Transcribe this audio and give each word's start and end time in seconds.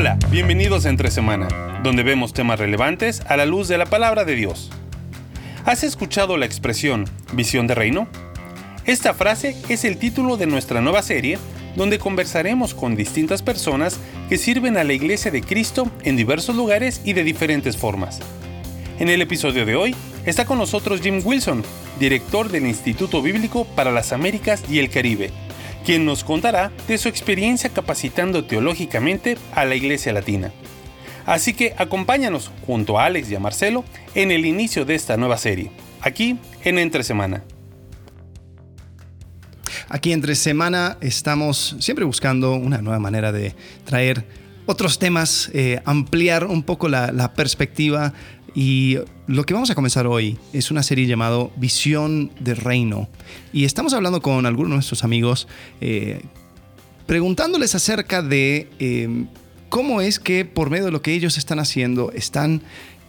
Hola, 0.00 0.18
bienvenidos 0.30 0.86
a 0.86 0.88
Entre 0.88 1.10
Semana, 1.10 1.78
donde 1.84 2.02
vemos 2.02 2.32
temas 2.32 2.58
relevantes 2.58 3.20
a 3.28 3.36
la 3.36 3.44
luz 3.44 3.68
de 3.68 3.76
la 3.76 3.84
palabra 3.84 4.24
de 4.24 4.34
Dios. 4.34 4.70
¿Has 5.66 5.84
escuchado 5.84 6.38
la 6.38 6.46
expresión 6.46 7.04
visión 7.34 7.66
de 7.66 7.74
reino? 7.74 8.08
Esta 8.86 9.12
frase 9.12 9.54
es 9.68 9.84
el 9.84 9.98
título 9.98 10.38
de 10.38 10.46
nuestra 10.46 10.80
nueva 10.80 11.02
serie, 11.02 11.38
donde 11.76 11.98
conversaremos 11.98 12.72
con 12.72 12.96
distintas 12.96 13.42
personas 13.42 14.00
que 14.30 14.38
sirven 14.38 14.78
a 14.78 14.84
la 14.84 14.94
Iglesia 14.94 15.30
de 15.30 15.42
Cristo 15.42 15.90
en 16.02 16.16
diversos 16.16 16.56
lugares 16.56 17.02
y 17.04 17.12
de 17.12 17.22
diferentes 17.22 17.76
formas. 17.76 18.20
En 19.00 19.10
el 19.10 19.20
episodio 19.20 19.66
de 19.66 19.76
hoy 19.76 19.94
está 20.24 20.46
con 20.46 20.56
nosotros 20.56 21.02
Jim 21.02 21.20
Wilson, 21.22 21.62
director 21.98 22.48
del 22.48 22.66
Instituto 22.66 23.20
Bíblico 23.20 23.66
para 23.76 23.90
las 23.90 24.14
Américas 24.14 24.64
y 24.70 24.78
el 24.78 24.88
Caribe, 24.88 25.30
quien 25.84 26.04
nos 26.04 26.24
contará 26.24 26.72
de 26.88 26.98
su 26.98 27.08
experiencia 27.08 27.70
capacitando 27.70 28.44
teológicamente 28.44 29.38
a 29.54 29.64
la 29.64 29.74
Iglesia 29.74 30.12
Latina. 30.12 30.52
Así 31.26 31.54
que 31.54 31.74
acompáñanos 31.76 32.50
junto 32.66 32.98
a 32.98 33.04
Alex 33.04 33.30
y 33.30 33.34
a 33.34 33.40
Marcelo 33.40 33.84
en 34.14 34.30
el 34.30 34.46
inicio 34.46 34.84
de 34.84 34.94
esta 34.94 35.16
nueva 35.16 35.36
serie, 35.36 35.70
aquí 36.00 36.38
en 36.64 36.78
Entre 36.78 37.04
Semana. 37.04 37.42
Aquí 39.92 40.12
entre 40.12 40.36
semana 40.36 40.98
estamos 41.00 41.74
siempre 41.80 42.04
buscando 42.04 42.54
una 42.54 42.78
nueva 42.80 43.00
manera 43.00 43.32
de 43.32 43.56
traer 43.84 44.24
otros 44.66 45.00
temas, 45.00 45.50
eh, 45.52 45.82
ampliar 45.84 46.46
un 46.46 46.62
poco 46.62 46.88
la, 46.88 47.10
la, 47.10 47.34
perspectiva 47.34 48.12
y 48.54 48.98
lo 49.26 49.44
que 49.44 49.54
vamos 49.54 49.70
a 49.70 49.74
comenzar 49.74 50.06
hoy 50.06 50.38
es 50.52 50.70
una 50.70 50.82
serie 50.82 51.06
llamado 51.06 51.52
Visión 51.56 52.30
de 52.40 52.54
Reino. 52.54 53.08
Y 53.52 53.64
estamos 53.64 53.94
hablando 53.94 54.20
con 54.20 54.46
algunos 54.46 54.70
de 54.70 54.74
nuestros 54.76 55.04
amigos, 55.04 55.48
eh, 55.80 56.22
preguntándoles 57.06 57.74
acerca 57.74 58.22
de 58.22 58.68
eh, 58.78 59.26
cómo 59.68 60.00
es 60.00 60.18
que 60.18 60.44
por 60.44 60.70
medio 60.70 60.84
de 60.86 60.90
lo 60.90 61.02
que 61.02 61.14
ellos 61.14 61.38
están 61.38 61.58
haciendo 61.58 62.12
están 62.12 62.62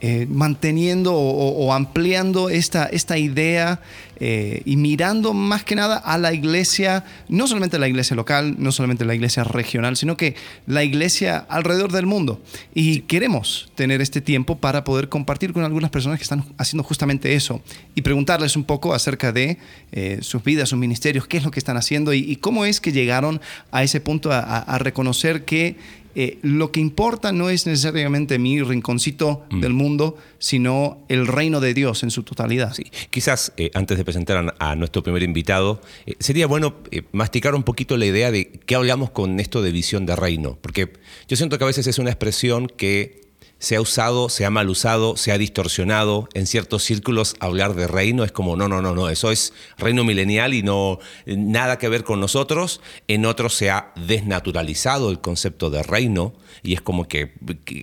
eh, 0.03 0.25
manteniendo 0.27 1.13
o, 1.13 1.65
o, 1.65 1.73
ampliando 1.73 2.49
esta, 2.49 2.85
esta 2.87 3.19
idea 3.19 3.81
eh, 4.23 4.63
y 4.65 4.75
mirando 4.75 5.33
más 5.33 5.63
que 5.63 5.75
nada 5.75 5.95
a 5.95 6.17
la 6.17 6.33
iglesia, 6.33 7.05
no 7.29 7.45
solamente 7.45 7.77
la 7.77 7.87
iglesia 7.87 8.15
local, 8.15 8.55
no 8.57 8.71
solamente 8.71 9.05
la 9.05 9.13
iglesia 9.13 9.43
regional, 9.43 9.97
sino 9.97 10.17
que 10.17 10.35
la 10.65 10.83
iglesia 10.83 11.37
alrededor 11.37 11.91
del 11.91 12.07
mundo. 12.07 12.41
Y 12.73 12.93
sí. 12.93 13.01
queremos 13.01 13.71
tener 13.75 14.01
este 14.01 14.21
tiempo 14.21 14.57
para 14.57 14.83
poder 14.83 15.07
compartir 15.07 15.53
con 15.53 15.63
algunas 15.63 15.91
personas 15.91 16.17
que 16.17 16.23
están 16.23 16.45
haciendo 16.57 16.83
justamente 16.83 17.35
eso 17.35 17.61
y 17.93 18.01
preguntarles 18.01 18.55
un 18.55 18.63
poco 18.63 18.95
acerca 18.95 19.31
de 19.31 19.59
eh, 19.91 20.17
sus 20.21 20.43
vidas, 20.43 20.69
sus 20.69 20.79
ministerios, 20.79 21.27
qué 21.27 21.37
es 21.37 21.43
lo 21.43 21.51
que 21.51 21.59
están 21.59 21.77
haciendo 21.77 22.11
y, 22.11 22.19
y 22.19 22.37
cómo 22.37 22.65
es 22.65 22.81
que 22.81 22.91
llegaron 22.91 23.39
a 23.71 23.83
ese 23.83 24.01
punto 24.01 24.31
a, 24.31 24.39
a 24.39 24.77
reconocer 24.79 25.45
que 25.45 25.77
eh, 26.15 26.39
lo 26.41 26.71
que 26.71 26.79
importa 26.79 27.31
no 27.31 27.49
es 27.49 27.65
necesariamente 27.65 28.39
mi 28.39 28.61
rinconcito 28.61 29.45
mm. 29.49 29.61
del 29.61 29.73
mundo, 29.73 30.17
sino 30.39 31.03
el 31.07 31.27
reino 31.27 31.59
de 31.59 31.73
Dios 31.73 32.03
en 32.03 32.11
su 32.11 32.23
totalidad. 32.23 32.73
Sí. 32.73 32.83
Quizás 33.09 33.53
eh, 33.57 33.71
antes 33.73 33.97
de 33.97 34.05
presentar 34.05 34.53
a, 34.59 34.71
a, 34.71 34.75
nuestro 34.75 35.03
primer 35.03 35.23
invitado, 35.23 35.81
eh, 36.05 36.15
sería 36.19 36.47
bueno 36.47 36.75
masticar 37.11 37.55
un 37.55 37.63
poquito 37.63 37.97
la 37.97 38.05
idea 38.05 38.31
de 38.31 38.51
qué 38.51 38.75
hablamos 38.75 39.11
con 39.11 39.39
esto 39.39 39.61
de 39.61 39.71
visión 39.71 40.05
de 40.05 40.15
reino, 40.15 40.57
porque 40.61 40.93
yo 41.27 41.37
siento 41.37 41.57
que 41.57 41.63
a 41.63 41.67
veces 41.67 41.87
es 41.87 41.99
una 41.99 42.09
expresión 42.09 42.67
que 42.67 43.30
se 43.61 43.75
ha 43.75 43.81
usado, 43.81 44.27
se 44.27 44.43
ha 44.43 44.49
mal 44.49 44.69
usado, 44.69 45.15
se 45.15 45.31
ha 45.31 45.37
distorsionado. 45.37 46.27
En 46.33 46.47
ciertos 46.47 46.83
círculos 46.83 47.35
hablar 47.39 47.75
de 47.75 47.87
reino 47.87 48.23
es 48.23 48.31
como, 48.31 48.55
no, 48.55 48.67
no, 48.67 48.81
no, 48.81 48.95
no, 48.95 49.07
eso 49.07 49.31
es 49.31 49.53
reino 49.77 50.03
milenial 50.03 50.55
y 50.55 50.63
no 50.63 50.97
nada 51.27 51.77
que 51.77 51.87
ver 51.87 52.03
con 52.03 52.19
nosotros. 52.19 52.81
En 53.07 53.23
otros 53.23 53.53
se 53.53 53.69
ha 53.69 53.93
desnaturalizado 53.95 55.11
el 55.11 55.21
concepto 55.21 55.69
de 55.69 55.83
reino 55.83 56.33
y 56.63 56.73
es 56.73 56.81
como 56.81 57.07
que, 57.07 57.33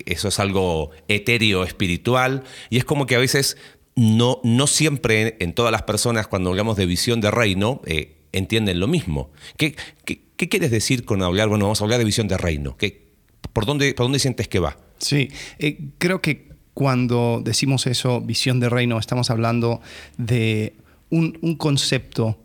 eso 0.06 0.26
es 0.26 0.40
algo 0.40 0.90
etéreo, 1.06 1.62
espiritual, 1.62 2.42
y 2.70 2.78
es 2.78 2.84
como 2.84 3.06
que 3.06 3.14
a 3.14 3.20
veces 3.20 3.56
no, 3.94 4.40
no 4.42 4.66
siempre 4.66 5.36
en 5.38 5.52
todas 5.52 5.70
las 5.70 5.82
personas 5.82 6.26
cuando 6.26 6.50
hablamos 6.50 6.76
de 6.76 6.86
visión 6.86 7.20
de 7.20 7.30
reino 7.30 7.82
eh, 7.86 8.16
entienden 8.32 8.80
lo 8.80 8.88
mismo. 8.88 9.30
¿Qué, 9.56 9.76
¿Qué, 10.04 10.48
quieres 10.48 10.72
decir 10.72 11.04
con 11.04 11.22
hablar? 11.22 11.48
Bueno, 11.48 11.66
vamos 11.66 11.80
a 11.80 11.84
hablar 11.84 12.00
de 12.00 12.04
visión 12.04 12.26
de 12.26 12.36
reino. 12.36 12.76
¿Qué, 12.76 13.12
por, 13.52 13.64
dónde, 13.64 13.94
¿Por 13.94 14.06
dónde 14.06 14.18
sientes 14.18 14.48
que 14.48 14.58
va? 14.58 14.76
Sí, 14.98 15.30
eh, 15.58 15.90
creo 15.98 16.20
que 16.20 16.48
cuando 16.74 17.42
decimos 17.44 17.86
eso, 17.86 18.20
visión 18.20 18.60
de 18.60 18.68
reino, 18.68 18.98
estamos 18.98 19.30
hablando 19.30 19.80
de 20.16 20.74
un, 21.10 21.38
un 21.42 21.56
concepto 21.56 22.38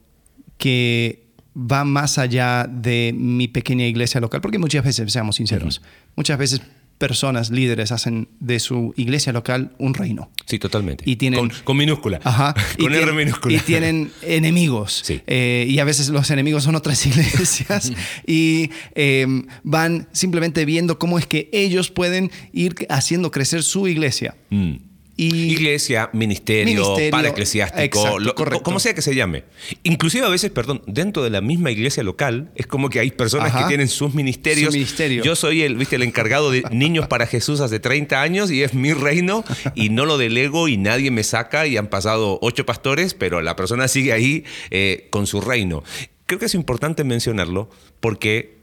que 0.57 1.23
va 1.55 1.83
más 1.83 2.17
allá 2.17 2.65
de 2.67 3.13
mi 3.15 3.47
pequeña 3.47 3.85
iglesia 3.85 4.19
local, 4.19 4.41
porque 4.41 4.57
muchas 4.57 4.83
veces, 4.83 5.11
seamos 5.11 5.35
sinceros, 5.35 5.77
uh 5.77 5.81
-huh. 5.81 6.11
muchas 6.15 6.37
veces 6.37 6.61
personas, 6.97 7.49
líderes, 7.49 7.91
hacen 7.91 8.29
de 8.39 8.59
su 8.59 8.93
iglesia 8.95 9.33
local 9.33 9.73
un 9.77 9.93
reino. 9.93 10.31
Sí, 10.45 10.59
totalmente. 10.59 11.03
Y 11.07 11.17
tienen, 11.17 11.39
con, 11.39 11.51
con 11.63 11.77
minúscula. 11.77 12.19
Ajá. 12.23 12.53
con 12.79 12.93
R 12.93 13.11
minúscula. 13.13 13.55
Y 13.55 13.59
tienen 13.59 14.11
enemigos. 14.21 15.01
Sí. 15.03 15.21
Eh, 15.27 15.65
y 15.69 15.79
a 15.79 15.83
veces 15.83 16.09
los 16.09 16.29
enemigos 16.31 16.63
son 16.63 16.75
otras 16.75 17.05
iglesias. 17.05 17.91
y 18.25 18.69
eh, 18.95 19.25
van 19.63 20.07
simplemente 20.11 20.65
viendo 20.65 20.99
cómo 20.99 21.19
es 21.19 21.27
que 21.27 21.49
ellos 21.51 21.91
pueden 21.91 22.31
ir 22.51 22.75
haciendo 22.89 23.31
crecer 23.31 23.63
su 23.63 23.87
iglesia. 23.87 24.35
Mm. 24.49 24.92
Y 25.15 25.51
Iglesia, 25.53 26.09
ministerio, 26.11 26.65
ministerio 26.65 27.11
para 27.11 27.29
eclesiástico, 27.29 28.19
lo, 28.19 28.33
como 28.63 28.79
sea 28.79 28.95
que 28.95 29.03
se 29.03 29.13
llame. 29.13 29.43
Inclusive 29.83 30.25
a 30.25 30.29
veces, 30.29 30.49
perdón, 30.49 30.81
dentro 30.87 31.23
de 31.23 31.29
la 31.29 31.39
misma 31.39 31.69
iglesia 31.69 32.01
local, 32.01 32.51
es 32.55 32.65
como 32.65 32.89
que 32.89 32.99
hay 32.99 33.11
personas 33.11 33.49
Ajá. 33.49 33.61
que 33.61 33.67
tienen 33.67 33.89
sus 33.89 34.15
ministerios. 34.15 34.73
Su 34.73 34.79
ministerio. 34.79 35.23
Yo 35.23 35.35
soy 35.35 35.61
el, 35.61 35.75
¿viste, 35.77 35.97
el 35.97 36.03
encargado 36.03 36.49
de 36.49 36.63
niños 36.71 37.07
para 37.07 37.27
Jesús 37.27 37.59
hace 37.59 37.79
30 37.79 38.21
años 38.23 38.49
y 38.49 38.63
es 38.63 38.73
mi 38.73 38.93
reino 38.93 39.43
y 39.75 39.89
no 39.89 40.05
lo 40.05 40.17
delego 40.17 40.67
y 40.67 40.77
nadie 40.77 41.11
me 41.11 41.23
saca 41.23 41.67
y 41.67 41.77
han 41.77 41.87
pasado 41.87 42.39
ocho 42.41 42.65
pastores, 42.65 43.13
pero 43.13 43.41
la 43.41 43.55
persona 43.55 43.87
sigue 43.87 44.13
ahí 44.13 44.45
eh, 44.71 45.09
con 45.11 45.27
su 45.27 45.41
reino. 45.41 45.83
Creo 46.25 46.39
que 46.39 46.45
es 46.45 46.55
importante 46.55 47.03
mencionarlo 47.03 47.69
porque 47.99 48.57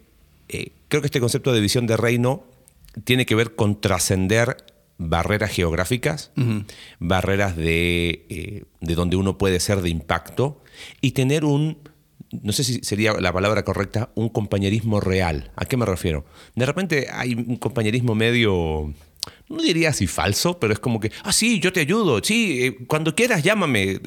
eh, 0.49 0.73
creo 0.89 1.01
que 1.01 1.07
este 1.07 1.21
concepto 1.21 1.53
de 1.53 1.61
visión 1.61 1.87
de 1.87 1.97
reino 1.97 2.45
tiene 3.05 3.25
que 3.25 3.37
ver 3.37 3.55
con 3.55 3.81
trascender 3.81 4.57
barreras 5.01 5.51
geográficas, 5.51 6.31
uh 6.37 6.41
-huh. 6.41 6.65
barreras 6.99 7.57
de, 7.57 8.27
eh, 8.29 8.65
de, 8.81 8.95
donde 8.95 9.17
uno 9.17 9.39
puede 9.39 9.59
ser 9.59 9.81
de 9.81 9.89
impacto 9.89 10.63
y 11.01 11.13
tener 11.13 11.45
un, 11.45 11.79
no 12.31 12.53
sé 12.53 12.65
si 12.65 12.81
sería 12.83 13.15
la 13.15 13.33
palabra 13.33 13.65
correcta, 13.65 14.11
un 14.15 14.29
compañerismo 14.29 15.01
real. 15.01 15.53
¿A 15.57 15.65
qué 15.65 15.77
me 15.77 15.87
refiero? 15.87 16.27
De 16.55 16.67
repente 16.67 17.09
hay 17.11 17.35
un 17.35 17.57
compañerismo 17.57 18.15
medio 18.15 18.93
no 19.49 19.63
diría 19.63 19.91
así 19.91 20.07
falso, 20.07 20.59
pero 20.59 20.73
es 20.73 20.79
como 20.79 21.01
que, 21.01 21.11
ah, 21.25 21.33
sí, 21.33 21.61
yo 21.61 21.73
te 21.73 21.81
ayudo, 21.81 22.21
sí, 22.23 22.65
eh, 22.65 22.79
cuando 22.87 23.15
quieras 23.15 23.43
llámame. 23.43 24.01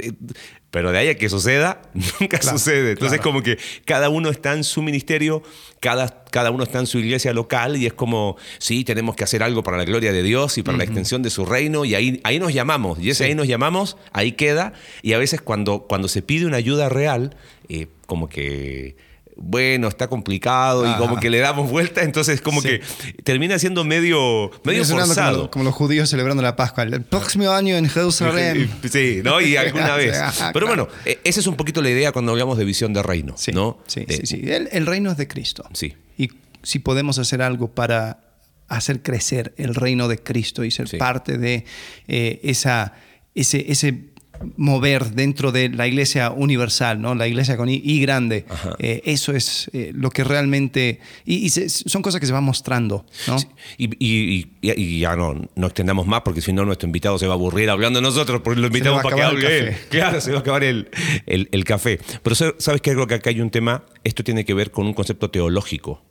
Pero 0.71 0.91
de 0.91 0.97
ahí 0.97 1.09
a 1.09 1.15
que 1.15 1.29
suceda, 1.29 1.83
nunca 2.19 2.39
claro, 2.39 2.57
sucede. 2.57 2.93
Entonces, 2.93 3.19
claro. 3.19 3.31
como 3.31 3.43
que 3.43 3.59
cada 3.85 4.09
uno 4.09 4.31
está 4.31 4.53
en 4.53 4.63
su 4.63 4.81
ministerio, 4.81 5.43
cada, 5.79 6.23
cada 6.31 6.49
uno 6.49 6.63
está 6.63 6.79
en 6.79 6.87
su 6.87 6.97
iglesia 6.97 7.31
local 7.31 7.77
y 7.77 7.85
es 7.85 7.93
como, 7.93 8.37
sí, 8.57 8.83
tenemos 8.83 9.15
que 9.15 9.23
hacer 9.23 9.43
algo 9.43 9.61
para 9.61 9.77
la 9.77 9.85
gloria 9.85 10.11
de 10.11 10.23
Dios 10.23 10.57
y 10.57 10.63
para 10.63 10.73
uh 10.73 10.75
-huh. 10.75 10.79
la 10.79 10.83
extensión 10.85 11.21
de 11.21 11.29
su 11.29 11.45
reino 11.45 11.85
y 11.85 11.93
ahí, 11.93 12.21
ahí 12.23 12.39
nos 12.39 12.53
llamamos. 12.53 12.97
Y 12.99 13.11
ese 13.11 13.25
sí. 13.25 13.29
ahí 13.29 13.35
nos 13.35 13.47
llamamos, 13.47 13.97
ahí 14.13 14.31
queda. 14.31 14.73
Y 15.03 15.13
a 15.13 15.19
veces 15.19 15.41
cuando, 15.41 15.81
cuando 15.81 16.07
se 16.07 16.23
pide 16.23 16.47
una 16.47 16.57
ayuda 16.57 16.89
real, 16.89 17.35
eh, 17.69 17.87
como 18.07 18.27
que 18.27 18.95
bueno, 19.35 19.87
está 19.87 20.07
complicado 20.07 20.85
Ajá. 20.85 20.95
y 20.95 20.97
como 20.99 21.19
que 21.19 21.29
le 21.29 21.39
damos 21.39 21.69
vuelta, 21.69 22.01
entonces 22.03 22.41
como 22.41 22.61
sí. 22.61 22.67
que 22.67 22.81
termina 23.23 23.57
siendo 23.59 23.83
medio, 23.83 24.51
medio 24.63 24.85
forzado. 24.85 25.37
Como, 25.37 25.51
como, 25.51 25.65
los 25.65 25.73
judíos 25.73 26.09
celebrando 26.09 26.43
la 26.43 26.55
Pascua, 26.55 26.83
el 26.83 27.01
próximo 27.01 27.49
año 27.49 27.75
en 27.75 27.89
Jerusalén. 27.89 28.69
Sí, 28.89 29.21
¿no? 29.23 29.41
Y 29.41 29.55
alguna 29.55 29.95
vez. 29.97 30.17
Pero 30.53 30.67
bueno, 30.67 30.87
e, 31.05 31.19
esa 31.23 31.39
es 31.39 31.47
un 31.47 31.55
poquito 31.55 31.81
la 31.81 31.89
idea 31.89 32.11
cuando 32.11 32.31
hablamos 32.31 32.57
de 32.57 32.65
visión 32.65 32.93
de 32.93 33.01
reino, 33.01 33.35
sí, 33.37 33.51
¿no? 33.51 33.79
Sí, 33.87 34.05
sí, 34.07 34.25
sí. 34.25 34.41
El, 34.45 34.69
el, 34.71 34.85
reino 34.85 35.11
es 35.11 35.17
de 35.17 35.27
Cristo. 35.27 35.63
Sí. 35.73 35.95
Y 36.17 36.29
si 36.61 36.79
podemos 36.79 37.17
hacer 37.17 37.41
algo 37.41 37.71
para 37.71 38.19
hacer 38.67 39.01
crecer 39.01 39.53
el 39.57 39.75
reino 39.75 40.07
de 40.07 40.17
Cristo 40.17 40.63
y 40.63 40.71
ser 40.71 40.87
sí. 40.87 40.97
parte 40.97 41.37
de 41.37 41.65
eh, 42.07 42.39
esa, 42.43 42.93
ese, 43.35 43.71
ese 43.71 44.12
mover 44.57 45.11
dentro 45.11 45.51
de 45.51 45.69
la 45.69 45.87
iglesia 45.87 46.31
universal, 46.31 47.01
¿no? 47.01 47.15
la 47.15 47.27
iglesia 47.27 47.57
con 47.57 47.69
I, 47.69 47.81
I 47.83 48.01
grande. 48.01 48.45
Eh, 48.79 49.01
eso 49.05 49.31
es 49.33 49.69
eh, 49.73 49.91
lo 49.93 50.09
que 50.09 50.23
realmente... 50.23 50.99
Y, 51.25 51.35
y 51.45 51.49
se, 51.49 51.69
son 51.69 52.01
cosas 52.01 52.19
que 52.19 52.27
se 52.27 52.33
van 52.33 52.43
mostrando. 52.43 53.05
¿no? 53.27 53.39
Sí. 53.39 53.47
Y, 53.77 54.05
y, 54.05 54.47
y, 54.61 54.99
ya 54.99 55.15
no, 55.15 55.35
no 55.55 55.67
extendamos 55.67 56.07
más 56.07 56.21
porque 56.21 56.41
si 56.41 56.53
no 56.53 56.65
nuestro 56.65 56.87
invitado 56.87 57.17
se 57.17 57.27
va 57.27 57.33
a 57.33 57.35
aburrir 57.35 57.69
hablando 57.69 58.01
nosotros 58.01 58.41
porque 58.43 58.59
lo 58.59 58.67
invitamos 58.67 59.01
para 59.03 59.15
que 59.15 59.21
hable 59.21 59.57
él. 59.57 59.75
Claro, 59.89 60.19
se 60.21 60.31
va 60.31 60.37
a 60.37 60.41
acabar 60.41 60.63
el, 60.63 60.89
el, 61.25 61.49
el 61.51 61.63
café. 61.63 61.99
Pero 62.21 62.35
sabes 62.35 62.81
que 62.81 62.93
creo 62.93 63.07
que 63.07 63.15
acá 63.15 63.29
hay 63.29 63.41
un 63.41 63.49
tema, 63.49 63.83
esto 64.03 64.23
tiene 64.23 64.45
que 64.45 64.53
ver 64.53 64.71
con 64.71 64.85
un 64.85 64.93
concepto 64.93 65.29
teológico. 65.29 66.01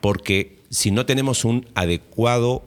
Porque 0.00 0.58
si 0.70 0.90
no 0.90 1.06
tenemos 1.06 1.44
un 1.44 1.66
adecuado 1.74 2.64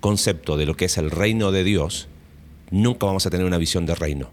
concepto 0.00 0.56
de 0.56 0.66
lo 0.66 0.76
que 0.76 0.86
es 0.86 0.96
el 0.98 1.10
reino 1.10 1.52
de 1.52 1.64
Dios, 1.64 2.08
nunca 2.70 3.06
vamos 3.06 3.26
a 3.26 3.30
tener 3.30 3.46
una 3.46 3.58
visión 3.58 3.86
de 3.86 3.94
reino. 3.94 4.30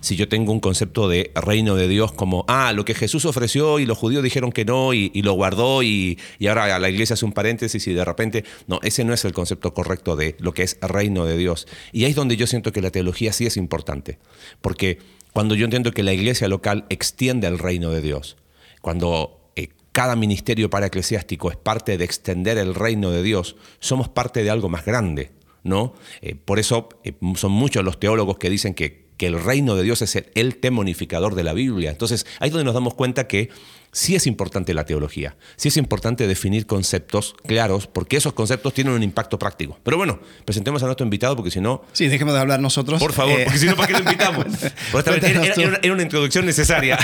Si 0.00 0.16
yo 0.16 0.26
tengo 0.26 0.52
un 0.52 0.60
concepto 0.60 1.06
de 1.06 1.32
reino 1.34 1.76
de 1.76 1.86
Dios 1.86 2.12
como, 2.12 2.46
ah, 2.48 2.72
lo 2.72 2.86
que 2.86 2.94
Jesús 2.94 3.26
ofreció 3.26 3.78
y 3.78 3.84
los 3.84 3.98
judíos 3.98 4.22
dijeron 4.22 4.52
que 4.52 4.64
no 4.64 4.94
y, 4.94 5.10
lo 5.20 5.34
guardó 5.34 5.82
y, 5.82 6.18
y, 6.38 6.46
ahora 6.46 6.78
la 6.78 6.88
iglesia 6.88 7.12
hace 7.12 7.26
un 7.26 7.32
paréntesis 7.32 7.86
y 7.86 7.92
de 7.92 8.02
repente, 8.02 8.44
no, 8.68 8.80
ese 8.82 9.04
no 9.04 9.12
es 9.12 9.22
el 9.26 9.34
concepto 9.34 9.74
correcto 9.74 10.16
de 10.16 10.34
lo 10.38 10.54
que 10.54 10.62
es 10.62 10.78
reino 10.80 11.26
de 11.26 11.36
Dios. 11.36 11.68
Y 11.92 12.04
ahí 12.04 12.10
es 12.10 12.16
donde 12.16 12.38
yo 12.38 12.46
siento 12.46 12.72
que 12.72 12.80
la 12.80 12.90
teología 12.90 13.34
sí 13.34 13.44
es 13.44 13.58
importante, 13.58 14.18
porque 14.62 14.98
cuando 15.34 15.54
yo 15.54 15.66
entiendo 15.66 15.92
que 15.92 16.04
la 16.04 16.14
iglesia 16.14 16.48
local 16.48 16.86
extiende 16.88 17.46
el 17.46 17.58
reino 17.58 17.90
de 17.90 18.00
Dios, 18.00 18.38
cuando 18.80 19.40
eh, 19.56 19.68
cada 19.92 20.16
ministerio 20.16 20.70
para 20.70 20.86
eclesiástico 20.86 21.50
es 21.50 21.58
parte 21.58 21.98
de 21.98 22.04
extender 22.06 22.56
el 22.56 22.74
reino 22.74 23.10
de 23.10 23.22
Dios, 23.22 23.56
somos 23.78 24.08
parte 24.08 24.42
de 24.42 24.48
algo 24.48 24.70
más 24.70 24.86
grande, 24.86 25.32
¿no? 25.62 25.94
Eh, 26.22 26.34
por 26.34 26.58
eso 26.58 26.88
eh, 27.04 27.14
son 27.36 27.52
muchos 27.52 27.84
los 27.84 27.98
teólogos 28.00 28.38
que 28.38 28.50
dicen 28.50 28.74
que 28.74 29.10
que 29.20 29.26
el 29.26 29.38
reino 29.38 29.76
de 29.76 29.82
Dios 29.82 30.00
es 30.00 30.16
el, 30.34 30.56
tema 30.56 30.80
unificador 30.80 31.34
de 31.34 31.44
la 31.44 31.52
Biblia. 31.52 31.90
Entonces, 31.90 32.24
ahí 32.38 32.46
es 32.48 32.52
donde 32.54 32.64
nos 32.64 32.72
damos 32.72 32.94
cuenta 32.94 33.28
que 33.28 33.50
sí 33.92 34.14
es 34.14 34.26
importante 34.26 34.72
la 34.72 34.86
teología, 34.86 35.36
sí 35.56 35.68
es 35.68 35.76
importante 35.76 36.26
definir 36.26 36.64
conceptos 36.64 37.34
claros, 37.44 37.86
porque 37.86 38.16
esos 38.16 38.32
conceptos 38.32 38.72
tienen 38.72 38.94
un 38.94 39.02
impacto 39.02 39.38
práctico. 39.38 39.78
Pero 39.82 39.98
bueno, 39.98 40.20
presentemos 40.46 40.82
a 40.82 40.86
nuestro 40.86 41.04
invitado, 41.04 41.36
porque 41.36 41.50
si 41.50 41.60
no... 41.60 41.82
Sí, 41.92 42.08
dejemos 42.08 42.32
de 42.32 42.40
hablar 42.40 42.60
nosotros. 42.60 42.98
Por 42.98 43.12
favor, 43.12 43.38
eh, 43.38 43.44
porque 43.44 43.58
si 43.58 43.66
no, 43.66 43.76
¿para 43.76 43.88
qué 43.88 43.92
lo 43.92 43.98
invitamos? 43.98 44.46
era, 45.82 45.92
una 45.92 46.02
introducción 46.02 46.46
necesaria. 46.46 46.98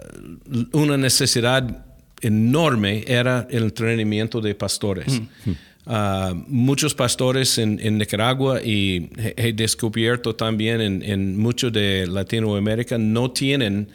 una 0.73 0.95
necesidad 0.95 1.85
enorme 2.21 3.03
era 3.07 3.47
el 3.49 3.63
entrenamiento 3.63 4.39
de 4.41 4.53
pastores. 4.53 5.19
Mm. 5.45 5.51
Ah, 5.87 6.33
muchos 6.47 6.93
pastores 6.93 7.57
en, 7.57 7.97
Nicaragua 7.97 8.61
y 8.61 9.09
he, 9.35 9.53
descubierto 9.53 10.35
también 10.35 10.81
en, 10.81 11.01
en 11.01 11.35
mucho 11.39 11.71
de 11.71 12.05
Latinoamérica 12.05 12.99
no 12.99 13.31
tienen 13.31 13.89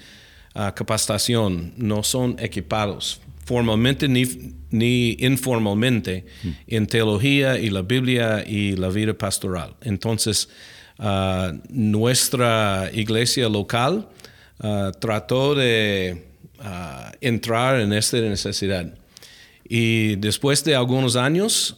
ah, 0.52 0.74
capacitación, 0.74 1.72
no 1.76 2.02
son 2.02 2.34
equipados 2.40 3.20
formalmente 3.44 4.08
ni, 4.08 4.24
ni 4.72 5.16
informalmente 5.20 6.24
mm. 6.42 6.48
en 6.66 6.86
teología 6.88 7.60
y 7.60 7.70
la 7.70 7.82
Biblia 7.82 8.44
y 8.44 8.74
la 8.74 8.88
vida 8.88 9.14
pastoral. 9.14 9.76
Entonces, 9.82 10.48
Nuestra 11.68 12.90
iglesia 12.92 13.48
local 13.48 14.08
trató 15.00 15.54
de 15.54 16.26
entrar 17.20 17.80
en 17.80 17.92
esta 17.92 18.18
necesidad. 18.18 18.94
Y 19.68 20.16
después 20.16 20.62
de 20.64 20.74
algunos 20.76 21.16
años 21.16 21.76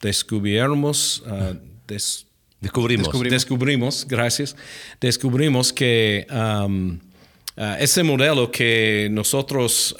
descubrimos, 0.00 1.22
descubrimos, 1.86 3.10
descubrimos, 3.30 4.06
gracias, 4.08 4.56
descubrimos 5.00 5.72
que 5.72 6.26
ese 7.78 8.02
modelo 8.02 8.50
que 8.50 9.08
nosotros 9.10 9.94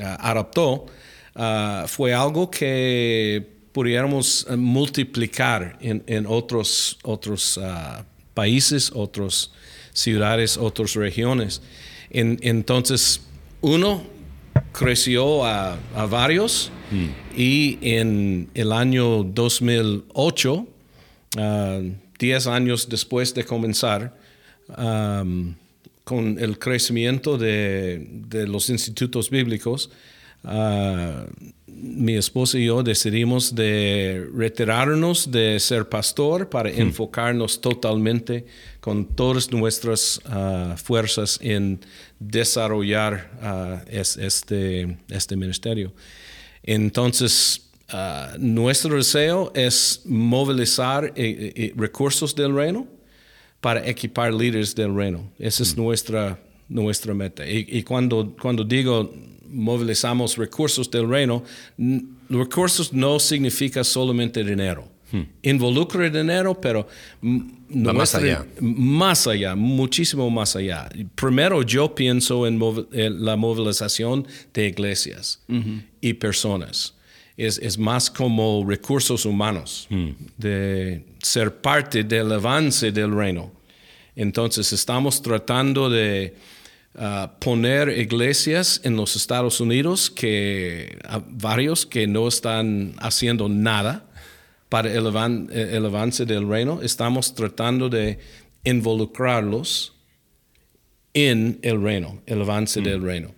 adoptó 0.00 0.86
fue 1.86 2.14
algo 2.14 2.50
que 2.50 3.53
pudiéramos 3.74 4.46
eh, 4.48 4.56
multiplicar 4.56 5.76
en, 5.80 6.26
otros, 6.26 6.96
otros 7.02 7.58
ah, 7.60 8.04
países, 8.32 8.90
otras 8.94 9.50
ciudades, 9.92 10.56
otras 10.56 10.94
regiones. 10.94 11.60
entonces, 12.10 13.20
uno 13.60 14.04
creció 14.72 15.44
a, 15.44 15.76
varios 16.08 16.70
mm. 16.92 17.06
y 17.36 17.78
en 17.82 18.48
el 18.54 18.70
año 18.72 19.24
2008, 19.24 20.54
uh, 20.54 20.66
diez 22.18 22.46
años 22.46 22.88
después 22.88 23.34
de 23.34 23.44
comenzar, 23.44 24.16
con 26.04 26.38
el 26.38 26.58
crecimiento 26.58 27.36
de, 27.36 28.06
de 28.28 28.46
los 28.46 28.70
institutos 28.70 29.30
bíblicos, 29.30 29.90
uh, 30.44 31.26
mi 31.84 32.16
esposa 32.16 32.58
y 32.58 32.66
yo 32.66 32.82
decidimos 32.82 33.54
de 33.54 34.26
retirarnos 34.34 35.30
de 35.30 35.58
ser 35.60 35.88
pastor 35.88 36.48
para 36.48 36.70
hmm. 36.70 36.80
enfocarnos 36.80 37.60
totalmente 37.60 38.46
con 38.80 39.04
todas 39.04 39.50
nuestras 39.50 40.20
ah, 40.26 40.76
fuerzas 40.82 41.38
en 41.42 41.80
desarrollar 42.18 43.30
ah, 43.42 43.82
este, 43.88 44.96
este 45.08 45.36
ministerio. 45.36 45.92
Entonces, 46.62 47.68
ah, 47.90 48.34
nuestro 48.38 48.96
deseo 48.96 49.52
es 49.54 50.02
movilizar 50.04 51.12
eh, 51.16 51.52
eh, 51.56 51.72
recursos 51.76 52.34
del 52.34 52.54
reino 52.54 52.86
para 53.60 53.86
equipar 53.86 54.32
líderes 54.32 54.74
del 54.74 54.94
reino. 54.94 55.30
Esa 55.38 55.62
es 55.62 55.76
hmm. 55.76 55.82
nuestra, 55.82 56.38
nuestra 56.68 57.14
meta. 57.14 57.46
Y, 57.46 57.66
y, 57.68 57.82
cuando, 57.82 58.34
cuando 58.40 58.64
digo 58.64 59.12
movilizamos 59.54 60.36
recursos 60.36 60.90
del 60.90 61.08
reino, 61.08 61.44
recursos 62.28 62.92
no 62.92 63.18
significa 63.18 63.84
solamente 63.84 64.42
dinero. 64.42 64.88
Hmm. 65.12 65.22
Involucra 65.42 66.10
dinero, 66.10 66.60
pero 66.60 66.88
más 67.20 68.14
allá. 68.14 68.44
Más 68.60 69.26
allá, 69.26 69.54
muchísimo 69.54 70.28
más 70.30 70.56
allá. 70.56 70.88
Primero 71.14 71.62
yo 71.62 71.94
pienso 71.94 72.46
en, 72.46 72.58
la 73.24 73.36
movilización 73.36 74.26
de 74.52 74.66
iglesias 74.66 75.40
y 76.00 76.14
personas. 76.14 76.94
Es, 77.36 77.58
es, 77.58 77.76
más 77.76 78.10
como 78.10 78.64
recursos 78.66 79.24
humanos, 79.24 79.88
hmm. 79.90 80.10
de 80.38 81.04
ser 81.20 81.60
parte 81.60 82.04
del 82.04 82.30
avance 82.30 82.92
del 82.92 83.12
reino. 83.12 83.52
Entonces 84.16 84.72
estamos 84.72 85.20
tratando 85.20 85.90
de 85.90 86.34
poner 87.40 87.88
iglesias 87.88 88.80
en 88.84 88.96
los 88.96 89.16
Estados 89.16 89.60
Unidos, 89.60 90.10
que 90.10 90.98
varios 91.28 91.86
que 91.86 92.06
no 92.06 92.28
están 92.28 92.94
haciendo 92.98 93.48
nada 93.48 94.06
para 94.68 94.92
el, 94.92 95.06
avance 95.06 96.24
del 96.24 96.48
reino, 96.48 96.80
estamos 96.82 97.34
tratando 97.34 97.88
de 97.88 98.18
involucrarlos 98.64 99.92
en 101.12 101.58
el 101.62 101.80
reino, 101.80 102.20
el 102.26 102.42
avance 102.42 102.80
del 102.80 103.00
mm. 103.00 103.04
reino, 103.04 103.34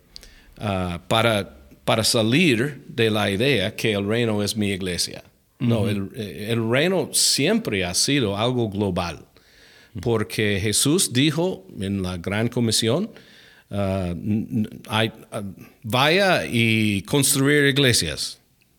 ah, 0.58 1.02
para, 1.08 1.58
para 1.84 2.04
salir 2.04 2.84
de 2.88 3.10
la 3.10 3.30
idea 3.30 3.76
que 3.76 3.92
el 3.92 4.06
reino 4.06 4.42
es 4.42 4.56
mi 4.56 4.68
iglesia. 4.68 5.22
No, 5.58 5.88
el, 5.88 6.10
el, 6.14 6.70
reino 6.70 7.10
siempre 7.12 7.82
ha 7.84 7.94
sido 7.94 8.36
algo 8.36 8.68
global, 8.68 9.24
porque 10.02 10.58
Jesús 10.60 11.14
dijo 11.14 11.66
en 11.80 12.02
la 12.02 12.18
gran 12.18 12.48
comisión, 12.48 13.10
Uh, 13.68 14.14
uh, 14.14 15.42
vaya 15.82 16.46
y 16.46 17.02
construir 17.02 17.64
iglesias. 17.64 18.38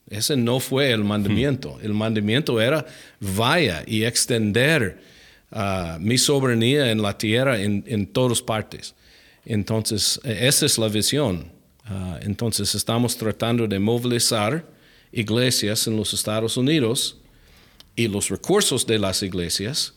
Ese 0.09 0.37
no 0.37 0.61
fue 0.61 0.91
el 0.91 1.03
mandamiento. 1.03 1.75
Hmm. 1.75 1.85
El 1.85 1.93
mandamiento 1.93 2.61
era 2.61 2.85
vaya 3.19 3.83
y 3.85 4.05
extender 4.05 5.01
uh, 5.51 5.99
mi 5.99 6.17
soberanía 6.17 6.89
en 6.89 7.01
la 7.01 7.17
tierra 7.17 7.59
en, 7.61 7.83
en, 7.85 8.07
todas 8.07 8.41
partes. 8.41 8.95
Entonces, 9.43 10.21
e, 10.23 10.47
esa 10.47 10.65
es 10.65 10.77
la 10.77 10.87
visión. 10.87 11.51
entonces, 12.21 12.75
estamos 12.75 13.17
tratando 13.17 13.67
de 13.67 13.79
movilizar 13.79 14.65
iglesias 15.11 15.87
en 15.87 15.95
los 15.97 16.13
Estados 16.13 16.57
Unidos 16.57 17.17
y 17.95 18.07
los 18.07 18.29
recursos 18.29 18.85
de 18.85 18.99
las 18.99 19.23
iglesias 19.23 19.93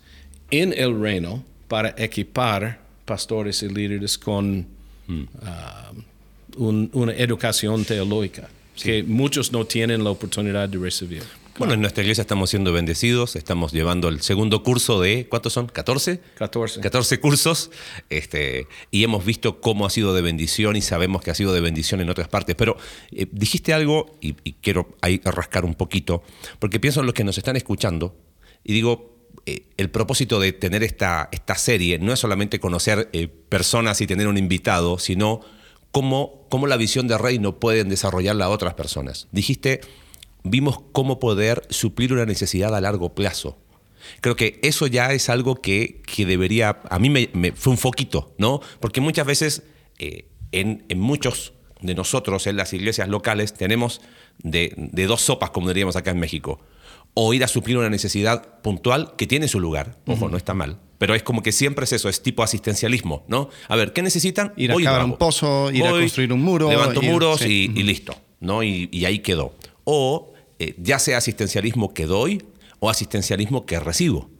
en 0.51 0.73
el 0.73 1.01
reino 1.01 1.45
para 1.69 1.95
equipar 1.97 2.81
pastores 3.05 3.63
y 3.63 3.69
líderes 3.69 4.19
con 4.19 4.67
un- 6.57 6.91
una 6.93 7.13
educación 7.15 7.85
teológica 7.85 8.49
que 8.83 9.03
muchos 9.03 9.53
no 9.53 9.65
tienen 9.67 10.03
la 10.05 10.11
oportunidad 10.11 10.69
de 10.69 10.79
recibir. 10.79 11.23
Bueno, 11.59 11.75
en 11.75 11.83
nuestra 11.83 12.03
iglesia 12.03 12.23
estamos 12.23 12.49
siendo 12.49 12.73
bendecidos, 12.73 13.37
estamos 13.37 13.73
llevando 13.73 14.09
el 14.09 14.23
segundo 14.23 14.63
curso 14.63 14.99
de, 14.99 15.27
¿cuántos 15.29 15.53
son? 15.53 15.67
¿14? 15.69 16.19
14. 16.37 16.81
14 16.81 17.21
cursos 17.21 17.71
este, 18.09 18.67
y 18.91 19.05
hemos 19.05 19.27
visto 19.27 19.61
cómo 19.61 19.85
ha 19.85 19.91
sido 19.91 20.15
de 20.15 20.23
bendición 20.23 20.77
y 20.77 20.81
sabemos 20.81 21.21
que 21.23 21.31
ha 21.31 21.35
sido 21.35 21.53
de 21.53 21.61
bendición 21.61 22.01
en 22.01 22.09
otras 22.09 22.29
partes. 22.29 22.57
Pero 22.57 22.79
eh, 23.13 23.27
dijiste 23.31 23.75
algo 23.75 24.17
y, 24.23 24.37
y 24.43 24.55
quiero 24.55 24.97
ahí 25.03 25.21
rascar 25.23 25.67
un 25.67 25.75
poquito, 25.75 26.23
porque 26.59 26.81
pienso 26.81 27.01
en 27.01 27.07
los 27.07 27.15
que 27.15 27.25
nos 27.25 27.37
están 27.37 27.57
escuchando 27.57 28.17
y 28.65 28.73
digo, 28.73 29.20
eh, 29.47 29.65
el 29.77 29.91
propósito 29.91 30.41
de 30.41 30.53
tener 30.53 30.83
esta, 30.83 31.29
esta 31.33 31.55
serie 31.55 31.99
no 31.99 32.13
es 32.13 32.19
solamente 32.21 32.61
conocer 32.61 33.09
eh, 33.13 33.29
personas 33.29 34.01
y 34.01 34.07
tener 34.07 34.29
un 34.29 34.39
invitado, 34.39 34.99
sino 34.99 35.41
cómo, 35.93 36.47
cómo 36.49 36.67
la 36.67 36.77
visión 36.77 37.09
de 37.09 37.19
reino 37.19 37.59
pueden 37.59 37.89
desarrollarla 37.89 38.47
a 38.47 38.49
otras 38.51 38.75
personas. 38.75 39.29
Dijiste, 39.33 39.81
vimos 40.43 40.81
cómo 40.93 41.19
poder 41.19 41.63
suplir 41.71 42.13
una 42.13 42.27
necesidad 42.27 42.75
a 42.75 42.81
largo 42.81 43.15
plazo. 43.15 43.59
Creo 44.21 44.37
que 44.37 44.59
eso 44.63 44.87
ya 44.87 45.13
es 45.13 45.29
algo 45.29 45.57
que, 45.57 46.03
que 46.07 46.25
debería, 46.27 46.81
a 46.89 46.99
mí 46.99 47.11
me, 47.11 47.53
fue 47.53 47.73
un 47.73 47.79
foquito, 47.79 48.35
¿no? 48.39 48.61
Porque 48.81 49.01
muchas 49.01 49.27
veces 49.27 49.63
eh, 49.99 50.27
en, 50.53 50.85
en 50.89 51.01
muchos 51.01 51.53
de 51.81 51.95
nosotros, 51.95 52.47
en 52.47 52.57
las 52.57 52.73
iglesias 52.73 53.09
locales, 53.09 53.55
tenemos 53.55 54.01
de, 54.39 54.75
de 54.77 55.07
dos 55.07 55.23
sopas, 55.23 55.51
como 55.51 55.69
diríamos 55.69 55.97
acá 55.97 56.11
en 56.11 56.19
México. 56.19 56.61
O 57.15 57.35
ir 57.35 57.43
a 57.45 57.49
suplir 57.49 57.77
una 57.77 57.91
necesidad 57.91 58.61
puntual 58.63 59.15
que 59.17 59.27
tiene 59.27 59.49
su 59.49 59.59
lugar, 59.61 59.99
ojo, 60.07 60.29
no 60.29 60.37
está 60.37 60.55
mal, 60.55 60.79
pero 60.99 61.15
es 61.15 61.23
como 61.25 61.43
que 61.43 61.51
siempre 61.53 61.85
es 61.85 61.93
eso, 61.93 62.09
es 62.09 62.23
tipo 62.23 62.43
asistencialismo, 62.43 63.25
¿no? 63.29 63.49
A 63.69 63.77
ver, 63.77 63.93
¿qué 63.93 64.01
necesitan? 64.03 64.53
Ir 64.57 64.71
a 64.71 64.75
Voy 64.75 64.85
cavar 64.85 65.05
un 65.05 65.17
pozo, 65.19 65.71
ir 65.73 65.85
a 65.85 65.91
construir 65.91 66.33
un 66.33 66.41
muro, 66.43 66.69
Levanto 66.71 67.03
ir- 67.03 67.11
muros 67.11 67.41
sí. 67.41 67.71
y, 67.75 67.81
y 67.81 67.83
listo, 67.83 68.15
¿no? 68.39 68.63
Y, 68.63 68.89
y 68.93 69.05
ahí 69.07 69.19
quedó. 69.21 69.55
O 69.85 70.33
eh, 70.61 70.75
ya 70.79 70.99
sea 71.01 71.19
asistencialismo 71.19 71.93
que 71.95 72.07
doy 72.07 72.45
o 72.79 72.89
asistencialismo 72.91 73.67
que 73.67 73.81
recibo. 73.81 74.31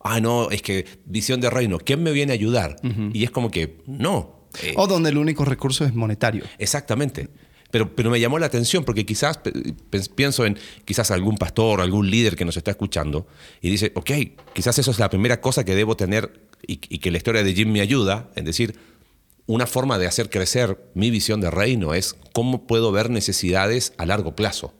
Ah, 0.00 0.20
no, 0.20 0.50
es 0.50 0.62
que 0.62 0.86
visión 1.06 1.40
de 1.40 1.50
reino, 1.50 1.78
¿quién 1.78 2.02
me 2.02 2.12
viene 2.12 2.32
a 2.32 2.34
ayudar? 2.34 2.76
Y 3.12 3.24
es 3.24 3.30
como 3.32 3.50
que, 3.50 3.78
no. 3.86 4.46
eh, 4.62 4.74
O 4.76 4.86
donde 4.86 5.10
el 5.10 5.18
único 5.18 5.44
recurso 5.44 5.84
es 5.84 5.92
monetario. 5.94 6.44
Exactamente. 6.58 7.28
Pero, 7.70 7.94
pero 7.94 8.10
me 8.10 8.20
llamó 8.20 8.38
la 8.38 8.46
atención 8.46 8.84
porque 8.84 9.04
quizás 9.04 9.40
pienso 10.14 10.46
en 10.46 10.58
quizás 10.84 11.10
algún 11.10 11.36
pastor, 11.36 11.80
algún 11.80 12.10
líder 12.10 12.36
que 12.36 12.44
nos 12.44 12.56
está 12.56 12.70
escuchando 12.70 13.26
y 13.60 13.70
dice, 13.70 13.92
ok, 13.94 14.10
quizás 14.52 14.78
eso 14.78 14.90
es 14.90 14.98
la 14.98 15.10
primera 15.10 15.40
cosa 15.40 15.64
que 15.64 15.74
debo 15.74 15.96
tener 15.96 16.40
y, 16.66 16.80
y 16.88 16.98
que 16.98 17.10
la 17.10 17.18
historia 17.18 17.42
de 17.42 17.54
Jim 17.54 17.72
me 17.72 17.80
ayuda, 17.80 18.30
en 18.36 18.44
decir, 18.44 18.78
una 19.46 19.66
forma 19.66 19.98
de 19.98 20.06
hacer 20.06 20.30
crecer 20.30 20.78
mi 20.94 21.10
visión 21.10 21.40
de 21.40 21.50
reino 21.50 21.94
es 21.94 22.16
cómo 22.32 22.66
puedo 22.66 22.92
ver 22.92 23.10
necesidades 23.10 23.92
a 23.96 24.06
largo 24.06 24.34
plazo 24.34 24.74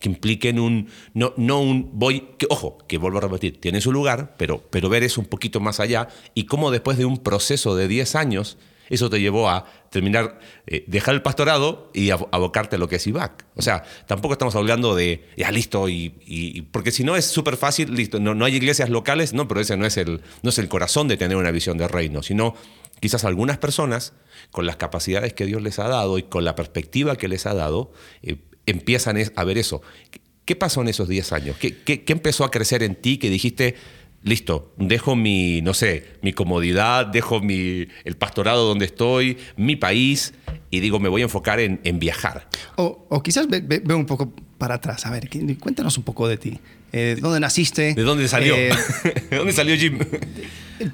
que 0.00 0.08
impliquen 0.08 0.58
un 0.58 0.88
no, 1.14 1.32
no 1.36 1.60
un 1.60 1.90
voy 1.94 2.28
que 2.38 2.46
ojo 2.50 2.78
que 2.86 2.98
vuelvo 2.98 3.18
a 3.18 3.22
repetir 3.22 3.60
tiene 3.60 3.80
su 3.80 3.92
lugar 3.92 4.34
pero 4.36 4.62
pero 4.70 4.88
ver 4.88 5.02
eso 5.02 5.20
un 5.20 5.26
poquito 5.26 5.60
más 5.60 5.80
allá 5.80 6.08
y 6.34 6.44
cómo 6.44 6.70
después 6.70 6.98
de 6.98 7.06
un 7.06 7.18
proceso 7.18 7.76
de 7.76 7.88
10 7.88 8.14
años 8.14 8.58
eso 8.90 9.10
te 9.10 9.20
llevó 9.20 9.48
a 9.48 9.64
terminar 9.90 10.38
eh, 10.66 10.84
dejar 10.86 11.14
el 11.14 11.22
pastorado 11.22 11.90
y 11.94 12.10
abo- 12.10 12.28
abocarte 12.32 12.76
a 12.76 12.78
lo 12.78 12.88
que 12.88 12.96
es 12.96 13.06
IVAC 13.06 13.44
o 13.54 13.62
sea 13.62 13.82
tampoco 14.06 14.34
estamos 14.34 14.54
hablando 14.56 14.94
de 14.94 15.26
ya 15.36 15.50
listo 15.50 15.88
y, 15.88 16.66
porque 16.72 16.90
si 16.90 17.04
no 17.04 17.16
es 17.16 17.24
súper 17.26 17.56
fácil 17.56 17.94
listo 17.94 18.20
no, 18.20 18.34
no 18.34 18.44
hay 18.44 18.54
iglesias 18.56 18.90
locales 18.90 19.32
no 19.32 19.48
pero 19.48 19.60
ese 19.60 19.76
no 19.76 19.86
es 19.86 19.96
el 19.96 20.20
no 20.42 20.50
es 20.50 20.58
el 20.58 20.68
corazón 20.68 21.08
de 21.08 21.16
tener 21.16 21.36
una 21.36 21.50
visión 21.50 21.78
de 21.78 21.88
reino 21.88 22.22
sino 22.22 22.54
quizás 23.00 23.24
algunas 23.24 23.58
personas 23.58 24.12
con 24.50 24.66
las 24.66 24.76
capacidades 24.76 25.32
que 25.34 25.46
Dios 25.46 25.60
les 25.62 25.78
ha 25.78 25.88
dado 25.88 26.18
y 26.18 26.22
con 26.22 26.44
la 26.44 26.54
perspectiva 26.54 27.16
que 27.16 27.28
les 27.28 27.44
ha 27.44 27.52
dado, 27.52 27.92
eh, 28.22 28.36
empiezan 28.64 29.18
a 29.36 29.44
ver 29.44 29.58
eso. 29.58 29.82
¿Qué- 30.10 30.20
¿Qué 30.46 30.56
pasó 30.56 30.80
en 30.80 30.88
esos 30.88 31.06
10 31.08 31.32
años? 31.32 31.56
¿Qué, 31.58 31.76
qué- 31.82 32.04
qué 32.04 32.12
empezó 32.14 32.44
a 32.44 32.50
crecer 32.50 32.82
en 32.82 32.94
ti 32.94 33.18
que 33.18 33.28
dijiste, 33.28 33.74
listo, 34.22 34.72
dejo 34.76 35.14
mi, 35.16 35.62
no 35.62 35.72
sé, 35.74 36.04
mi 36.22 36.32
comodidad, 36.32 37.06
dejo 37.06 37.40
mi, 37.40 37.86
el 38.04 38.16
pastorado 38.16 38.66
donde 38.66 38.86
estoy, 38.86 39.38
mi 39.56 39.76
país, 39.76 40.34
y 40.70 40.80
digo, 40.80 40.98
me 40.98 41.08
voy 41.08 41.20
a 41.22 41.24
enfocar 41.24 41.60
en, 41.60 41.80
en 41.84 41.98
viajar? 41.98 42.48
O, 42.76 43.06
o 43.08 43.22
quizás 43.22 43.48
ve, 43.48 43.60
ve- 43.60 43.82
ve 43.84 43.94
un 43.94 44.06
poco 44.06 44.32
para 44.58 44.74
atrás. 44.76 45.06
A 45.06 45.10
ver, 45.10 45.28
cuéntanos 45.60 45.96
un 45.98 46.04
poco 46.04 46.26
de 46.28 46.36
ti. 46.38 46.58
Eh, 46.92 47.16
¿Dónde 47.20 47.40
naciste? 47.40 47.94
¿De 47.94 48.02
dónde 48.02 48.26
salió? 48.28 48.54
Eh, 48.56 48.70
¿De 49.30 49.36
dónde 49.36 49.52
salió 49.52 49.76
Jim? 49.76 49.98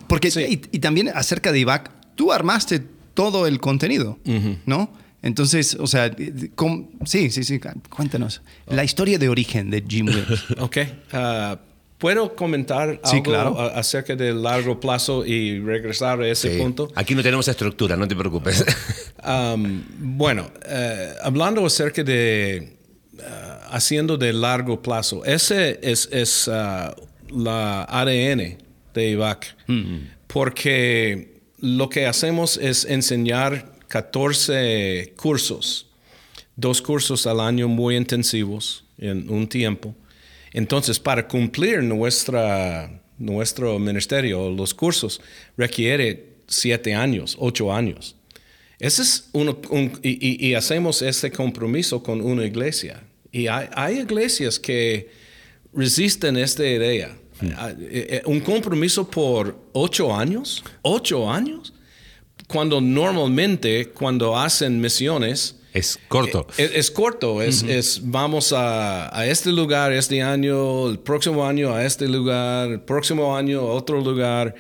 porque, 0.09 0.29
y, 0.29 0.61
y 0.77 0.79
también 0.81 1.09
acerca 1.15 1.53
de 1.53 1.61
IVAC, 1.61 1.91
tú 2.15 2.33
armaste 2.33 2.83
todo 3.15 3.47
el 3.47 3.61
contenido, 3.61 4.19
¿no? 4.67 4.93
Entonces, 5.23 5.77
o 5.79 5.87
sea, 5.87 6.11
¿cómo- 6.57 6.91
sí, 7.05 7.31
sí, 7.31 7.45
sí, 7.45 7.61
cuéntanos. 7.89 8.43
La 8.67 8.85
historia 8.85 9.19
de 9.19 9.29
origen 9.29 9.71
de 9.71 9.85
Jim 9.87 10.07
Williams. 10.07 10.45
Ok. 10.59 10.79
ah, 11.13 11.59
¿Puedo 12.03 12.35
comentar 12.35 13.01
Sí, 13.05 13.19
algo 13.19 13.23
claro. 13.23 13.61
acerca 13.61 14.17
del 14.17 14.43
largo 14.43 14.81
plazo 14.81 15.25
y 15.25 15.61
regresar 15.61 16.21
a 16.21 16.27
ese 16.29 16.53
Sí. 16.55 16.59
punto? 16.61 16.91
Aquí 16.97 17.15
no 17.15 17.23
tenemos 17.23 17.47
estructura, 17.47 17.97
no 17.97 18.07
te 18.09 18.17
preocupes. 18.17 18.65
Um, 19.25 19.85
bueno, 20.19 20.51
eh, 20.67 21.13
hablando 21.23 21.65
acerca 21.65 22.03
de 22.03 22.77
ah, 23.25 23.69
haciendo 23.71 24.19
de 24.19 24.33
largo 24.33 24.83
plazo, 24.83 25.25
ese 25.25 25.79
es, 25.81 26.09
es 26.11 26.49
ah, 26.49 26.93
la 27.31 27.85
ADN 27.85 28.59
de 28.95 29.11
IVAC, 29.11 29.55
porque 30.27 31.41
lo 31.61 31.89
que 31.89 32.07
hacemos 32.07 32.57
es 32.57 32.85
enseñar 32.85 33.75
14 33.87 35.13
cursos, 35.17 35.87
dos 36.57 36.83
cursos 36.83 37.25
al 37.29 37.39
año 37.39 37.69
muy 37.69 37.95
intensivos 37.97 38.85
en 38.99 39.31
un 39.31 39.47
tiempo. 39.47 39.95
Entonces, 40.53 40.99
para 40.99 41.27
cumplir 41.27 41.83
nuestra, 41.83 43.01
nuestro 43.19 43.79
ministerio, 43.79 44.51
los 44.51 44.75
cursos, 44.75 45.21
requiere 45.57 46.33
siete 46.47 46.95
años, 46.95 47.37
ocho 47.39 47.73
años. 47.73 48.17
Ese 48.79 49.03
es 49.03 49.29
uno, 49.33 49.59
un- 49.71 49.99
y, 50.03 50.55
hacemos 50.55 51.03
este 51.03 51.31
compromiso 51.31 52.03
con 52.03 52.21
una 52.21 52.45
iglesia. 52.45 53.03
Y 53.31 53.47
hay, 53.47 53.69
hay 53.75 53.99
iglesias 54.01 54.59
que 54.59 55.09
resisten 55.73 56.37
esta 56.37 56.67
idea. 56.67 57.17
Ah, 57.57 57.71
eh, 57.81 58.07
eh, 58.11 58.23
Un 58.27 58.41
compromiso 58.41 59.09
por 59.09 59.57
ocho 59.73 60.15
años, 60.15 60.63
ocho 60.83 61.31
años, 61.31 61.73
cuando 62.47 62.81
normalmente 62.81 63.89
cuando 63.89 64.37
hacen 64.37 64.81
misiones, 64.81 65.57
es 65.73 65.99
corto. 66.09 66.47
es, 66.59 66.71
es 66.75 66.91
corto, 66.91 67.41
es, 67.43 67.63
es 67.63 68.01
vamos 68.03 68.53
a, 68.53 69.17
a 69.17 69.27
este 69.27 69.51
lugar 69.53 69.93
este 69.93 70.21
año, 70.23 70.89
el 70.91 70.99
próximo 70.99 71.47
año 71.47 71.75
a 71.75 71.85
este 71.85 72.07
lugar, 72.09 72.71
el 72.71 72.81
próximo 72.81 73.37
año 73.37 73.61
a 73.61 73.73
otro 73.73 74.01
lugar. 74.01 74.55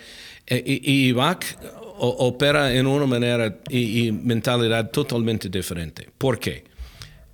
Eh, 0.46 0.62
Y, 0.66 0.92
y 0.92 1.08
IVAC 1.08 1.56
o- 1.98 2.26
opera 2.26 2.74
en 2.74 2.86
una 2.86 3.06
manera 3.06 3.60
y, 3.68 4.06
y 4.08 4.12
mentalidad 4.12 4.90
totalmente 4.90 5.48
diferente. 5.48 6.08
¿Por 6.18 6.38
qué? 6.40 6.64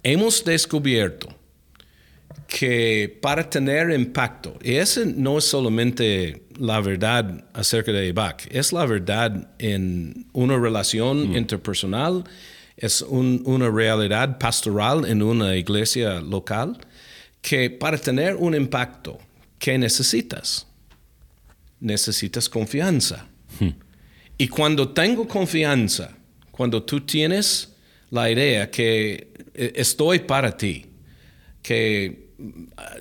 Hemos 0.02 0.44
descubierto 0.44 1.28
que 2.46 3.18
para 3.20 3.48
tener 3.48 3.90
impacto, 3.90 4.58
y 4.62 4.74
ese 4.74 5.06
no 5.06 5.38
es 5.38 5.44
solamente 5.44 6.42
la 6.58 6.80
verdad 6.80 7.44
acerca 7.52 7.92
de 7.92 8.06
IVAC, 8.08 8.48
es 8.50 8.72
la 8.72 8.86
verdad 8.86 9.50
en 9.58 10.26
una 10.32 10.56
relación 10.58 11.36
interpersonal, 11.36 12.24
es 12.78 13.02
un- 13.02 13.42
una 13.44 13.68
realidad 13.70 14.38
pastoral 14.38 15.04
en 15.04 15.22
una 15.22 15.56
iglesia 15.56 16.20
local, 16.20 16.78
que 17.42 17.70
para 17.70 17.98
tener 17.98 18.36
un 18.36 18.54
impacto, 18.54 19.18
¿qué 19.58 19.76
necesitas? 19.78 20.66
Necesitas 21.80 22.48
confianza. 22.48 23.26
Y 24.36 24.48
cuando 24.48 24.88
tengo 24.90 25.26
confianza, 25.26 26.16
cuando 26.50 26.82
tú 26.82 27.00
tienes 27.00 27.74
la 28.10 28.30
idea 28.30 28.70
que 28.70 29.28
eh, 29.54 29.72
estoy 29.74 30.20
para 30.20 30.56
ti, 30.56 30.86
que 31.62 32.28
ah, 32.76 32.96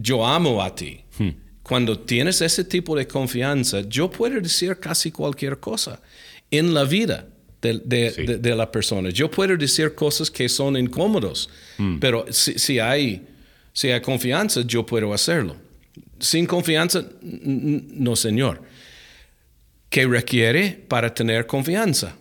yo 0.00 0.24
amo 0.24 0.62
a 0.62 0.72
ti, 0.74 1.00
cuando 1.62 1.98
tienes 1.98 2.40
ese 2.40 2.62
tipo 2.64 2.96
de 2.96 3.06
confianza, 3.06 3.80
yo 3.80 4.08
puedo 4.10 4.40
decir 4.40 4.78
casi 4.78 5.10
cualquier 5.10 5.58
cosa 5.58 6.00
en 6.50 6.72
la 6.72 6.84
vida 6.84 7.26
de, 7.62 7.80
de- 7.84 8.10
Sí. 8.10 8.22
de- 8.26 8.38
de 8.38 8.54
la 8.56 8.70
persona. 8.70 9.10
Yo 9.10 9.30
puedo 9.30 9.56
decir 9.56 9.94
cosas 9.94 10.30
que 10.30 10.48
son 10.48 10.76
incómodos, 10.76 11.48
pero 12.00 12.24
si, 12.30 12.58
si 12.58 12.78
hay, 12.78 13.26
si 13.72 13.88
hay 13.90 14.00
confianza, 14.00 14.62
yo 14.66 14.84
puedo 14.86 15.12
hacerlo. 15.12 15.56
Sin 16.20 16.46
confianza, 16.46 17.04
no, 17.22 18.16
señor. 18.16 18.62
¿Qué 19.90 20.06
requiere 20.06 20.84
para 20.88 21.12
tener 21.14 21.46
confianza? 21.46 22.14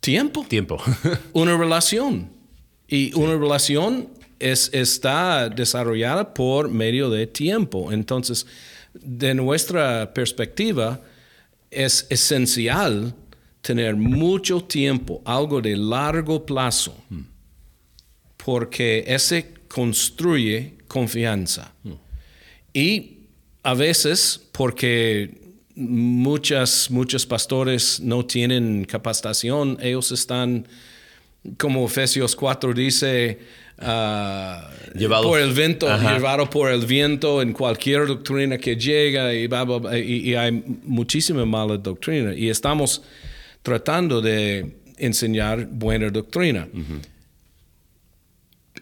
Tiempo. 0.00 0.44
Tiempo. 0.48 0.82
Una 1.32 1.56
relación. 1.56 2.28
Y 2.86 3.12
una 3.14 3.34
relación 3.36 4.08
es, 4.38 4.70
está 4.72 5.48
desarrollada 5.48 6.32
por 6.34 6.68
medio 6.70 7.10
de 7.10 7.26
tiempo. 7.26 7.90
Entonces, 7.92 8.46
de 8.94 9.34
nuestra 9.34 10.12
perspectiva, 10.14 11.00
es 11.70 12.06
esencial 12.10 13.14
tener 13.60 13.96
mucho 13.96 14.60
tiempo, 14.62 15.20
algo 15.24 15.60
de 15.60 15.76
largo 15.76 16.44
plazo, 16.46 16.96
porque 18.36 19.04
ese 19.06 19.52
construye 19.68 20.74
confianza. 20.86 21.72
Y 22.72 23.18
a 23.62 23.74
veces, 23.74 24.40
porque 24.52 25.34
muchas, 25.74 26.90
muchos 26.90 27.26
pastores 27.26 28.00
no 28.00 28.24
tienen 28.24 28.84
capacitación, 28.84 29.76
ellos 29.80 30.10
están, 30.12 30.66
como 31.58 31.84
Efesios 31.86 32.34
4 32.34 32.72
dice, 32.72 33.38
ah, 33.78 34.70
Llevados- 34.94 35.26
por 35.26 35.40
el 35.40 35.52
viento, 35.52 35.88
Ajá. 35.88 36.14
llevado 36.14 36.48
por 36.48 36.70
el 36.70 36.86
viento 36.86 37.42
en 37.42 37.52
cualquier 37.52 38.06
doctrina 38.06 38.58
que 38.58 38.76
llega 38.76 39.34
y, 39.34 39.46
bla, 39.46 39.64
bla, 39.64 39.78
bla, 39.78 39.98
y- 39.98 40.30
y 40.30 40.34
hay 40.34 40.52
muchísima 40.84 41.44
mala 41.44 41.76
doctrina. 41.76 42.34
Y 42.34 42.48
estamos 42.48 43.02
tratando 43.68 44.20
de 44.20 44.76
enseñar 44.96 45.66
buena 45.66 46.08
doctrina. 46.10 46.66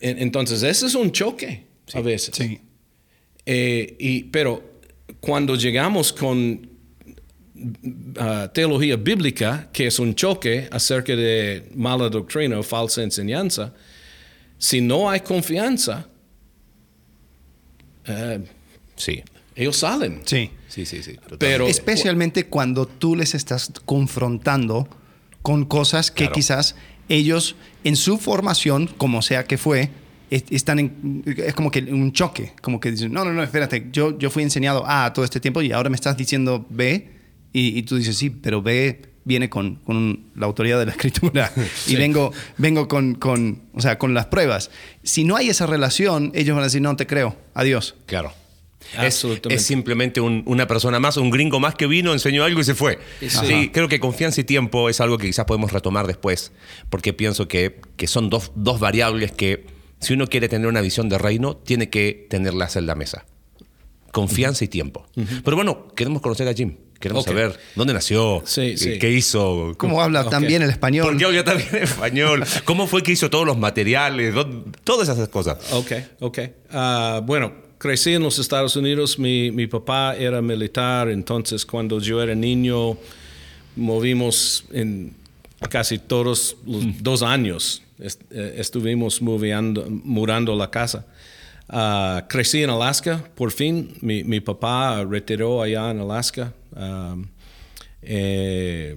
En- 0.01 0.19
Entonces, 0.19 0.63
ese 0.63 0.87
es 0.87 0.95
un 0.95 1.11
choque 1.11 1.65
a 1.95 2.01
veces. 2.01 2.35
Sí. 2.37 2.61
Eh, 3.45 3.97
y, 3.99 4.23
pero 4.25 4.63
cuando 5.21 5.55
llegamos 5.57 6.13
con 6.13 6.69
ah, 8.19 8.51
teología 8.53 8.97
bíblica, 8.97 9.69
que 9.73 9.87
es 9.87 9.99
un 9.99 10.15
choque 10.15 10.69
acerca 10.71 11.15
de 11.17 11.69
mala 11.75 12.09
doctrina 12.09 12.59
o 12.59 12.63
falsa 12.63 13.03
enseñanza, 13.03 13.73
si 14.59 14.81
no 14.81 15.09
hay 15.11 15.21
confianza, 15.21 16.07
eh, 18.07 18.41
Sí, 18.97 19.23
ellos 19.55 19.77
salen. 19.77 20.23
Sí. 20.25 20.49
Sí, 20.85 20.85
sí, 20.87 21.03
sí. 21.03 21.15
totalmente. 21.15 21.39
Pero 21.39 21.67
Especialmente 21.67 22.47
cuando 22.47 22.87
tú 22.87 23.17
les 23.17 23.35
estás 23.35 23.73
confrontando 23.85 24.89
con 25.43 25.65
cosas 25.65 26.11
que 26.11 26.25
Claro. 26.25 26.35
quizás 26.35 26.77
ellos 27.09 27.57
en 27.85 27.97
su 27.97 28.19
formación, 28.19 28.89
como 28.99 29.23
sea 29.23 29.45
que 29.45 29.59
fue, 29.59 29.91
est- 30.31 30.51
están 30.53 30.79
en, 30.81 31.23
es 31.37 31.55
como 31.55 31.71
que 31.71 31.81
un 31.81 32.13
choque, 32.13 32.53
como 32.63 32.81
que 32.81 32.91
dicen, 32.91 33.13
no, 33.13 33.25
no, 33.25 33.33
no, 33.33 33.43
espérate, 33.43 33.89
yo, 33.93 34.19
yo 34.19 34.31
fui 34.31 34.43
enseñado 34.43 34.85
A 34.87 35.13
todo 35.13 35.25
este 35.25 35.39
tiempo 35.41 35.63
y 35.63 35.73
ahora 35.73 35.89
me 35.91 35.97
estás 35.97 36.17
diciendo 36.17 36.67
B 36.69 37.11
y, 37.53 37.79
y 37.79 37.83
tú 37.85 37.97
dices, 37.97 38.17
sí, 38.17 38.31
pero 38.31 38.61
B 38.63 39.03
viene 39.25 39.49
con, 39.51 39.77
con 39.77 40.25
la 40.37 40.47
autoridad 40.47 40.79
de 40.79 40.87
la 40.87 40.93
escritura 40.97 41.53
y 41.87 41.95
vengo, 41.97 42.33
vengo 42.59 42.87
con, 42.89 43.15
con, 43.15 43.63
o 43.75 43.81
sea, 43.81 43.99
con 43.99 44.15
las 44.15 44.27
pruebas. 44.27 44.71
Si 45.05 45.23
no 45.25 45.37
hay 45.37 45.49
esa 45.49 45.67
relación, 45.67 46.33
ellos 46.35 46.55
van 46.55 46.63
a 46.63 46.67
decir, 46.67 46.83
no 46.83 46.95
te 46.97 47.07
creo, 47.07 47.37
adiós. 47.55 47.95
Claro. 48.07 48.33
Es, 48.93 48.99
Absolutamente. 48.99 49.55
es 49.55 49.67
simplemente 49.67 50.21
un- 50.21 50.43
una 50.47 50.67
persona 50.69 51.01
más, 51.01 51.17
un 51.17 51.31
gringo 51.31 51.59
más 51.61 51.75
que 51.75 51.87
vino, 51.87 52.13
enseñó 52.13 52.45
algo 52.45 52.61
y 52.61 52.65
se 52.65 52.75
fue. 52.75 52.99
Sí. 53.21 53.29
Sí, 53.31 53.71
creo 53.73 53.89
que 53.89 53.99
confianza 53.99 54.41
y 54.41 54.45
tiempo 54.45 54.89
es 54.89 55.01
algo 55.01 55.19
que 55.19 55.27
quizás 55.27 55.45
podemos 55.45 55.73
retomar 55.73 56.07
después, 56.07 56.53
porque 56.91 57.13
pienso 57.13 57.49
que, 57.49 57.81
que 57.97 58.07
son 58.07 58.31
dos, 58.31 58.53
dos 58.55 58.79
variables 58.79 59.33
que, 59.33 59.67
si 59.99 60.13
uno 60.15 60.27
quiere 60.29 60.49
tener 60.49 60.69
una 60.69 60.81
visión 60.83 61.09
de 61.09 61.19
reino, 61.19 61.57
tiene 61.57 61.89
que 61.91 62.27
tenerlas 62.31 62.77
en 62.77 62.87
la 62.87 62.95
mesa. 62.95 63.25
Confianza 64.13 64.65
y 64.65 64.69
tiempo. 64.69 65.07
Pero 65.45 65.57
bueno, 65.57 65.89
queremos 65.95 66.23
conocer 66.23 66.49
a 66.49 66.55
Jim. 66.55 66.77
Queremos 67.01 67.25
saber 67.25 67.59
dónde 67.75 67.93
nació, 67.93 68.43
Sí, 68.47 68.71
qué, 68.71 68.77
sí. 68.79 68.99
qué 68.99 69.11
hizo, 69.11 69.75
¿Cómo 69.77 70.01
habla 70.01 70.23
Ok. 70.23 70.31
también 70.31 70.63
el 70.63 70.71
español? 70.71 71.07
por 71.07 71.17
qué 71.19 71.27
habla 71.27 71.45
también 71.45 71.75
español, 71.83 72.43
cómo 72.65 72.87
fue 72.87 73.03
que 73.03 73.13
hizo 73.13 73.29
todos 73.29 73.45
los 73.45 73.59
materiales, 73.59 74.35
todas 74.83 75.07
esas 75.11 75.29
cosas. 75.29 75.59
Ok, 75.73 75.93
ok. 76.21 76.39
Ah, 76.71 77.21
bueno, 77.23 77.53
crecí 77.79 78.15
en 78.15 78.23
los 78.23 78.39
Estados 78.39 78.77
Unidos. 78.77 79.19
Mi, 79.19 79.51
mi 79.51 79.67
papá 79.67 80.15
era 80.17 80.41
militar, 80.43 81.09
entonces 81.09 81.65
cuando 81.67 82.01
yo 82.01 82.23
era 82.23 82.35
niño 82.35 82.97
movimos 83.77 84.65
en 84.73 85.15
casi 85.71 85.99
todos 85.99 86.57
los 86.67 87.03
dos 87.03 87.23
años. 87.23 87.83
est- 87.99 88.23
eh, 88.31 88.55
estuvimos 88.59 89.23
moviendo, 89.23 89.87
mudando 89.91 90.55
la 90.55 90.71
casa. 90.71 91.07
Ah, 91.69 92.27
crecí 92.29 92.63
en 92.63 92.71
Alaska, 92.71 93.25
por 93.35 93.51
fin. 93.51 93.95
Mi, 94.01 94.23
mi 94.23 94.41
papá 94.41 95.03
retiró 95.05 95.63
allá 95.63 95.91
en 95.91 96.01
Alaska. 96.01 96.53
Ah, 96.75 97.17
eh, 98.03 98.97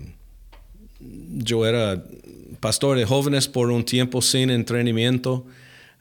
yo 1.37 1.65
era 1.65 2.03
pastor 2.59 2.97
de 2.97 3.05
jóvenes 3.05 3.47
por 3.47 3.71
un 3.71 3.83
tiempo 3.85 4.21
sin 4.21 4.49
entrenamiento 4.49 5.45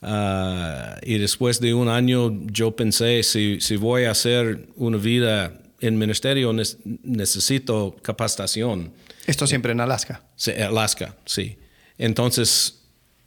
ah, 0.02 0.96
y 1.02 1.18
después 1.18 1.60
de 1.60 1.74
un 1.74 1.88
año 1.88 2.32
yo 2.46 2.74
pensé 2.76 3.22
si, 3.22 3.60
si 3.60 3.76
voy 3.76 4.04
a 4.04 4.10
hacer 4.12 4.66
una 4.76 4.96
vida 4.98 5.52
en 5.80 5.98
ministerio 5.98 6.52
nes- 6.52 6.76
necesito 7.02 7.96
capacitación. 8.02 8.92
Esto 9.26 9.46
siempre 9.46 9.72
en 9.72 9.80
Alaska. 9.80 10.22
Sí, 10.36 10.52
Alaska, 10.52 11.14
sí. 11.24 11.56
Entonces 11.98 12.80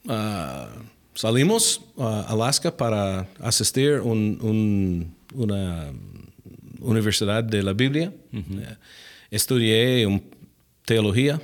ah, 0.08 0.70
salimos 1.14 1.82
a 1.98 2.22
Alaska 2.30 2.76
para 2.76 3.28
asistir 3.40 3.94
a 3.96 4.02
un, 4.02 5.14
una 5.34 5.92
universidad 6.80 7.44
de 7.44 7.64
la 7.64 7.74
Biblia. 7.74 8.12
Eh, 8.34 8.76
Estudié 9.30 10.06
un- 10.06 10.22
teología, 10.84 11.40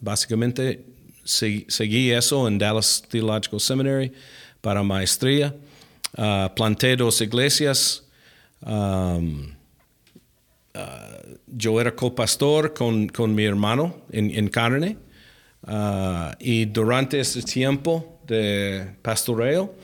básicamente 0.00 0.84
se- 1.24 1.64
seguí 1.68 2.10
eso 2.10 2.46
en 2.48 2.58
Dallas 2.58 3.02
Theological 3.08 3.58
Seminary 3.60 4.12
para 4.62 4.82
maestría. 4.82 5.54
Ah, 6.16 6.50
planté 6.56 6.96
dos 6.96 7.20
iglesias. 7.20 8.04
Am, 8.64 9.54
yo 11.46 11.80
era 11.80 11.94
copastor 11.94 12.72
con, 12.72 13.08
con 13.08 13.34
mi 13.34 13.44
hermano 13.44 13.94
en, 14.10 14.30
en 14.30 14.48
carne 14.48 14.96
ah, 15.64 16.34
y 16.38 16.64
durante 16.64 17.20
ese 17.20 17.42
tiempo 17.42 18.20
de 18.26 18.94
pastoreo 19.02 19.74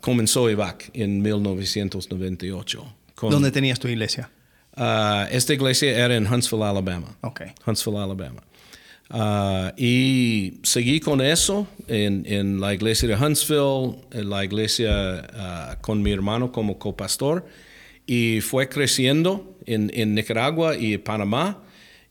comenzó 0.00 0.48
EVAC 0.48 0.90
en 0.94 1.20
1998. 1.20 2.94
Con, 3.14 3.30
¿Dónde 3.30 3.50
tenías 3.50 3.78
tu 3.78 3.88
iglesia? 3.88 4.30
Esta 5.30 5.52
iglesia 5.52 6.04
era 6.04 6.14
en 6.14 6.32
Huntsville, 6.32 6.64
Alabama. 6.64 7.16
Ok. 7.20 7.42
Huntsville, 7.66 7.98
Alabama. 7.98 8.42
Ah, 9.10 9.72
y 9.76 10.54
seguí 10.62 11.00
con 11.00 11.20
eso 11.20 11.66
en, 11.86 12.24
en 12.26 12.60
la 12.60 12.74
iglesia 12.74 13.08
de 13.08 13.14
Huntsville, 13.16 13.96
en 14.12 14.28
la 14.28 14.44
iglesia 14.44 15.26
ah, 15.34 15.78
con 15.80 16.02
mi 16.02 16.10
hermano 16.12 16.52
como 16.52 16.78
copastor, 16.78 17.46
y 18.06 18.40
fue 18.40 18.68
creciendo 18.68 19.56
en, 19.66 19.90
en 19.94 20.14
Nicaragua 20.14 20.76
y 20.76 20.98
Panamá. 20.98 21.62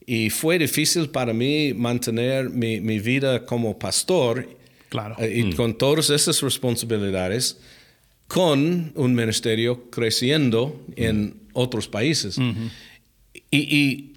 Y 0.05 0.29
fue 0.29 0.57
difícil 0.57 1.09
para 1.09 1.33
mí 1.33 1.73
mantener 1.73 2.49
mi, 2.49 2.79
mi 2.79 2.99
vida 2.99 3.45
como 3.45 3.77
pastor 3.77 4.47
Claro. 4.89 5.15
eh, 5.19 5.43
y 5.45 5.53
con 5.53 5.77
todas 5.77 6.09
esas 6.09 6.41
responsabilidades 6.41 7.57
con 8.29 8.93
un 8.95 9.15
ministerio 9.15 9.89
creciendo 9.89 10.81
en 10.95 11.35
otros 11.53 11.87
países. 11.89 12.37
Y, 12.37 13.57
y, 13.57 14.13
eh, 14.15 14.16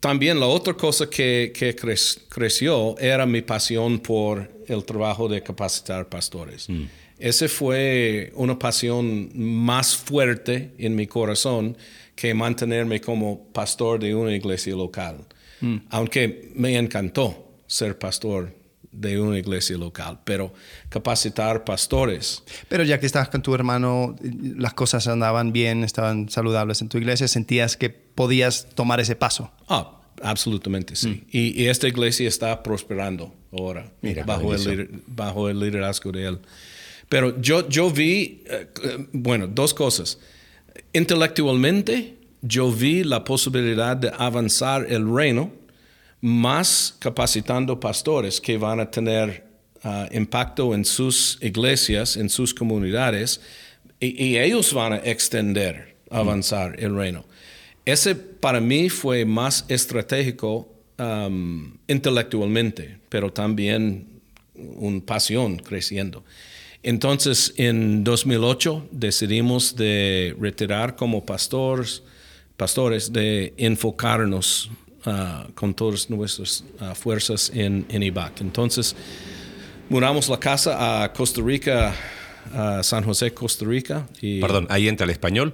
también 0.00 0.38
la 0.38 0.46
otra 0.46 0.74
cosa 0.74 1.08
que, 1.10 1.52
que 1.54 1.74
crec- 1.74 2.20
creció 2.28 2.96
era 2.98 3.26
mi 3.26 3.42
pasión 3.42 3.98
por 3.98 4.48
el 4.68 4.84
trabajo 4.84 5.28
de 5.28 5.42
capacitar 5.42 6.08
pastores. 6.08 6.68
Ese 7.18 7.48
fue 7.48 8.30
una 8.36 8.56
pasión 8.58 9.30
más 9.34 9.96
fuerte 9.96 10.70
en 10.78 10.94
mi 10.94 11.06
corazón 11.08 11.76
que 12.14 12.32
mantenerme 12.34 13.00
como 13.00 13.48
pastor 13.52 13.98
de 13.98 14.14
una 14.14 14.34
iglesia 14.34 14.74
local. 14.76 15.24
Aunque 15.90 16.52
me 16.54 16.76
encantó 16.76 17.48
ser 17.66 17.98
pastor 17.98 18.54
de 18.92 19.20
una 19.20 19.38
iglesia 19.38 19.76
local, 19.76 20.20
pero 20.24 20.52
capacitar 20.88 21.64
pastores. 21.64 22.42
Pero 22.68 22.84
ya 22.84 22.98
que 22.98 23.06
estabas 23.06 23.28
con 23.28 23.42
tu 23.42 23.54
hermano, 23.54 24.16
las 24.22 24.74
cosas 24.74 25.06
andaban 25.08 25.52
bien, 25.52 25.84
estaban 25.84 26.28
saludables 26.28 26.80
en 26.80 26.88
tu 26.88 26.98
iglesia, 26.98 27.28
sentías 27.28 27.76
que 27.76 27.90
podías 27.90 28.68
tomar 28.74 29.00
ese 29.00 29.16
paso. 29.16 29.50
Ah, 29.68 30.00
absolutamente 30.22 30.96
sí. 30.96 31.24
Y, 31.30 31.62
y 31.62 31.66
esta 31.68 31.86
iglesia 31.88 32.28
está 32.28 32.62
prosperando 32.62 33.34
ahora 33.52 33.90
Mira, 34.02 34.22
el, 34.22 35.02
bajo 35.06 35.48
el 35.48 35.60
liderazgo 35.60 36.12
de 36.12 36.26
él. 36.26 36.38
Pero 37.08 37.40
yo, 37.40 37.68
yo 37.68 37.90
vi, 37.90 38.42
eh, 38.46 38.68
eh, 38.84 39.06
bueno, 39.12 39.46
dos 39.46 39.72
cosas. 39.72 40.18
Intelectualmente, 40.92 42.16
yo 42.42 42.70
vi 42.70 43.02
la 43.04 43.24
posibilidad 43.24 43.96
de 43.96 44.12
avanzar 44.16 44.86
el 44.88 45.12
reino 45.12 45.50
más 46.20 46.96
capacitando 46.98 47.78
pastores 47.78 48.40
que 48.40 48.58
van 48.58 48.80
a 48.80 48.90
tener 48.90 49.44
ah, 49.82 50.08
impacto 50.12 50.74
en 50.74 50.84
sus 50.84 51.38
iglesias, 51.40 52.16
en 52.16 52.28
sus 52.28 52.52
comunidades, 52.52 53.40
y, 54.00 54.36
ellos 54.36 54.72
van 54.72 54.92
a 54.92 54.96
extender, 54.98 55.96
avanzar 56.10 56.76
el 56.78 56.94
reino. 56.94 57.24
Ese 57.84 58.14
para 58.14 58.60
mí 58.60 58.88
fue 58.88 59.24
más 59.24 59.64
estratégico 59.68 60.72
um, 60.98 61.72
intelectualmente, 61.88 62.98
pero 63.08 63.32
también 63.32 64.06
una 64.54 65.00
pasión 65.00 65.56
creciendo. 65.56 66.22
Entonces, 66.82 67.54
en 67.56 68.04
2008 68.04 68.88
decidimos 68.92 69.74
de 69.74 70.36
retirar 70.38 70.94
como 70.94 71.26
pastores, 71.26 72.02
pastores 72.56 73.12
de 73.12 73.52
enfocarnos 73.56 74.70
ah, 75.04 75.46
con 75.54 75.74
todas 75.74 76.10
nuestras 76.10 76.64
ah, 76.80 76.94
fuerzas 76.94 77.50
en, 77.54 77.86
en 77.88 78.02
IBAC. 78.02 78.40
Entonces, 78.40 78.94
mudamos 79.88 80.28
la 80.28 80.38
casa 80.38 81.02
a 81.02 81.12
Costa 81.12 81.40
Rica, 81.42 81.94
a 82.52 82.82
San 82.82 83.04
José, 83.04 83.32
Costa 83.32 83.64
Rica. 83.64 84.06
Y, 84.20 84.40
Perdón, 84.40 84.66
ahí 84.70 84.88
entra 84.88 85.04
el 85.04 85.10
español. 85.10 85.52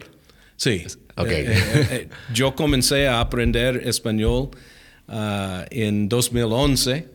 Sí. 0.56 0.84
Ok. 1.16 1.28
Eh, 1.28 1.44
eh, 1.48 1.86
eh, 1.90 2.08
yo 2.32 2.54
comencé 2.54 3.06
a 3.06 3.20
aprender 3.20 3.82
español 3.86 4.50
ah, 5.08 5.64
en 5.70 6.08
2011, 6.08 7.08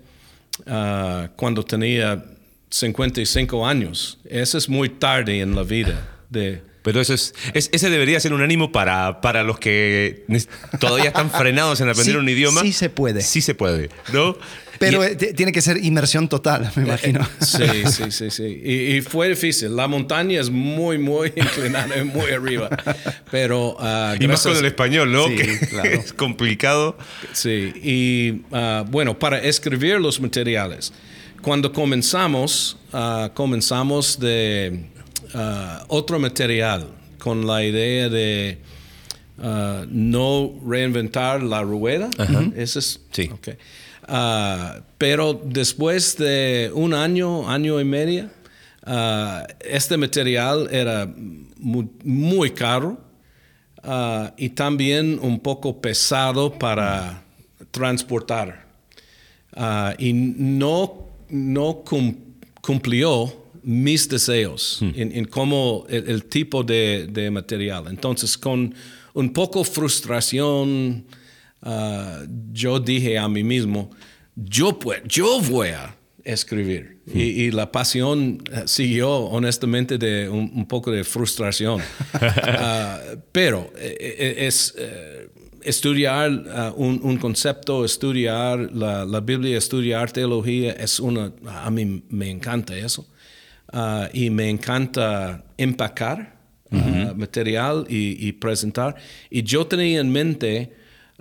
ah, 0.67 1.29
cuando 1.35 1.63
tenía 1.63 2.23
55 2.69 3.65
años. 3.65 4.19
Eso 4.25 4.57
es 4.57 4.69
muy 4.69 4.89
tarde 4.89 5.39
en 5.41 5.55
la 5.55 5.63
vida. 5.63 6.07
De, 6.29 6.61
Pero 6.81 7.01
eso 7.01 7.13
es, 7.13 7.33
es- 7.53 7.69
ese 7.73 7.89
debería 7.89 8.19
ser 8.19 8.33
un 8.33 8.41
ánimo 8.41 8.71
para, 8.71 9.19
para 9.21 9.43
los 9.43 9.59
que 9.59 10.23
todavía 10.79 11.09
están 11.09 11.29
frenados 11.37 11.81
en 11.81 11.89
aprender 11.89 12.13
Sí, 12.15 12.19
un 12.19 12.29
idioma. 12.29 12.61
sí 12.61 12.71
se 12.71 12.89
puede. 12.89 13.21
Sí 13.21 13.41
se 13.41 13.53
puede, 13.55 13.89
¿no? 14.13 14.37
Pero 14.79 15.03
Y- 15.03 15.07
eh, 15.11 15.15
tiene 15.35 15.51
que 15.51 15.61
ser 15.61 15.83
inmersión 15.83 16.29
total, 16.29 16.71
me 16.77 16.83
imagino. 16.83 17.27
Sí, 17.41 17.63
sí, 17.91 18.11
sí, 18.11 18.31
sí. 18.31 18.61
Y, 18.63 18.95
y 18.95 19.01
fue 19.01 19.27
difícil. 19.27 19.75
La 19.75 19.89
montaña 19.89 20.39
es 20.39 20.49
muy, 20.49 20.97
muy 20.97 21.33
inclinada, 21.35 22.01
muy 22.05 22.31
arriba. 22.31 22.69
Pero 23.29 23.75
ah, 23.79 24.15
y 24.17 24.25
más 24.27 24.41
con 24.41 24.55
el 24.55 24.63
español, 24.65 25.11
¿no? 25.11 25.27
Sí, 25.27 25.35
que 25.35 25.59
claro. 25.67 25.89
es 25.89 26.13
complicado. 26.13 26.97
Sí, 27.33 27.73
y 27.83 28.41
ah, 28.53 28.85
bueno, 28.87 29.19
para 29.19 29.39
escribir 29.39 29.99
los 29.99 30.21
materiales, 30.21 30.93
cuando 31.41 31.73
comenzamos, 31.73 32.77
ah, 32.93 33.31
comenzamos 33.33 34.17
de 34.17 34.85
ah, 35.33 35.85
otro 35.87 36.19
material 36.19 36.87
con 37.17 37.45
la 37.45 37.63
idea 37.63 38.09
de 38.09 38.57
ah, 39.39 39.85
no 39.89 40.53
reinventar 40.65 41.43
la 41.43 41.61
rueda. 41.61 42.09
Ese 42.55 42.79
es, 42.79 42.99
Sí. 43.11 43.29
Ah, 44.11 44.79
pero 44.97 45.39
después 45.45 46.17
de 46.17 46.71
un 46.73 46.93
año, 46.93 47.49
año 47.49 47.79
y 47.79 47.83
medio, 47.85 48.29
este 49.59 49.97
material 49.97 50.67
era 50.71 51.07
mu- 51.57 51.89
muy 52.03 52.49
caro. 52.51 52.97
Y 54.37 54.49
también 54.49 55.19
un 55.21 55.39
poco 55.39 55.79
pesado 55.79 56.51
para 56.57 57.21
transportar. 57.71 58.65
Y 59.99 60.13
no, 60.13 61.07
no 61.29 61.83
cum- 61.85 62.15
cumplió 62.61 63.31
mis 63.63 64.07
deseos 64.07 64.79
en, 64.81 65.11
en 65.11 65.25
cómo 65.25 65.85
el, 65.89 66.09
el 66.09 66.25
tipo 66.25 66.63
de, 66.63 67.07
de 67.09 67.29
material. 67.31 67.85
Entonces, 67.89 68.37
con 68.37 68.73
un 69.13 69.33
poco 69.33 69.63
frustración, 69.63 71.05
ah, 71.61 72.23
yo 72.51 72.79
dije 72.79 73.17
a 73.17 73.27
mí 73.27 73.43
mismo, 73.43 73.91
yo, 74.35 74.77
yo 75.05 75.39
voy 75.41 75.69
a 75.69 75.95
escribir. 76.23 76.99
Y, 77.11 77.21
y 77.21 77.51
la 77.51 77.71
pasión 77.71 78.43
eh, 78.51 78.63
siguió, 78.65 79.09
honestamente, 79.09 79.97
de 79.97 80.29
un, 80.29 80.51
un 80.53 80.67
poco 80.67 80.91
de 80.91 81.03
frustración. 81.03 81.81
Ah, 82.21 82.99
pero 83.31 83.71
eh, 83.77 83.95
eh, 83.99 84.47
es 84.47 84.75
estudiar 85.61 86.43
ah, 86.51 86.73
un, 86.75 86.99
un 87.03 87.17
concepto, 87.17 87.85
estudiar 87.85 88.69
la, 88.73 89.05
la 89.05 89.19
Biblia, 89.21 89.57
estudiar 89.57 90.11
teología, 90.11 90.73
es 90.73 90.99
una, 90.99 91.31
a 91.45 91.69
mí 91.69 92.03
me 92.09 92.29
encanta 92.29 92.77
eso. 92.77 93.07
Ah, 93.71 94.09
y 94.13 94.29
me 94.31 94.49
encanta 94.49 95.43
empacar 95.57 96.35
ah, 96.71 97.13
material 97.15 97.85
y, 97.87 98.27
y 98.27 98.31
presentar. 98.31 98.95
Y 99.29 99.43
yo 99.43 99.67
tenía 99.67 99.99
en 99.99 100.11
mente 100.11 100.73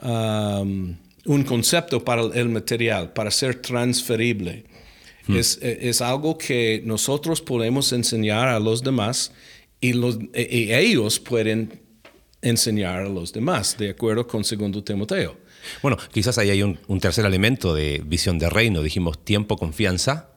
um, 0.02 0.96
un 1.26 1.44
concepto 1.44 2.02
para 2.02 2.22
el 2.22 2.48
material, 2.48 3.12
para 3.12 3.30
ser 3.30 3.56
transferible. 3.56 4.64
Es, 5.28 5.58
es 5.60 6.00
algo 6.00 6.38
que 6.38 6.80
nosotros 6.86 7.42
podemos 7.42 7.92
enseñar 7.92 8.48
a 8.48 8.58
los 8.58 8.82
demás 8.82 9.30
y, 9.78 9.92
los, 9.92 10.18
y 10.34 10.72
ellos 10.72 11.20
pueden 11.20 11.82
enseñar 12.40 13.02
a 13.02 13.08
los 13.10 13.34
demás, 13.34 13.76
de 13.76 13.90
acuerdo 13.90 14.26
con 14.26 14.42
segundo 14.42 14.82
Timoteo. 14.82 15.36
Bueno, 15.82 15.98
quizás 16.12 16.38
ahí 16.38 16.48
hay 16.48 16.62
un, 16.62 16.78
un 16.86 16.98
tercer 16.98 17.26
elemento 17.26 17.74
de 17.74 18.02
visión 18.06 18.38
de 18.38 18.48
reino. 18.48 18.80
Dijimos 18.80 19.22
tiempo, 19.22 19.58
confianza. 19.58 20.30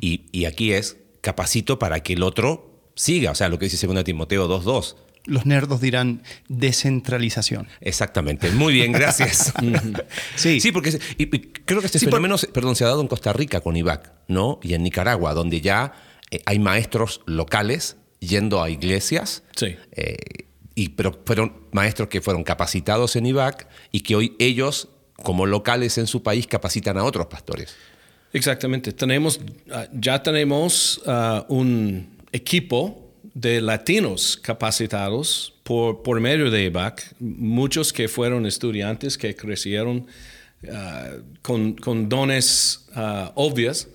y, 0.00 0.22
y 0.32 0.46
aquí 0.46 0.72
es 0.72 0.96
capacito 1.20 1.78
para 1.78 2.00
que 2.00 2.14
el 2.14 2.22
otro 2.22 2.90
siga. 2.94 3.30
O 3.30 3.34
sea, 3.34 3.48
lo 3.48 3.58
que 3.58 3.66
dice 3.68 3.86
2 3.86 4.04
Timoteo 4.04 4.48
2.2. 4.48 4.96
Los 5.26 5.44
nerdos 5.44 5.80
dirán 5.82 6.22
descentralización. 6.48 7.68
Exactamente. 7.80 8.50
Muy 8.52 8.72
bien, 8.72 8.92
gracias. 8.92 9.52
Sí. 10.36 10.60
Sí, 10.60 10.72
porque 10.72 10.98
y- 11.18 11.22
y 11.24 11.28
creo 11.28 11.80
que 11.80 11.86
este 11.86 11.98
Sí, 11.98 12.06
por- 12.06 12.12
fenómeno 12.14 12.38
se- 12.38 12.46
perdón, 12.48 12.74
se 12.76 12.84
ha 12.84 12.88
dado 12.88 13.02
en 13.02 13.08
Costa 13.08 13.32
Rica 13.32 13.60
con 13.60 13.76
IVAC, 13.76 14.12
¿no? 14.28 14.58
Y 14.62 14.72
en 14.74 14.82
Nicaragua, 14.82 15.34
donde 15.34 15.60
ya 15.60 15.92
eh, 16.30 16.40
hay 16.46 16.58
maestros 16.58 17.20
locales 17.26 17.96
yendo 18.20 18.62
a 18.62 18.70
iglesias. 18.70 19.42
Sí. 19.56 19.76
eh, 19.92 20.16
y, 20.74 20.90
pero 20.90 21.20
fueron 21.26 21.64
maestros 21.72 22.08
que 22.08 22.22
fueron 22.22 22.42
capacitados 22.42 23.14
en 23.16 23.26
IVAC 23.26 23.68
y 23.92 24.00
que 24.00 24.14
hoy 24.16 24.34
ellos, 24.38 24.88
como 25.22 25.44
locales 25.44 25.98
en 25.98 26.06
su 26.06 26.22
país, 26.22 26.46
capacitan 26.46 26.96
a 26.96 27.04
otros 27.04 27.26
pastores. 27.26 27.74
Exactamente. 28.32 28.92
Tenemos, 28.92 29.40
ah, 29.70 29.86
ya 29.92 30.22
tenemos 30.22 31.00
ah, 31.06 31.44
un 31.48 32.06
equipo 32.32 33.10
de 33.34 33.60
latinos 33.60 34.38
capacitados 34.40 35.52
por, 35.62 36.02
por 36.02 36.20
medio 36.20 36.50
de 36.50 36.64
IBAC, 36.64 37.14
muchos 37.20 37.92
que 37.92 38.08
fueron 38.08 38.46
estudiantes 38.46 39.16
que 39.18 39.34
crecieron 39.34 40.06
ah, 40.72 41.10
con, 41.42 41.74
con 41.74 42.08
dones 42.08 42.86
ah, 42.94 43.32
obvios 43.34 43.88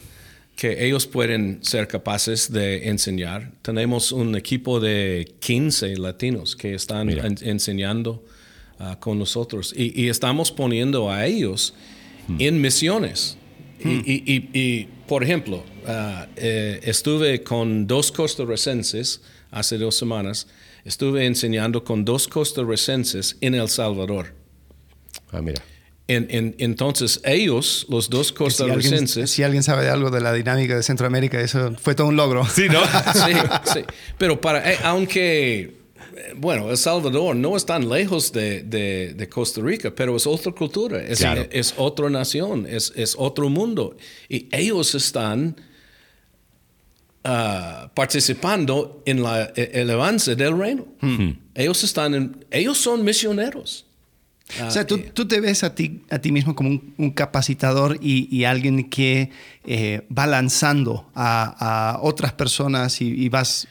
que 0.55 0.85
ellos 0.85 1.05
pueden 1.05 1.59
ser 1.63 1.85
capaces 1.87 2.49
de 2.49 2.87
enseñar. 2.87 3.51
Tenemos 3.61 4.13
un 4.13 4.35
equipo 4.37 4.79
de 4.79 5.33
15 5.41 5.97
latinos 5.97 6.55
que 6.55 6.73
están 6.73 7.09
en- 7.09 7.37
enseñando 7.41 8.23
con 8.99 9.17
nosotros 9.19 9.73
y, 9.75 10.01
y 10.01 10.09
estamos 10.09 10.51
poniendo 10.51 11.09
a 11.09 11.25
ellos 11.25 11.73
en 12.39 12.59
misiones. 12.61 13.37
Y, 13.85 14.11
y- 14.11 14.23
y- 14.25 14.49
y, 14.59 14.87
por 15.07 15.23
ejemplo, 15.23 15.63
ah, 15.87 16.27
eh, 16.35 16.79
estuve 16.83 17.43
con 17.43 17.87
dos 17.87 18.11
costarricenses 18.11 19.21
hace 19.51 19.77
dos 19.77 19.95
semanas, 19.97 20.47
estuve 20.83 21.25
enseñando 21.25 21.83
con 21.83 22.03
dos 22.05 22.27
costarricenses 22.27 23.37
en 23.41 23.55
El 23.55 23.69
Salvador. 23.69 24.33
Ah, 25.31 25.41
mira. 25.41 25.61
En- 26.07 26.27
en- 26.29 26.55
entonces 26.59 27.19
ellos, 27.23 27.85
los 27.89 28.09
dos 28.11 28.27
Si 28.27 28.33
alguien, 28.33 28.45
costarricenses... 28.45 29.31
si 29.31 29.41
alguien 29.43 29.63
sabe 29.63 29.83
de 29.85 29.89
algo 29.89 30.11
de 30.11 30.21
la 30.21 30.33
dinámica 30.33 30.75
de 30.75 30.83
Centroamérica, 30.83 31.39
eso 31.41 31.73
fue 31.81 31.95
todo 31.95 32.07
un 32.07 32.15
logro. 32.15 32.45
Sí, 32.45 32.67
¿no? 32.69 32.79
sí, 33.13 33.33
sí. 33.73 33.79
Pero 34.19 34.39
para, 34.39 34.71
eh, 34.71 34.77
aunque, 34.83 35.77
bueno, 36.37 36.69
El 36.71 36.77
Salvador 36.77 37.35
no 37.35 37.55
es 37.57 37.65
tan 37.65 37.89
lejos 37.89 38.31
de, 38.31 38.63
de- 38.63 39.13
de 39.15 39.29
Costa 39.29 39.61
Rica, 39.61 39.93
pero 39.93 40.15
es 40.15 40.25
otra 40.27 40.51
cultura, 40.51 41.01
es, 41.01 41.19
Claro. 41.19 41.45
es 41.51 41.73
otra 41.77 42.09
nación, 42.09 42.65
es, 42.69 42.93
es 42.95 43.15
otro 43.17 43.49
mundo. 43.49 43.95
Y 44.29 44.47
ellos 44.51 44.95
están 44.95 45.55
ah, 47.23 47.91
participando 47.93 49.01
en 49.05 49.23
la, 49.23 49.51
e- 49.55 49.71
el 49.73 49.89
avance 49.91 50.35
del 50.35 50.57
reino. 50.57 50.85
Ellos, 51.53 51.83
están 51.83 52.13
en- 52.13 52.45
ellos 52.51 52.77
son 52.77 53.03
misioneros. 53.03 53.85
O 54.63 54.69
sea, 54.69 54.85
tú, 54.85 54.99
tú 55.11 55.27
te 55.27 55.39
ves 55.41 55.63
a 55.63 55.73
ti, 55.73 56.03
a 56.11 56.19
ti 56.19 56.31
mismo 56.31 56.55
como 56.55 56.69
un, 56.69 56.93
un 56.99 57.09
capacitador 57.11 57.97
y, 57.99 58.27
y 58.35 58.43
alguien 58.43 58.87
que 58.91 59.31
eh, 59.65 60.05
va 60.15 60.27
lanzando 60.27 61.09
a, 61.15 61.95
a 61.95 61.99
otras 62.03 62.33
personas 62.33 63.01
y, 63.01 63.07
y 63.07 63.27
vas 63.29 63.67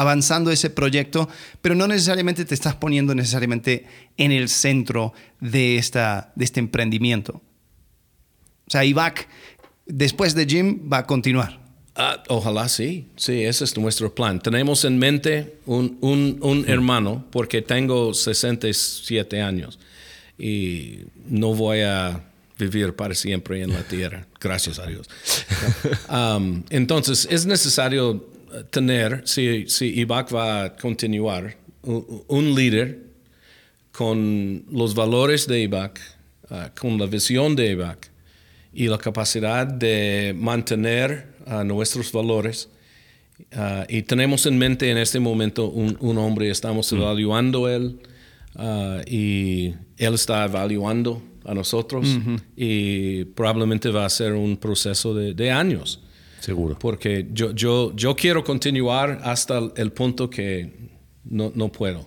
avanzando 0.00 0.50
ese 0.50 0.70
proyecto, 0.70 1.28
pero 1.62 1.74
no 1.74 1.86
necesariamente 1.86 2.44
te 2.44 2.54
estás 2.54 2.74
poniendo 2.74 3.14
necesariamente 3.14 3.86
en 4.16 4.32
el 4.32 4.48
centro 4.48 5.12
de, 5.40 5.76
esta, 5.76 6.32
de 6.36 6.44
este 6.44 6.60
emprendimiento. 6.60 7.42
O 8.66 8.70
sea, 8.70 8.84
IVAC, 8.84 9.28
después 9.86 10.34
de 10.34 10.46
Jim, 10.46 10.80
va 10.92 10.98
a 10.98 11.06
continuar. 11.06 11.60
Ah, 11.94 12.22
ojalá 12.28 12.68
sí, 12.68 13.08
sí, 13.16 13.42
ese 13.44 13.64
es 13.64 13.76
nuestro 13.78 14.14
plan. 14.14 14.38
Tenemos 14.40 14.84
en 14.84 14.98
mente 14.98 15.58
un, 15.64 15.96
un- 16.02 16.38
un 16.42 16.68
hermano, 16.68 17.24
porque 17.30 17.62
tengo 17.62 18.12
67 18.12 19.40
años 19.40 19.78
y 20.38 20.98
no 21.26 21.54
voy 21.54 21.80
a 21.80 22.20
vivir 22.58 22.94
para 22.94 23.14
siempre 23.14 23.62
en 23.62 23.72
la 23.72 23.82
tierra, 23.82 24.26
gracias 24.40 24.78
a 24.78 24.86
Dios. 24.86 25.08
Um, 26.08 26.62
entonces, 26.70 27.26
es 27.30 27.46
necesario 27.46 28.26
tener, 28.64 29.22
si, 29.26 29.68
si 29.68 30.00
IBAC 30.00 30.34
va 30.34 30.64
a 30.64 30.76
continuar, 30.76 31.56
un, 31.82 32.24
un 32.28 32.54
líder 32.54 33.04
con 33.92 34.64
los 34.70 34.94
valores 34.94 35.46
de 35.46 35.60
IBAC, 35.60 36.00
ah, 36.50 36.70
con 36.78 36.98
la 36.98 37.06
visión 37.06 37.56
de 37.56 37.70
IBAC 37.70 38.10
y 38.72 38.88
la 38.88 38.98
capacidad 38.98 39.66
de 39.66 40.34
mantener 40.36 41.34
ah, 41.46 41.64
nuestros 41.64 42.12
valores 42.12 42.68
Ah, 43.52 43.84
y 43.88 44.02
tenemos 44.02 44.46
en 44.46 44.56
mente 44.56 44.90
en 44.90 44.96
este 44.96 45.20
momento 45.20 45.68
un, 45.68 45.96
un 46.00 46.18
hombre, 46.18 46.50
estamos 46.50 46.90
evaluando 46.92 47.68
él 47.68 48.00
y 49.06 49.74
él 49.98 50.14
está 50.14 50.46
evaluando 50.46 51.22
a 51.44 51.52
nosotros 51.52 52.18
y 52.56 53.24
probablemente 53.24 53.90
va 53.90 54.06
a 54.06 54.08
ser 54.08 54.32
un 54.32 54.56
proceso 54.56 55.14
de, 55.14 55.34
de 55.34 55.50
años. 55.50 56.00
Seguro. 56.46 56.78
Porque 56.78 57.26
yo, 57.32 57.52
yo, 57.52 57.94
yo 57.96 58.14
quiero 58.14 58.44
continuar 58.44 59.20
hasta 59.24 59.58
el 59.76 59.90
punto 59.92 60.30
que 60.30 60.72
no, 61.24 61.50
no 61.54 61.72
puedo. 61.72 62.06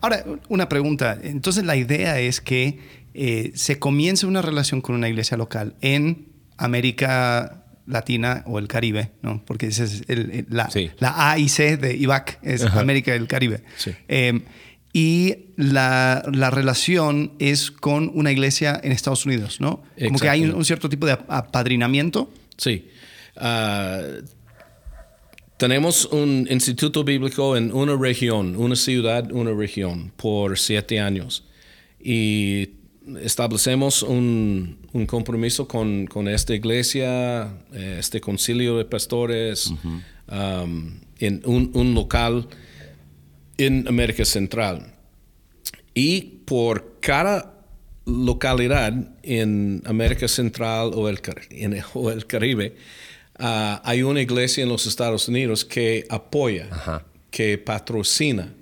Ahora, 0.00 0.24
una 0.48 0.68
pregunta. 0.68 1.18
Entonces, 1.22 1.64
la 1.64 1.76
idea 1.76 2.20
es 2.20 2.40
que 2.40 2.78
eh, 3.14 3.50
se 3.54 3.78
comience 3.78 4.26
una 4.26 4.42
relación 4.42 4.80
con 4.80 4.94
una 4.94 5.08
iglesia 5.08 5.36
local 5.36 5.74
en 5.80 6.28
América 6.56 7.64
Latina 7.86 8.42
o 8.46 8.58
el 8.58 8.68
Caribe, 8.68 9.10
¿no? 9.22 9.42
Porque 9.44 9.66
esa 9.66 9.84
es 9.84 10.02
el- 10.08 10.30
el- 10.30 10.46
la, 10.50 10.70
Sí. 10.70 10.90
la 10.98 11.30
A 11.30 11.38
y 11.38 11.48
C 11.48 11.76
de 11.76 11.96
IVAC, 11.96 12.38
es 12.42 12.62
América 12.64 13.12
del 13.12 13.26
Caribe. 13.26 13.62
Sí. 13.76 13.92
Eh, 14.08 14.40
y 14.92 15.34
la, 15.56 16.22
la 16.32 16.50
relación 16.50 17.32
es 17.38 17.70
con 17.70 18.10
una 18.14 18.32
iglesia 18.32 18.80
en 18.82 18.92
Estados 18.92 19.26
Unidos, 19.26 19.60
¿no? 19.60 19.82
Como 20.06 20.18
que 20.18 20.28
hay 20.28 20.44
un, 20.44 20.64
cierto 20.64 20.88
tipo 20.88 21.06
de 21.06 21.12
ap- 21.12 21.30
apadrinamiento. 21.30 22.32
Sí. 22.56 22.88
Ah, 23.36 24.02
tenemos 25.56 26.04
un 26.06 26.46
instituto 26.50 27.02
bíblico 27.04 27.56
en 27.56 27.72
una 27.72 27.96
región, 27.96 28.56
una 28.56 28.76
ciudad, 28.76 29.30
una 29.32 29.52
región, 29.52 30.12
por 30.16 30.58
siete 30.58 31.00
años. 31.00 31.44
Y 31.98 32.70
establecemos 33.22 34.02
un, 34.02 34.78
un 34.92 35.06
compromiso 35.06 35.66
con, 35.66 36.06
con 36.06 36.28
esta 36.28 36.54
iglesia, 36.54 37.54
eh, 37.72 37.96
este 37.98 38.20
concilio 38.20 38.76
de 38.76 38.84
pastores, 38.84 39.72
um, 40.30 41.00
en 41.18 41.40
un, 41.46 41.70
un 41.74 41.94
local 41.94 42.48
en 43.56 43.88
América 43.88 44.24
Central. 44.26 44.92
Y 45.94 46.20
por 46.44 46.98
cada 47.00 47.54
localidad 48.04 48.92
en 49.22 49.82
América 49.86 50.28
Central 50.28 50.90
o 50.94 51.08
el, 51.08 51.18
en- 51.50 51.82
o 51.94 52.10
el 52.10 52.26
Caribe, 52.26 52.76
ah, 53.38 53.80
hay 53.84 54.02
una 54.02 54.20
iglesia 54.22 54.62
en 54.62 54.68
los 54.68 54.86
Estados 54.86 55.28
Unidos 55.28 55.64
que 55.64 56.04
apoya, 56.08 56.68
Ajá. 56.70 57.04
que 57.30 57.58
patrocina. 57.58 58.52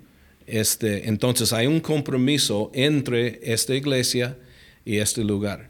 Este, 0.47 1.07
entonces 1.09 1.51
hay 1.53 1.65
un 1.67 1.79
compromiso 1.79 2.69
entre 2.73 3.39
esta 3.43 3.73
iglesia 3.73 4.37
y 4.85 4.97
este 4.97 5.23
lugar. 5.23 5.69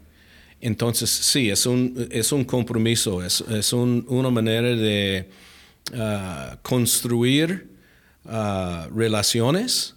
Entonces 0.61 1.09
sí, 1.09 1.49
es 1.49 1.65
un, 1.65 2.07
es 2.11 2.31
un 2.31 2.43
compromiso, 2.43 3.23
es, 3.23 3.41
es 3.49 3.71
un- 3.73 4.05
una 4.09 4.29
manera 4.29 4.69
de 4.69 5.29
ah, 5.93 6.57
construir 6.61 7.67
ah, 8.25 8.87
relaciones 8.93 9.93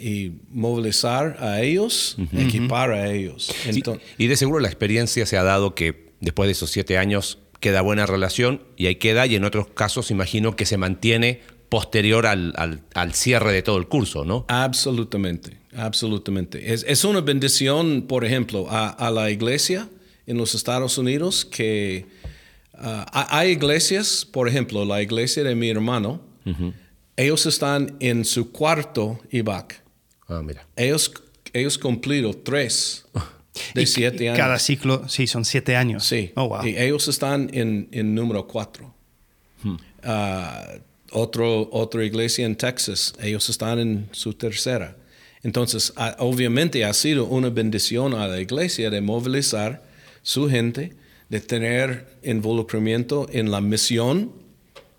y 0.00 0.32
movilizar 0.50 1.36
a 1.40 1.60
ellos, 1.60 2.16
equipar 2.32 2.90
a 2.90 3.12
ellos. 3.12 3.52
Sí, 3.70 3.82
y 4.18 4.26
de 4.26 4.36
seguro 4.36 4.58
la 4.60 4.68
experiencia 4.68 5.26
se 5.26 5.36
ha 5.36 5.42
dado 5.44 5.74
que 5.74 6.10
después 6.20 6.48
de 6.48 6.52
esos 6.52 6.70
siete 6.70 6.98
años 6.98 7.38
queda 7.62 7.80
buena 7.80 8.04
relación 8.04 8.60
y 8.76 8.86
ahí 8.88 8.96
queda, 8.96 9.24
y 9.26 9.34
en 9.36 9.44
otros 9.44 9.68
casos 9.68 10.10
imagino 10.10 10.54
que 10.56 10.66
se 10.66 10.76
mantiene 10.76 11.40
posterior 11.70 12.26
al, 12.26 12.52
al- 12.56 12.82
al 12.92 13.14
cierre 13.14 13.50
de 13.52 13.62
todo 13.62 13.78
el 13.78 13.86
curso, 13.88 14.26
¿no? 14.26 14.44
Absolutamente, 14.48 15.56
absolutamente. 15.74 16.74
Es, 16.74 16.84
es 16.86 17.04
una 17.04 17.22
bendición, 17.22 18.02
por 18.02 18.26
ejemplo, 18.26 18.66
a, 18.68 18.88
a 18.90 19.10
la 19.10 19.30
iglesia 19.30 19.88
en 20.26 20.36
los 20.36 20.54
Estados 20.54 20.98
Unidos 20.98 21.46
que 21.46 22.04
ha- 22.74 23.38
hay 23.38 23.52
iglesias, 23.52 24.26
por 24.30 24.48
ejemplo, 24.48 24.84
la 24.84 25.00
iglesia 25.00 25.42
de 25.44 25.54
mi 25.54 25.70
hermano, 25.70 26.20
ellos 27.16 27.46
están 27.46 27.96
en 28.00 28.24
su 28.24 28.50
cuarto 28.52 29.20
IVAC. 29.30 29.82
Ah, 30.28 30.42
mira. 30.44 30.66
Ellos, 30.76 31.12
ellos 31.52 31.78
cumplieron 31.78 32.36
tres 32.42 33.04
de 33.74 33.82
Y- 33.82 33.86
siete 33.86 34.24
y 34.24 34.26
años. 34.28 34.38
Cada 34.38 34.58
ciclo, 34.58 35.08
sí, 35.08 35.26
son 35.26 35.44
siete 35.44 35.76
años. 35.76 36.04
Sí. 36.06 36.32
Oh, 36.36 36.48
wow. 36.48 36.66
Y 36.66 36.76
ellos 36.76 37.08
están 37.08 37.50
en, 37.52 37.88
en 37.92 38.14
número 38.14 38.46
cuatro. 38.46 38.94
Ah, 40.02 40.66
otro, 41.12 41.68
otra 41.72 42.04
iglesia 42.04 42.46
en 42.46 42.56
Texas, 42.56 43.14
ellos 43.22 43.48
están 43.48 43.78
en 43.78 44.08
su 44.12 44.32
tercera. 44.34 44.96
Entonces, 45.42 45.92
ah, 45.96 46.16
obviamente 46.18 46.84
ha 46.84 46.92
sido 46.92 47.26
una 47.26 47.50
bendición 47.50 48.14
a 48.14 48.26
la 48.26 48.40
iglesia 48.40 48.90
de 48.90 49.00
movilizar 49.00 49.82
su 50.22 50.48
gente, 50.48 50.94
de 51.28 51.40
tener 51.40 52.18
involucramiento 52.22 53.26
en 53.30 53.50
la 53.50 53.60
misión 53.60 54.32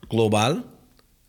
global 0.09 0.65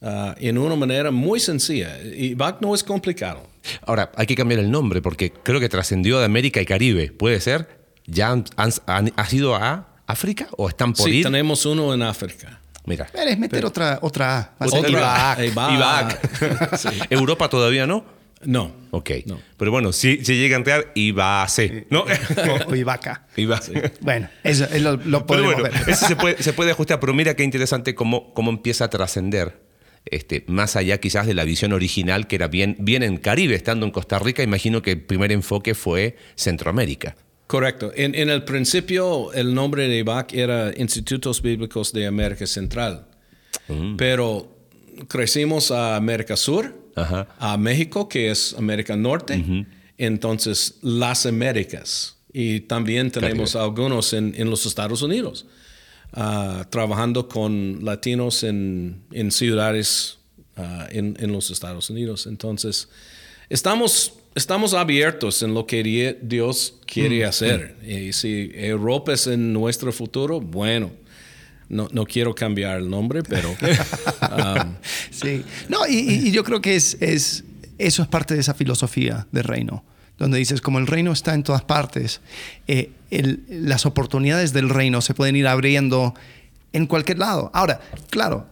ah, 0.02 0.34
en 0.38 0.58
una 0.58 0.76
manera 0.76 1.10
muy 1.10 1.40
sencilla. 1.40 2.00
Y 2.02 2.34
BAC 2.34 2.60
no 2.60 2.74
es 2.74 2.84
complicado. 2.84 3.42
Ahora, 3.86 4.12
hay 4.16 4.26
que 4.26 4.34
cambiar 4.34 4.60
el 4.60 4.70
nombre 4.70 5.00
porque 5.02 5.32
creo 5.32 5.60
que 5.60 5.68
trascendió 5.68 6.18
de 6.18 6.24
América 6.24 6.60
y 6.60 6.66
Caribe. 6.66 7.10
¿Puede 7.12 7.40
ser? 7.40 7.68
¿Ya 8.06 8.30
han, 8.30 8.44
han- 8.56 8.72
han- 8.86 9.12
ha 9.16 9.26
sido 9.26 9.54
a 9.56 9.88
África 10.06 10.48
o 10.56 10.68
están 10.68 10.92
por 10.92 11.08
Sí, 11.08 11.18
ir? 11.18 11.24
tenemos 11.24 11.64
uno 11.66 11.94
en 11.94 12.02
África. 12.02 12.60
Mira. 12.86 13.06
Eres 13.14 13.38
meter 13.38 13.64
otra, 13.64 13.98
otra 14.02 14.54
A. 14.58 14.66
Otra. 14.66 15.38
Ivac. 15.42 15.72
Ivac. 15.74 16.76
Sí. 16.78 16.88
¿Europa 17.08 17.48
todavía 17.48 17.86
no? 17.86 18.04
No. 18.44 18.74
Ok. 18.90 19.10
No. 19.24 19.40
Pero 19.56 19.70
bueno, 19.70 19.90
si, 19.94 20.22
si 20.22 20.36
llega 20.36 20.56
a 20.56 20.58
entrar, 20.58 20.92
iba 20.94 21.42
a 21.42 21.48
C. 21.48 21.86
¿No? 21.88 22.00
O, 22.02 22.70
o 22.72 22.74
IVACA. 22.76 23.26
Iba. 23.36 23.58
Bueno, 24.02 24.28
eso 24.42 24.64
es 24.66 24.82
lo, 24.82 24.96
lo 24.98 25.24
Pero 25.24 25.26
podemos 25.26 25.54
bueno, 25.54 25.62
ver. 25.62 25.88
eso 25.88 26.06
se 26.06 26.14
puede, 26.16 26.42
se 26.42 26.52
puede 26.52 26.72
ajustar. 26.72 27.00
Pero 27.00 27.14
mira 27.14 27.34
qué 27.34 27.42
interesante 27.42 27.94
cómo, 27.94 28.34
cómo 28.34 28.50
empieza 28.50 28.84
a 28.84 28.90
trascender. 28.90 29.63
Este, 30.06 30.44
más 30.48 30.76
allá 30.76 30.98
quizás 31.00 31.26
de 31.26 31.34
la 31.34 31.44
visión 31.44 31.72
original 31.72 32.26
que 32.26 32.36
era 32.36 32.48
bien, 32.48 32.76
bien 32.78 33.02
en 33.02 33.16
Caribe, 33.16 33.54
estando 33.54 33.86
en 33.86 33.92
Costa 33.92 34.18
Rica, 34.18 34.42
imagino 34.42 34.82
que 34.82 34.92
el 34.92 35.00
primer 35.00 35.32
enfoque 35.32 35.74
fue 35.74 36.16
Centroamérica. 36.34 37.16
Correcto. 37.46 37.92
En, 37.94 38.14
en 38.14 38.30
el 38.30 38.44
principio 38.44 39.32
el 39.32 39.54
nombre 39.54 39.88
de 39.88 39.98
IVAC 39.98 40.34
era 40.34 40.72
Institutos 40.76 41.40
Bíblicos 41.42 41.92
de 41.92 42.06
América 42.06 42.46
Central. 42.46 43.06
Pero 43.96 44.54
crecimos 45.08 45.70
a 45.70 45.96
América 45.96 46.36
Sur, 46.36 46.74
Ajá. 46.94 47.28
a 47.38 47.56
México, 47.56 48.08
que 48.08 48.30
es 48.30 48.54
América 48.58 48.96
Norte, 48.96 49.42
entonces 49.96 50.78
las 50.82 51.26
Américas. 51.26 52.18
Y 52.32 52.60
también 52.60 53.10
tenemos 53.10 53.54
algunos 53.56 54.12
en, 54.12 54.34
en 54.36 54.50
los 54.50 54.66
Estados 54.66 55.02
Unidos, 55.02 55.46
ah, 56.14 56.66
trabajando 56.70 57.28
con 57.28 57.84
latinos 57.84 58.42
en, 58.42 59.02
en 59.12 59.30
ciudades 59.30 60.18
ah, 60.56 60.86
en, 60.90 61.16
en 61.20 61.32
los 61.32 61.50
Estados 61.50 61.90
Unidos. 61.90 62.26
Entonces, 62.26 62.88
estamos, 63.48 64.14
estamos 64.34 64.74
abiertos 64.74 65.42
en 65.42 65.54
lo 65.54 65.66
que 65.66 66.18
Dios 66.22 66.74
quiere 66.86 67.24
hacer. 67.24 67.76
Y 67.86 68.12
si 68.12 68.50
Europa 68.54 69.12
es 69.12 69.26
en 69.26 69.52
nuestro 69.52 69.92
futuro, 69.92 70.40
bueno, 70.40 70.90
no, 71.68 71.88
no 71.92 72.04
quiero 72.04 72.34
cambiar 72.34 72.78
el 72.78 72.88
nombre, 72.90 73.22
pero... 73.22 73.54
ah, 74.20 74.68
Sí. 75.10 75.42
No, 75.68 75.86
y, 75.88 75.96
y- 76.28 76.32
yo 76.32 76.42
creo 76.44 76.60
que 76.60 76.74
es, 76.76 76.96
es, 77.00 77.44
eso 77.78 78.02
es 78.02 78.08
parte 78.08 78.34
de 78.34 78.40
esa 78.40 78.52
filosofía 78.54 79.26
del 79.32 79.44
reino, 79.44 79.84
donde 80.18 80.38
dices, 80.38 80.60
como 80.60 80.78
el 80.78 80.86
reino 80.86 81.12
está 81.12 81.34
en 81.34 81.42
todas 81.42 81.62
partes, 81.62 82.20
eh, 82.68 82.90
el- 83.10 83.42
las 83.48 83.86
oportunidades 83.86 84.52
del 84.52 84.68
reino 84.68 85.00
se 85.00 85.14
pueden 85.14 85.36
ir 85.36 85.46
abriendo 85.46 86.14
en 86.72 86.86
cualquier 86.86 87.18
lado. 87.18 87.50
Ahora, 87.54 87.80
claro, 88.10 88.46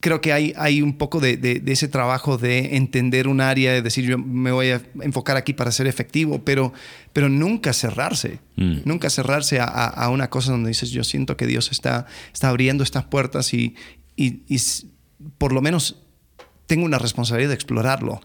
creo 0.00 0.20
que 0.20 0.32
hay, 0.32 0.52
hay 0.56 0.82
un 0.82 0.98
poco 0.98 1.20
de, 1.20 1.36
de- 1.36 1.60
de 1.60 1.72
ese 1.72 1.86
trabajo 1.86 2.36
de 2.38 2.76
entender 2.76 3.28
un 3.28 3.40
área, 3.40 3.72
de 3.72 3.82
decir, 3.82 4.04
yo 4.04 4.18
me 4.18 4.50
voy 4.50 4.70
a 4.70 4.82
enfocar 5.00 5.36
aquí 5.36 5.52
para 5.52 5.70
ser 5.70 5.86
efectivo, 5.86 6.42
pero, 6.44 6.72
pero 7.12 7.28
nunca 7.28 7.72
cerrarse, 7.72 8.40
Mm. 8.56 8.78
nunca 8.84 9.10
cerrarse 9.10 9.60
a, 9.60 9.64
a- 9.64 9.86
a 9.88 10.08
una 10.10 10.28
cosa 10.28 10.50
donde 10.52 10.68
dices, 10.68 10.90
yo 10.90 11.04
siento 11.04 11.36
que 11.36 11.46
Dios 11.46 11.70
está, 11.70 12.06
está 12.32 12.48
abriendo 12.48 12.82
estas 12.82 13.04
puertas 13.04 13.54
y, 13.54 13.76
y- 14.16 14.40
por 15.38 15.52
lo 15.52 15.62
menos 15.62 15.96
tengo 16.66 16.84
una 16.84 16.98
responsabilidad 16.98 17.50
de 17.50 17.54
explorarlo. 17.54 18.20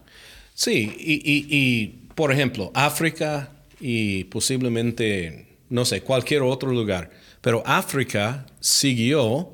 Sí, 0.54 0.92
y, 0.98 2.07
por 2.18 2.32
ejemplo, 2.32 2.72
África 2.74 3.52
y 3.78 4.24
posiblemente, 4.24 5.58
no 5.68 5.84
sé, 5.84 6.00
cualquier 6.00 6.42
otro 6.42 6.72
lugar, 6.72 7.12
pero 7.40 7.62
África 7.64 8.44
siguió 8.58 9.52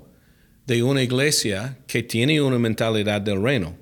de 0.66 0.83
una 0.83 1.03
iglesia 1.03 1.77
que 1.87 2.03
tiene 2.03 2.40
una 2.40 2.59
mentalidad 2.59 3.20
del 3.20 3.42
reino. 3.42 3.77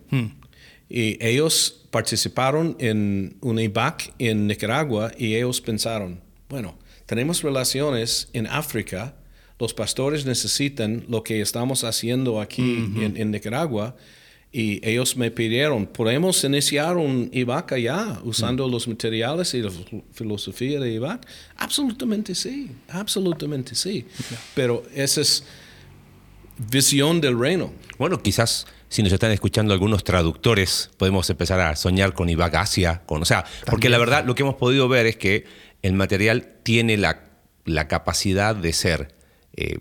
Y 0.89 1.17
ellos 1.25 1.87
participaron 1.93 2.75
en 2.81 3.37
un 3.41 3.61
IBAC 3.61 4.15
en 4.19 4.49
Nicaragua 4.49 5.13
y 5.17 5.37
ellos 5.37 5.61
pensaron, 5.61 6.21
bueno, 6.49 6.77
tenemos 7.07 7.41
relaciones 7.45 8.31
en 8.33 8.49
África, 8.49 9.15
los 9.61 9.75
pastores 9.75 10.27
necesitan 10.27 11.05
lo 11.09 11.23
que 11.23 11.41
estamos 11.41 11.85
haciendo 11.85 12.41
aquí 12.41 12.91
en, 12.97 13.17
en 13.17 13.31
Nicaragua 13.31 13.95
y 14.53 14.87
ellos 14.87 15.17
me 15.17 15.31
pidieron, 15.31 15.87
¿podemos 15.87 16.45
iniciar 16.45 16.99
un 16.99 17.31
IBAC 17.33 17.73
allá 17.73 18.21
usando 18.23 18.69
los 18.69 18.87
materiales 18.87 19.55
y 19.55 19.63
la 19.63 19.71
filosofía 20.13 20.79
de 20.79 20.93
IBAC? 20.93 21.27
Absolutamente 21.57 22.35
sí, 22.35 22.71
absolutamente 22.91 23.75
sí. 23.75 24.07
Pero 24.55 24.83
ese 24.95 25.23
es 25.23 25.45
visión 26.59 27.23
del 27.23 27.39
reino. 27.39 27.73
Bueno, 27.99 28.23
quizás 28.23 28.67
si 28.91 29.03
nos 29.03 29.11
están 29.11 29.31
escuchando 29.31 29.73
algunos 29.73 30.05
traductores, 30.05 30.91
podemos 30.99 31.31
empezar 31.31 31.59
a 31.61 31.75
soñar 31.75 32.13
con 32.13 32.29
Ibagasia, 32.29 33.03
con, 33.07 33.23
o 33.23 33.25
sea, 33.25 33.47
porque 33.65 33.89
la 33.89 33.97
verdad 33.97 34.27
lo 34.27 34.35
que 34.35 34.43
hemos 34.43 34.57
podido 34.57 34.87
ver 34.87 35.07
es 35.07 35.17
que 35.17 35.47
el 35.81 35.95
material 35.95 36.57
tiene 36.63 36.99
la, 36.99 37.31
la 37.65 37.89
capacidad 37.89 38.55
de 38.55 38.75
ser 38.75 39.15
eh, 39.57 39.79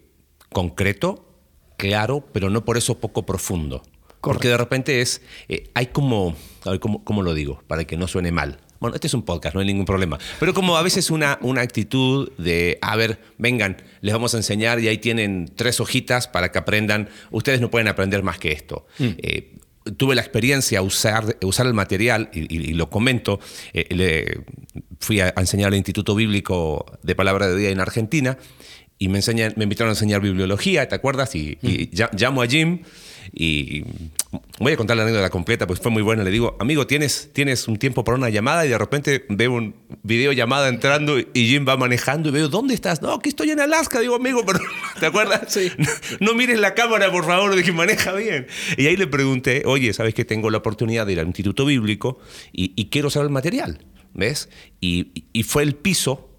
concreto, 0.49 1.27
claro, 1.75 2.25
pero 2.31 2.49
no 2.49 2.63
por 2.63 2.77
eso 2.77 2.99
poco 2.99 3.25
profundo. 3.25 3.83
Porque 4.21 4.47
de 4.47 4.57
repente 4.57 5.01
es, 5.01 5.21
eh, 5.49 5.69
hay 5.73 5.87
como, 5.87 6.35
a 6.65 6.71
ver, 6.71 6.79
¿cómo, 6.79 7.03
¿cómo 7.03 7.23
lo 7.23 7.33
digo? 7.33 7.63
Para 7.67 7.85
que 7.85 7.97
no 7.97 8.07
suene 8.07 8.31
mal. 8.31 8.59
Bueno, 8.79 8.95
este 8.95 9.05
es 9.07 9.13
un 9.13 9.21
podcast, 9.23 9.53
no 9.53 9.61
hay 9.61 9.67
ningún 9.67 9.85
problema. 9.85 10.17
Pero 10.39 10.53
como 10.55 10.75
a 10.77 10.81
veces 10.81 11.11
una, 11.11 11.37
una 11.41 11.61
actitud 11.61 12.31
de, 12.37 12.79
a 12.81 12.95
ver, 12.95 13.19
vengan, 13.37 13.77
les 14.01 14.13
vamos 14.13 14.33
a 14.33 14.37
enseñar 14.37 14.79
y 14.79 14.87
ahí 14.87 14.97
tienen 14.97 15.51
tres 15.55 15.79
hojitas 15.79 16.27
para 16.27 16.51
que 16.51 16.57
aprendan. 16.57 17.07
Ustedes 17.29 17.61
no 17.61 17.69
pueden 17.69 17.87
aprender 17.87 18.23
más 18.23 18.39
que 18.39 18.51
esto. 18.51 18.87
Eh, 18.99 19.57
tuve 19.97 20.15
la 20.15 20.21
experiencia 20.21 20.79
de 20.81 20.85
usar, 20.85 21.37
usar 21.43 21.65
el 21.67 21.73
material, 21.75 22.29
y, 22.33 22.41
y- 22.41 22.69
y 22.71 22.73
lo 22.73 22.89
comento, 22.89 23.39
eh, 23.73 23.85
le- 23.89 24.41
fui 24.99 25.19
a, 25.19 25.33
a 25.35 25.41
enseñar 25.41 25.67
al 25.69 25.75
Instituto 25.75 26.13
Bíblico 26.15 26.85
de 27.03 27.15
Palabra 27.15 27.47
de 27.47 27.55
Día 27.57 27.69
en 27.69 27.79
Argentina, 27.79 28.37
y 28.99 29.09
me, 29.09 29.17
enseñan, 29.17 29.53
me 29.57 29.63
invitaron 29.63 29.89
a 29.89 29.93
enseñar 29.93 30.21
bibliología, 30.21 30.87
¿te 30.87 30.93
acuerdas? 30.93 31.35
Y, 31.35 31.57
y 31.63 31.89
ya- 31.95 32.11
llamo 32.15 32.43
a 32.43 32.47
Jim 32.47 32.81
y 33.33 33.83
voy 34.59 34.73
a 34.73 34.77
contar 34.77 34.97
la 34.97 35.03
anécdota 35.03 35.29
completa, 35.29 35.67
pues 35.67 35.79
fue 35.79 35.91
muy 35.91 36.01
buena. 36.01 36.23
Le 36.23 36.31
digo, 36.31 36.55
amigo, 36.59 36.87
¿tienes, 36.87 37.29
tienes 37.33 37.67
un 37.67 37.77
tiempo 37.77 38.03
para 38.03 38.17
una 38.17 38.29
llamada 38.29 38.65
y 38.65 38.69
de 38.69 38.77
repente 38.77 39.25
veo 39.29 39.53
un 39.53 39.75
video 40.03 40.31
llamada 40.31 40.69
entrando 40.69 41.19
y 41.19 41.25
Jim 41.33 41.65
va 41.67 41.77
manejando 41.77 42.29
y 42.29 42.31
veo, 42.31 42.47
¿dónde 42.47 42.73
estás? 42.73 43.01
No, 43.01 43.13
aquí 43.13 43.29
estoy 43.29 43.51
en 43.51 43.59
Alaska. 43.59 43.99
Digo, 43.99 44.15
amigo, 44.15 44.43
pero 44.45 44.59
¿te 44.99 45.05
acuerdas? 45.05 45.41
Sí. 45.47 45.71
No, 46.19 46.31
no 46.31 46.33
mires 46.35 46.59
la 46.59 46.73
cámara, 46.73 47.11
por 47.11 47.25
favor, 47.25 47.55
de 47.55 47.63
que 47.63 47.71
maneja 47.71 48.13
bien. 48.13 48.47
Y 48.77 48.87
ahí 48.87 48.95
le 48.95 49.07
pregunté, 49.07 49.63
oye, 49.65 49.91
¿sabes 49.93 50.13
que 50.13 50.25
tengo 50.25 50.49
la 50.49 50.59
oportunidad 50.59 51.05
de 51.05 51.13
ir 51.13 51.19
al 51.19 51.27
Instituto 51.27 51.65
Bíblico 51.65 52.19
y, 52.51 52.73
y 52.75 52.89
quiero 52.89 53.09
saber 53.09 53.27
el 53.27 53.33
material? 53.33 53.79
¿Ves? 54.13 54.49
Y, 54.79 55.23
y 55.33 55.43
fue 55.43 55.63
el 55.63 55.75
piso 55.75 56.30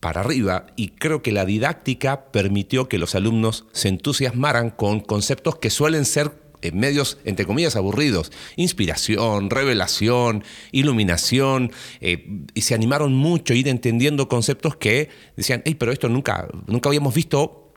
para 0.00 0.20
arriba 0.20 0.66
y 0.76 0.88
creo 0.88 1.22
que 1.22 1.32
la 1.32 1.44
didáctica 1.44 2.26
permitió 2.26 2.88
que 2.88 2.98
los 2.98 3.14
alumnos 3.14 3.66
se 3.72 3.88
entusiasmaran 3.88 4.70
con 4.70 5.00
conceptos 5.00 5.56
que 5.56 5.70
suelen 5.70 6.04
ser 6.04 6.32
eh, 6.62 6.72
medios, 6.72 7.18
entre 7.24 7.44
comillas, 7.46 7.76
aburridos. 7.76 8.32
Inspiración, 8.56 9.50
revelación, 9.50 10.42
iluminación, 10.72 11.72
eh, 12.00 12.44
y 12.54 12.62
se 12.62 12.74
animaron 12.74 13.14
mucho 13.14 13.52
a 13.52 13.56
ir 13.56 13.68
entendiendo 13.68 14.28
conceptos 14.28 14.76
que 14.76 15.10
decían, 15.36 15.62
hey, 15.64 15.74
pero 15.74 15.92
esto 15.92 16.08
nunca, 16.08 16.48
nunca 16.66 16.88
habíamos 16.88 17.14
visto 17.14 17.72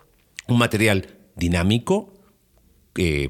un 0.47 0.57
material 0.57 1.17
dinámico, 1.35 2.13
eh, 2.95 3.29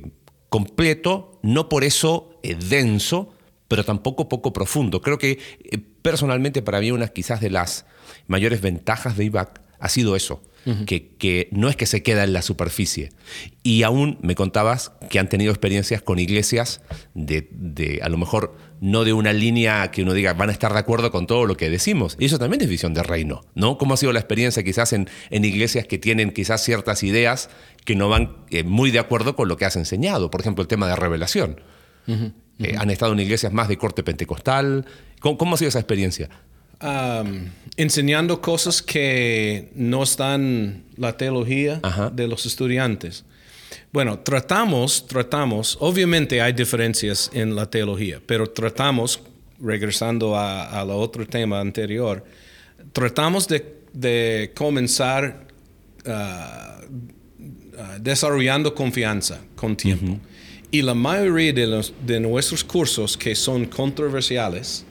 completo, 0.50 1.40
no 1.44 1.70
por 1.70 1.84
eso 1.84 2.40
eh, 2.44 2.56
denso, 2.56 3.34
pero 3.68 3.84
tampoco 3.84 4.30
poco 4.30 4.52
profundo. 4.52 5.02
Creo 5.02 5.18
que 5.18 5.40
personalmente 6.02 6.62
para 6.62 6.80
mí 6.80 6.92
una 6.92 7.08
quizás 7.10 7.40
de 7.40 7.52
las 7.52 7.86
mayores 8.30 8.62
ventajas 8.62 9.18
de 9.18 9.26
IVAC 9.26 9.62
ha 9.80 9.90
sido 9.90 10.16
eso, 10.16 10.42
que, 10.86 11.16
que 11.18 11.48
no 11.52 11.68
es 11.68 11.76
que 11.76 11.86
se 11.86 12.04
queda 12.04 12.24
en 12.24 12.34
la 12.34 12.42
superficie. 12.42 13.10
Y 13.64 13.84
aún 13.84 14.20
me 14.22 14.36
contabas 14.36 14.92
que 15.10 15.18
han 15.18 15.30
tenido 15.30 15.52
experiencias 15.52 16.02
con 16.02 16.20
iglesias 16.20 16.82
de, 17.16 17.48
de, 17.52 18.02
a 18.04 18.10
lo 18.10 18.18
mejor 18.18 18.56
no 18.82 19.04
de 19.04 19.14
una 19.14 19.34
línea 19.34 19.90
que 19.90 20.04
uno 20.04 20.14
diga 20.14 20.34
van 20.34 20.50
a 20.50 20.52
estar 20.52 20.72
de 20.74 20.80
acuerdo 20.80 21.12
con 21.12 21.28
todo 21.28 21.46
lo 21.46 21.58
que 21.58 21.70
decimos. 21.70 22.18
Y 22.20 22.26
eso 22.26 22.38
también 22.38 22.62
es 22.62 22.70
visión 22.70 22.94
de 22.94 23.04
reino, 23.04 23.42
¿no? 23.56 23.78
¿Cómo 23.78 23.94
ha 23.94 23.98
sido 23.98 24.12
la 24.12 24.20
experiencia 24.20 24.64
quizás 24.64 24.94
en, 24.94 25.10
en 25.30 25.46
iglesias 25.46 25.88
que 25.88 25.98
tienen 25.98 26.32
quizás 26.32 26.64
ciertas 26.64 27.04
ideas 27.04 27.50
que 27.86 27.96
no 27.96 28.10
van 28.10 28.38
eh, 28.50 28.64
muy 28.64 28.92
de 28.92 29.00
acuerdo 29.00 29.36
con 29.36 29.48
lo 29.48 29.58
que 29.58 29.66
has 29.66 29.76
enseñado? 29.76 30.30
Por 30.30 30.42
ejemplo, 30.42 30.62
el 30.62 30.68
tema 30.68 30.88
de 30.88 30.96
revelación. 30.96 31.62
Eh, 32.60 32.76
han 32.78 32.90
estado 32.90 33.14
en 33.14 33.20
iglesias 33.20 33.54
más 33.54 33.70
de 33.70 33.78
corte 33.78 34.04
pentecostal. 34.04 34.86
¿Cómo, 35.20 35.38
cómo 35.38 35.56
ha 35.56 35.58
sido 35.58 35.70
esa 35.70 35.80
experiencia? 35.80 36.30
Um, 36.82 37.50
enseñando 37.76 38.42
cosas 38.42 38.82
que 38.82 39.70
no 39.76 40.04
están 40.04 40.84
la 40.96 41.18
teología 41.18 41.82
Ajá. 41.84 42.10
de 42.10 42.26
los 42.28 42.46
estudiantes. 42.46 43.26
Bueno, 43.92 44.20
tratamos, 44.20 45.06
tratamos, 45.06 45.78
obviamente 45.82 46.42
hay 46.42 46.54
diferencias 46.54 47.32
en 47.34 47.54
la 47.54 47.70
teología, 47.70 48.22
pero 48.26 48.50
tratamos, 48.50 49.20
regresando 49.62 50.38
a, 50.38 50.80
al 50.80 50.90
otro 50.92 51.28
tema 51.28 51.60
anterior, 51.60 52.24
tratamos 52.94 53.46
de, 53.48 53.82
de 53.92 54.52
comenzar 54.56 55.48
ah, 56.06 56.80
desarrollando 58.00 58.74
confianza 58.74 59.42
con 59.56 59.76
tiempo. 59.76 60.18
Y 60.72 60.82
la 60.82 60.94
mayoría 60.94 61.52
de, 61.52 61.68
los, 61.68 61.94
de 62.06 62.20
nuestros 62.20 62.64
cursos 62.64 63.18
que 63.18 63.36
son 63.36 63.66
controversiales 63.66 64.86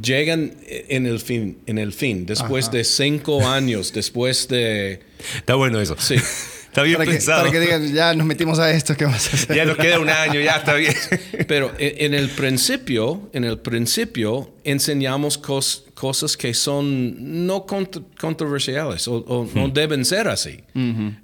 llegan 0.00 0.54
en 0.66 1.06
el 1.06 1.18
fin, 1.20 1.58
en 1.66 1.78
el 1.78 1.92
fin 1.92 2.24
después 2.26 2.70
de 2.70 2.84
cinco 2.84 3.46
años, 3.48 3.92
después 3.92 4.48
de... 4.48 5.00
Está 5.36 5.54
bueno 5.56 5.80
eso. 5.80 5.96
Sí. 5.98 6.16
Está 6.72 6.84
bien 6.84 6.96
Para 6.96 7.04
que, 7.04 7.12
pensado. 7.12 7.40
para 7.40 7.52
que 7.52 7.60
digan, 7.60 7.92
ya 7.92 8.14
nos 8.14 8.26
metimos 8.26 8.58
a 8.58 8.70
esto, 8.70 8.96
¿qué 8.96 9.04
vas 9.04 9.30
a 9.30 9.36
hacer? 9.36 9.54
Ya 9.54 9.66
nos 9.66 9.76
queda 9.76 9.98
un 10.00 10.08
año, 10.08 10.40
ya 10.40 10.52
está 10.52 10.72
bien. 10.72 10.94
Pero 11.46 11.70
en 11.78 12.14
en 12.14 12.14
el 12.14 12.30
principio, 12.30 13.28
en 13.34 13.44
el 13.44 13.58
principio 13.58 14.54
enseñamos 14.64 15.38
cos- 15.38 15.82
cosas 15.92 16.34
que 16.34 16.54
son 16.54 17.44
no 17.46 17.66
contro- 17.66 18.06
controversiales 18.18 19.06
o, 19.06 19.16
o 19.16 19.50
no 19.54 19.68
deben 19.68 20.06
ser 20.06 20.28
así. 20.28 20.60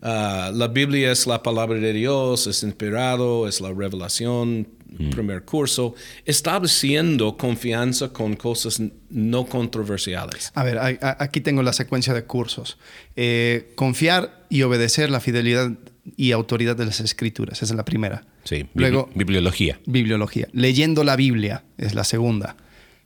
Ah, 0.03 0.51
la 0.55 0.69
Biblia 0.69 1.13
es 1.13 1.27
la 1.27 1.43
palabra 1.43 1.79
de 1.81 1.95
Dios, 1.95 2.47
es 2.47 2.63
inspirado, 2.63 3.49
es 3.49 3.63
la 3.63 3.73
revelación, 3.73 4.69
primer 5.11 5.45
curso, 5.45 5.95
estableciendo 6.25 7.37
confianza 7.37 8.09
con 8.13 8.35
cosas 8.37 8.81
no 9.11 9.47
controversiales. 9.47 10.51
A 10.55 10.65
ver, 10.65 10.79
aquí 11.03 11.41
tengo 11.41 11.63
la 11.63 11.73
secuencia 11.73 12.15
de 12.15 12.25
cursos. 12.25 12.79
Eh, 13.17 13.73
confiar 13.77 14.47
y 14.49 14.63
obedecer 14.63 15.11
la 15.11 15.21
fidelidad 15.21 15.73
y 16.17 16.33
autoridad 16.33 16.75
de 16.77 16.87
las 16.87 17.01
escrituras, 17.01 17.63
esa 17.63 17.75
es 17.75 17.77
la 17.77 17.85
primera. 17.85 18.25
Sí, 18.45 18.67
Luego, 18.75 19.09
bibli- 19.11 19.19
bibliología. 19.19 19.81
bibliología. 19.87 20.49
Leyendo 20.53 21.05
la 21.05 21.17
Biblia 21.17 21.65
es 21.77 21.95
la 21.95 22.05
segunda. 22.05 22.57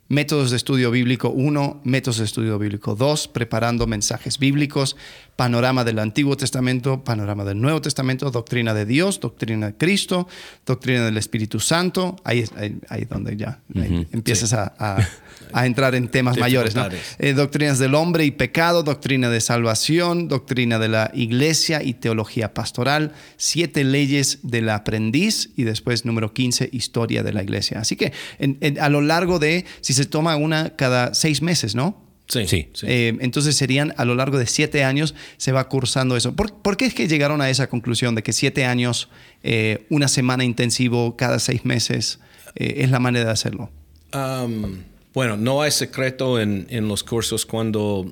Métodos 0.09 0.51
de 0.51 0.57
estudio 0.57 0.91
bíblico 0.91 1.29
1, 1.29 1.81
métodos 1.85 2.17
de 2.19 2.25
estudio 2.25 2.59
bíblico 2.59 2.93
2, 2.95 3.27
preparando 3.29 3.87
mensajes 3.87 4.37
bíblicos, 4.37 4.95
panorama 5.35 5.83
del 5.83 5.99
Antiguo 5.99 6.37
Testamento, 6.37 7.03
panorama 7.03 7.43
del 7.43 7.59
Nuevo 7.59 7.81
Testamento, 7.81 8.29
doctrina 8.29 8.73
de 8.73 8.85
Dios, 8.85 9.19
doctrina 9.19 9.67
de 9.67 9.77
Cristo, 9.77 10.27
doctrina 10.65 11.05
del 11.05 11.17
Espíritu 11.17 11.59
Santo. 11.59 12.15
Ahí 12.23 12.39
es 12.39 12.51
ahí, 12.55 12.77
ahí 12.89 13.05
donde 13.05 13.35
ya 13.35 13.59
ahí 13.75 14.07
empiezas 14.11 14.53
a, 14.53 14.73
a- 14.77 15.07
a 15.51 15.65
entrar 15.65 15.95
en 15.95 16.07
temas 16.07 16.37
mayores. 16.37 16.75
¿no? 16.75 16.83
Eh, 17.19 17.33
doctrinas 17.33 17.79
del 17.79 17.95
hombre 17.95 18.25
y 18.25 18.31
pecado, 18.31 18.83
doctrina 18.83 19.29
de 19.29 19.41
salvación, 19.41 20.27
doctrina 20.27 20.77
de 20.79 20.87
la 20.89 21.11
iglesia 21.13 21.81
y 21.83 21.95
teología 21.95 22.53
pastoral, 22.53 23.13
siete 23.37 23.83
leyes 23.83 24.39
del 24.43 24.69
aprendiz 24.69 25.49
y 25.55 25.63
después 25.63 26.05
número 26.05 26.33
15, 26.33 26.69
historia 26.71 27.23
de 27.23 27.33
la 27.33 27.41
iglesia. 27.43 27.79
Así 27.79 27.95
que 27.95 28.13
en- 28.39 28.57
en- 28.61 28.79
a 28.79 28.89
lo 28.89 29.01
largo 29.01 29.39
de, 29.39 29.65
si 29.81 29.93
se 29.93 30.05
toma 30.05 30.35
una 30.35 30.75
cada 30.75 31.13
seis 31.15 31.41
meses, 31.41 31.73
¿no? 31.75 32.01
Sí, 32.27 32.47
Sí. 32.47 32.67
Eh, 32.83 33.17
entonces 33.19 33.55
serían 33.55 33.93
a 33.97 34.05
lo 34.05 34.15
largo 34.15 34.37
de 34.37 34.45
siete 34.47 34.83
años 34.83 35.13
se 35.37 35.51
va 35.51 35.67
cursando 35.67 36.15
eso. 36.15 36.33
¿Por, 36.35 36.53
por 36.53 36.77
qué 36.77 36.85
es 36.85 36.93
que 36.93 37.07
llegaron 37.07 37.41
a 37.41 37.49
esa 37.49 37.67
conclusión 37.67 38.15
de 38.15 38.23
que 38.23 38.31
siete 38.33 38.65
años, 38.65 39.09
eh, 39.43 39.85
una 39.89 40.07
semana 40.07 40.43
intensivo 40.45 41.15
cada 41.17 41.37
seis 41.39 41.65
meses 41.65 42.19
eh, 42.55 42.75
es 42.77 42.89
la 42.91 42.99
manera 42.99 43.25
de 43.25 43.31
hacerlo? 43.31 43.69
Um, 44.13 44.77
bueno, 45.13 45.37
no 45.37 45.61
hay 45.61 45.71
secreto 45.71 46.39
en, 46.39 46.65
en 46.69 46.87
los 46.87 47.03
cursos. 47.03 47.45
Cuando 47.45 48.11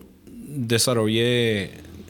desarrollé 0.71 1.63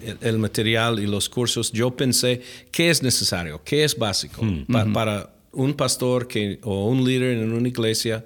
el, 0.04 0.18
el 0.22 0.38
material 0.40 1.00
y 1.00 1.08
los 1.08 1.30
cursos, 1.30 1.72
yo 1.72 1.96
pensé 1.96 2.42
qué 2.72 2.90
es 2.90 3.04
necesario, 3.04 3.62
qué 3.64 3.84
es 3.84 3.98
básico 3.98 4.42
pa- 4.72 4.86
para 4.92 5.34
un 5.52 5.74
pastor 5.74 6.28
que, 6.28 6.60
o 6.64 6.88
un 6.88 7.06
líder 7.06 7.38
en 7.38 7.52
una 7.54 7.68
iglesia 7.68 8.26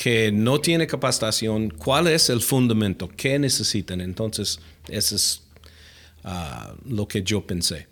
que 0.00 0.32
no 0.32 0.58
tiene 0.62 0.86
capacitación, 0.86 1.68
cuál 1.68 2.06
es 2.06 2.30
el 2.30 2.40
fundamento, 2.40 3.06
qué 3.14 3.38
necesitan. 3.38 4.00
Entonces, 4.00 4.58
eso 4.88 5.14
es 5.14 5.42
ah, 6.24 6.72
lo 6.88 7.06
que 7.06 7.22
yo 7.22 7.46
pensé. 7.46 7.86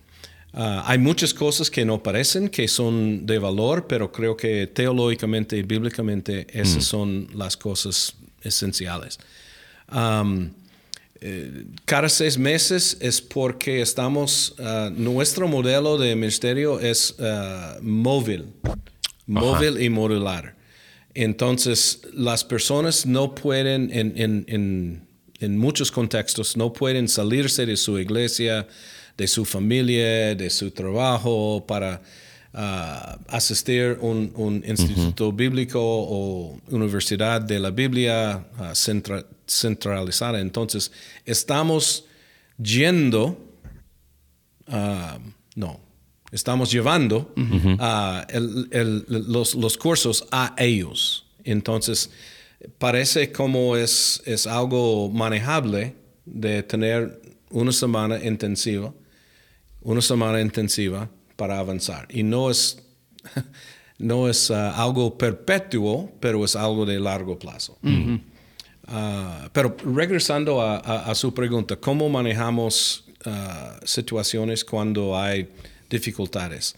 Ah, 0.55 0.85
hay 0.87 0.97
muchas 0.97 1.35
cosas 1.35 1.71
que 1.71 1.85
no 1.85 2.03
parecen 2.03 2.49
que 2.49 2.67
son 2.67 3.27
de 3.27 3.39
valor, 3.39 3.87
pero 3.87 4.11
creo 4.11 4.39
que 4.39 4.67
teológicamente 4.67 5.59
y 5.59 5.63
bíblicamente 5.63 6.47
esas 6.51 6.83
son 6.85 7.29
las 7.35 7.59
cosas 7.59 8.15
esenciales. 8.41 9.19
Eh, 11.21 11.65
cada 11.85 12.09
seis 12.09 12.39
meses 12.39 12.97
es 13.03 13.21
porque 13.21 13.83
estamos, 13.83 14.55
ah, 14.61 14.89
nuestro 14.97 15.47
modelo 15.47 15.99
de 15.99 16.17
ministerio 16.17 16.81
es 16.81 17.17
móvil, 17.83 18.47
móvil 19.27 19.83
y 19.83 19.91
modular. 19.91 20.57
Entonces, 21.25 22.01
las 22.13 22.45
personas 22.45 23.05
no 23.07 23.35
pueden, 23.35 23.91
en, 23.93 24.13
en- 24.17 24.45
en- 24.49 25.09
en 25.41 25.59
muchos 25.59 25.91
contextos, 25.93 26.57
no 26.57 26.73
pueden 26.73 27.09
salirse 27.09 27.65
de 27.67 27.77
su 27.77 27.99
iglesia, 27.99 28.67
de 29.17 29.27
su 29.27 29.45
familia, 29.45 30.35
de 30.35 30.49
su 30.51 30.71
trabajo, 30.71 31.65
para 31.67 32.01
ah, 32.55 33.19
asistir 33.29 33.99
a 34.01 34.05
un, 34.05 34.33
un 34.37 34.65
instituto 34.67 35.33
bíblico 35.33 35.81
o 35.83 36.59
universidad 36.71 37.41
de 37.41 37.59
la 37.59 37.71
Biblia 37.71 38.47
ah, 38.59 38.73
centra- 38.75 39.25
centralizada. 39.47 40.41
Entonces, 40.41 40.91
estamos 41.25 42.05
yendo, 42.63 43.37
ah, 44.69 45.19
no, 45.57 45.81
estamos 46.33 46.71
llevando 46.71 47.33
ah, 47.81 48.27
el- 48.29 48.69
el- 48.71 49.05
los, 49.09 49.55
los 49.55 49.77
cursos 49.79 50.27
a 50.31 50.55
ellos. 50.59 51.27
Entonces, 51.45 52.11
parece 52.79 53.33
como 53.33 53.77
es, 53.77 54.23
es 54.27 54.47
algo 54.47 55.11
manejable 55.11 55.95
de 56.27 56.63
tener 56.63 57.21
una 57.51 57.73
semana 57.73 58.23
intensiva, 58.23 58.93
una 59.81 60.03
semana 60.03 60.41
intensiva 60.41 61.09
para 61.37 61.59
avanzar. 61.59 62.07
Y 62.11 62.23
no 62.25 62.51
es, 62.51 62.83
no 63.99 64.29
es 64.29 64.51
ah, 64.51 64.83
algo 64.83 65.17
perpetuo, 65.17 66.13
pero 66.21 66.45
es 66.45 66.55
algo 66.57 66.85
de 66.85 67.01
largo 67.01 67.39
plazo. 67.39 67.79
Ah, 68.91 69.49
pero 69.53 69.77
regresando 69.95 70.61
a, 70.63 70.77
a- 70.79 71.11
a 71.11 71.15
su 71.15 71.33
pregunta, 71.33 71.77
¿cómo 71.77 72.09
manejamos 72.09 73.05
situaciones 73.85 74.65
cuando 74.65 75.19
hay 75.19 75.49
dificultades? 75.89 76.75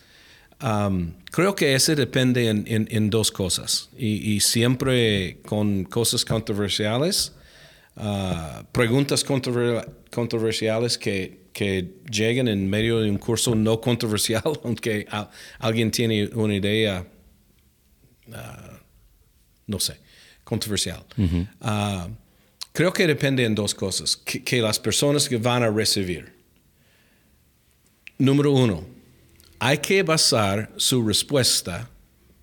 Am, 0.59 1.15
creo 1.31 1.55
que 1.55 1.75
ese 1.75 1.95
depende 1.97 2.49
en, 2.49 2.65
en- 2.67 2.87
en 2.91 3.09
dos 3.11 3.31
cosas 3.33 3.89
y, 3.97 4.35
y 4.35 4.41
siempre 4.41 5.39
con 5.47 5.85
cosas 5.85 6.25
controversiales, 6.25 7.33
ah, 7.97 8.65
preguntas 8.73 9.25
controver- 9.27 9.89
controversiales 10.11 10.99
que, 10.99 11.41
que 11.55 11.95
lleguen 12.11 12.47
en 12.49 12.69
medio 12.69 13.01
de 13.01 13.11
un 13.11 13.17
curso 13.19 13.55
no 13.55 13.81
controversial, 13.81 14.43
aunque 14.65 15.07
a- 15.11 15.31
alguien 15.59 15.91
tiene 15.91 16.27
una 16.35 16.55
idea 16.55 17.07
no 19.67 19.79
sé, 19.81 19.97
controversial. 20.45 21.05
Ah, 21.61 22.09
creo 22.73 22.93
que 22.93 23.07
depende 23.07 23.45
en 23.45 23.55
dos 23.55 23.75
cosas, 23.75 24.17
que, 24.17 24.43
que 24.43 24.61
las 24.61 24.79
personas 24.79 25.29
que 25.29 25.37
van 25.37 25.63
a 25.63 25.71
recibir. 25.71 26.33
Número 28.19 28.53
uno, 28.53 28.85
hay 29.61 29.79
que 29.79 30.03
basar 30.03 30.71
su 30.77 31.07
respuesta 31.07 31.89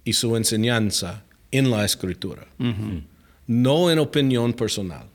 y 0.05 0.13
su 0.13 0.38
enseñanza 0.38 1.26
en 1.51 1.70
la 1.70 1.84
escritura, 1.84 2.47
no 3.47 3.91
en 3.91 3.99
opinión 3.99 4.53
personal. 4.53 5.07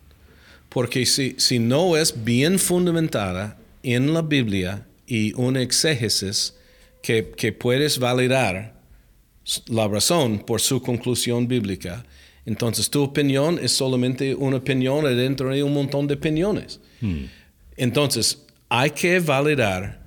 Porque 0.69 1.07
si, 1.07 1.37
si 1.39 1.59
no 1.59 1.97
es 1.97 2.25
bien 2.25 2.59
fundamentada 2.59 3.57
en 3.83 4.13
la 4.13 4.23
Biblia 4.23 4.87
y 5.07 5.33
un 5.35 5.57
exégesis 5.57 6.55
que, 7.03 7.33
que 7.37 7.53
puedes 7.53 7.99
validar, 7.99 8.75
la 9.67 9.89
razón 9.89 10.41
por 10.41 10.61
su 10.61 10.83
conclusión 10.83 11.47
bíblica, 11.47 12.05
entonces 12.45 12.91
tu 12.91 13.03
opinión 13.03 13.59
es 13.63 13.73
solamente 13.73 14.35
una 14.35 14.57
opinión 14.57 15.05
dentro 15.05 15.51
de 15.51 15.63
un 15.63 15.73
montón 15.73 16.07
de 16.09 16.15
opiniones. 16.15 16.81
Entonces, 17.77 18.45
hay 18.69 18.91
que 18.91 19.21
validar 19.21 20.02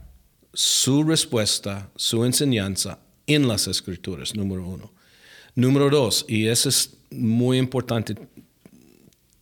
su 0.56 1.03
respuesta, 1.03 1.91
su 1.97 2.24
enseñanza 2.24 2.97
en 3.28 3.47
las 3.47 3.68
escrituras, 3.68 4.34
número 4.36 4.66
uno. 4.66 4.93
Número 5.53 5.89
dos, 5.89 6.26
y 6.28 6.47
eso 6.47 6.70
es 6.70 6.95
muy 7.12 7.58
importante 7.58 8.16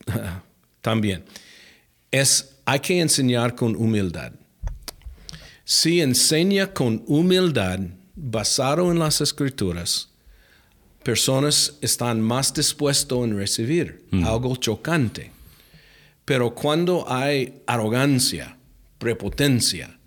también, 0.82 1.24
es 2.12 2.56
hay 2.66 2.80
que 2.80 3.00
enseñar 3.00 3.56
con 3.56 3.76
humildad. 3.76 4.34
Si 5.66 6.02
enseña 6.02 6.74
con 6.74 7.04
humildad, 7.08 7.80
basado 8.16 8.92
en 8.92 9.00
las 9.00 9.22
escrituras, 9.22 10.10
personas 11.04 11.78
están 11.82 12.22
más 12.22 12.54
dispuestos 12.54 13.24
en 13.24 13.38
recibir 13.38 14.04
algo 14.24 14.56
chocante. 14.56 15.32
Pero 16.26 16.56
cuando 16.56 17.06
hay 17.08 17.62
arrogancia, 17.68 18.58
prepotencia, 18.98 20.00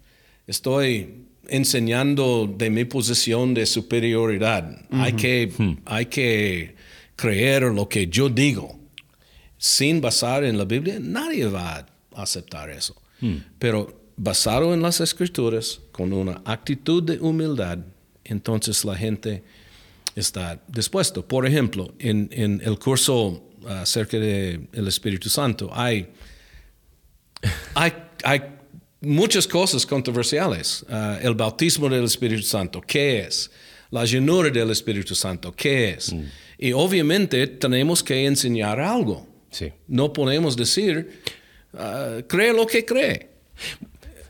estoy 0.47 1.26
enseñando 1.49 2.47
de 2.47 2.70
mi 2.70 2.84
posición 2.84 3.55
de 3.55 3.66
superioridad. 3.66 4.78
hay, 4.90 5.12
que, 5.12 5.53
hay 5.84 6.07
que 6.07 6.74
creer 7.14 7.64
lo 7.64 7.88
que 7.88 8.07
yo 8.07 8.28
digo. 8.28 8.78
Sin 9.59 10.01
basar 10.01 10.44
en 10.44 10.59
la 10.59 10.64
Biblia, 10.64 10.99
nadie 11.01 11.47
va 11.47 11.86
a 12.14 12.22
aceptar 12.22 12.70
eso. 12.70 13.01
Pero 13.59 14.01
basado 14.16 14.74
en 14.74 14.82
las 14.82 15.01
escrituras, 15.01 15.80
con 15.92 16.12
una 16.12 16.42
actitud 16.44 17.03
de 17.03 17.18
humildad, 17.18 17.78
entonces 18.24 18.84
la 18.84 18.94
gente 18.94 19.42
está 20.14 20.61
dispuesto. 20.68 21.26
Por 21.26 21.47
ejemplo, 21.47 21.94
en, 21.99 22.28
en 22.32 22.61
el 22.64 22.78
curso 22.78 23.42
acerca 23.66 24.18
del 24.18 24.86
Espíritu 24.86 25.28
Santo, 25.28 25.70
hay, 25.72 26.09
hay, 27.74 27.92
hay 28.22 28.56
muchas 29.07 29.47
cosas 29.47 29.87
controversiales. 29.87 30.85
Ah, 30.89 31.19
el 31.23 31.35
bautismo 31.35 31.89
del 31.89 32.05
Espíritu 32.05 32.43
Santo, 32.43 32.81
¿qué 32.81 33.21
es? 33.21 33.51
La 33.91 34.05
llenura 34.05 34.51
del 34.51 34.71
Espíritu 34.71 35.15
Santo, 35.15 35.53
¿qué 35.55 35.91
es? 35.91 36.15
Y 36.59 36.73
obviamente 36.73 37.47
tenemos 37.47 38.03
que 38.03 38.25
enseñar 38.27 38.81
algo. 38.81 39.27
Sí. 39.51 39.73
No 39.87 40.13
podemos 40.13 40.57
decir, 40.57 41.21
ah, 41.75 42.19
cree 42.27 42.53
lo 42.53 42.67
que 42.67 42.85
cree. 42.85 43.31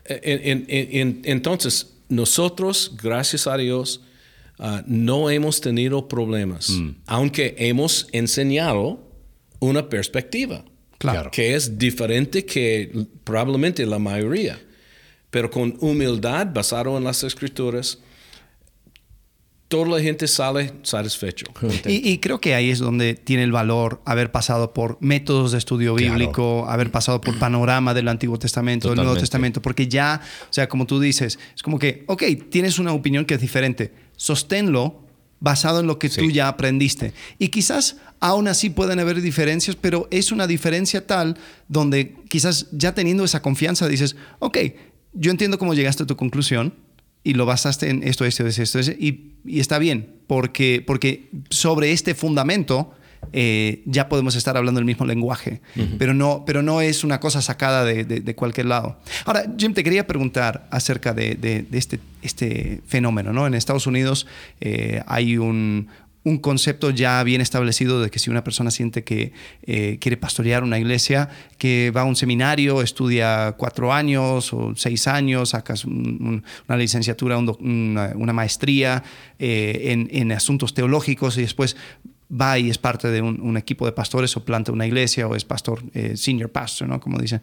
En- 0.05 0.65
en- 0.69 0.87
en- 0.99 1.21
entonces, 1.25 1.93
nosotros, 2.07 2.93
gracias 3.01 3.45
a 3.47 3.57
Dios, 3.57 4.01
ah, 4.59 4.83
no 4.87 5.29
hemos 5.29 5.59
tenido 5.59 6.07
problemas, 6.07 6.71
aunque 7.05 7.55
hemos 7.57 8.07
enseñado 8.13 9.03
una 9.59 9.89
perspectiva 9.89 10.63
Claro. 10.99 11.29
que 11.31 11.55
es 11.55 11.77
diferente 11.77 12.45
que 12.45 12.91
probablemente 13.23 13.85
la 13.85 13.99
mayoría, 13.99 14.59
pero 15.37 15.51
con 15.51 15.77
humildad, 15.81 16.47
basado 16.51 16.97
en 16.97 17.03
las 17.03 17.23
escrituras, 17.23 17.99
toda 19.67 19.85
la 19.87 20.01
gente 20.01 20.27
sale 20.27 20.73
satisfecho. 20.81 21.45
Y, 21.85 22.09
y 22.09 22.17
creo 22.17 22.41
que 22.41 22.55
ahí 22.55 22.71
es 22.71 22.79
donde 22.79 23.13
tiene 23.13 23.43
el 23.43 23.51
valor 23.51 24.01
haber 24.03 24.31
pasado 24.31 24.73
por 24.73 24.97
métodos 24.99 25.51
de 25.51 25.59
estudio 25.59 25.93
Claro. 25.93 26.11
bíblico, 26.15 26.65
haber 26.67 26.89
pasado 26.89 27.21
por 27.21 27.37
panorama 27.37 27.93
del 27.93 28.07
Antiguo 28.07 28.39
Testamento, 28.39 28.87
del 28.87 28.95
Nuevo 28.95 29.09
Totalmente. 29.11 29.21
Testamento, 29.21 29.61
porque 29.61 29.87
ya, 29.87 30.21
o 30.49 30.53
sea, 30.53 30.67
como 30.67 30.87
tú 30.87 30.99
dices, 30.99 31.37
es 31.55 31.61
como 31.61 31.77
que, 31.77 32.03
ok, 32.07 32.23
tienes 32.49 32.79
una 32.79 32.93
opinión 32.93 33.23
que 33.25 33.35
es 33.35 33.41
diferente, 33.41 33.93
sosténlo 34.15 35.03
basado 35.39 35.81
en 35.81 35.85
lo 35.85 35.99
que 35.99 36.09
tú 36.09 36.21
Sí. 36.21 36.33
ya 36.33 36.47
aprendiste. 36.47 37.13
Y 37.37 37.49
quizás 37.49 37.97
aún 38.19 38.47
así 38.47 38.71
pueden 38.71 38.99
haber 38.99 39.21
diferencias, 39.21 39.75
pero 39.75 40.07
es 40.09 40.31
una 40.31 40.47
diferencia 40.47 41.05
tal 41.05 41.37
donde 41.67 42.15
quizás 42.27 42.65
ya 42.71 42.95
teniendo 42.95 43.23
esa 43.23 43.43
confianza 43.43 43.87
dices, 43.87 44.15
ok, 44.39 44.57
yo 45.13 45.31
entiendo 45.31 45.57
cómo 45.57 45.73
llegaste 45.73 46.03
a 46.03 46.05
tu 46.05 46.15
conclusión, 46.15 46.73
y 47.23 47.33
lo 47.33 47.45
basaste 47.45 47.89
en 47.89 48.03
esto, 48.03 48.23
esto, 48.25 48.45
esto, 48.47 48.61
esto, 48.79 48.91
y, 48.91 49.33
y 49.45 49.59
está 49.59 49.79
bien, 49.79 50.15
porque, 50.27 50.81
porque 50.85 51.29
sobre 51.49 51.91
este 51.91 52.15
fundamento 52.15 52.93
eh, 53.33 53.81
ya 53.85 54.07
podemos 54.07 54.35
estar 54.35 54.55
hablando 54.55 54.79
el 54.79 54.85
mismo 54.85 55.05
lenguaje, 55.05 55.59
pero, 55.97 56.13
no, 56.13 56.43
pero 56.45 56.61
no 56.61 56.79
es 56.79 57.03
una 57.03 57.19
cosa 57.19 57.41
sacada 57.41 57.83
de, 57.83 58.05
de- 58.05 58.21
de 58.21 58.35
cualquier 58.35 58.67
lado. 58.67 58.97
Ahora, 59.25 59.43
Jim, 59.57 59.73
te 59.73 59.83
quería 59.83 60.07
preguntar 60.07 60.67
acerca 60.71 61.13
de, 61.13 61.35
de- 61.35 61.63
de 61.63 61.77
este, 61.77 61.99
este 62.21 62.81
fenómeno. 62.87 63.33
¿no? 63.33 63.45
En 63.45 63.55
Estados 63.55 63.87
Unidos 63.87 64.27
eh, 64.61 65.01
hay 65.07 65.37
un, 65.37 65.87
un 66.27 66.39
concepto 66.39 66.89
ya 66.89 67.23
bien 67.23 67.39
establecido 67.39 68.01
de 68.01 68.09
que 68.09 68.19
si 68.19 68.29
una 68.29 68.43
persona 68.43 68.69
siente 68.69 69.03
que 69.05 69.31
eh, 69.63 69.97
quiere 70.01 70.17
pastorear 70.17 70.61
una 70.63 70.77
iglesia, 70.77 71.29
que 71.57 71.89
va 71.95 72.01
a 72.01 72.03
un 72.03 72.17
seminario, 72.17 72.81
estudia 72.81 73.55
cuatro 73.57 73.93
años 73.93 74.51
o 74.51 74.73
seis 74.75 75.07
años, 75.07 75.49
sacas 75.49 75.85
un- 75.85 76.17
un- 76.21 76.43
una 76.67 76.77
licenciatura, 76.77 77.37
una, 77.37 78.33
maestría 78.33 79.03
eh, 79.39 80.07
en, 80.11 80.31
asuntos 80.33 80.73
teológicos 80.73 81.37
y 81.37 81.41
después 81.41 81.77
va 82.29 82.59
y 82.59 82.69
es 82.69 82.77
parte 82.77 83.07
de 83.09 83.21
un, 83.21 83.55
equipo 83.55 83.85
de 83.85 83.93
pastores 83.93 84.35
o 84.35 84.43
planta 84.43 84.73
una 84.73 84.85
iglesia 84.85 85.27
o 85.27 85.35
es 85.35 85.45
pastor, 85.45 85.81
eh, 85.93 86.17
senior 86.17 86.51
pastor, 86.51 86.89
¿no? 86.89 86.99
Como 86.99 87.19
dicen. 87.19 87.39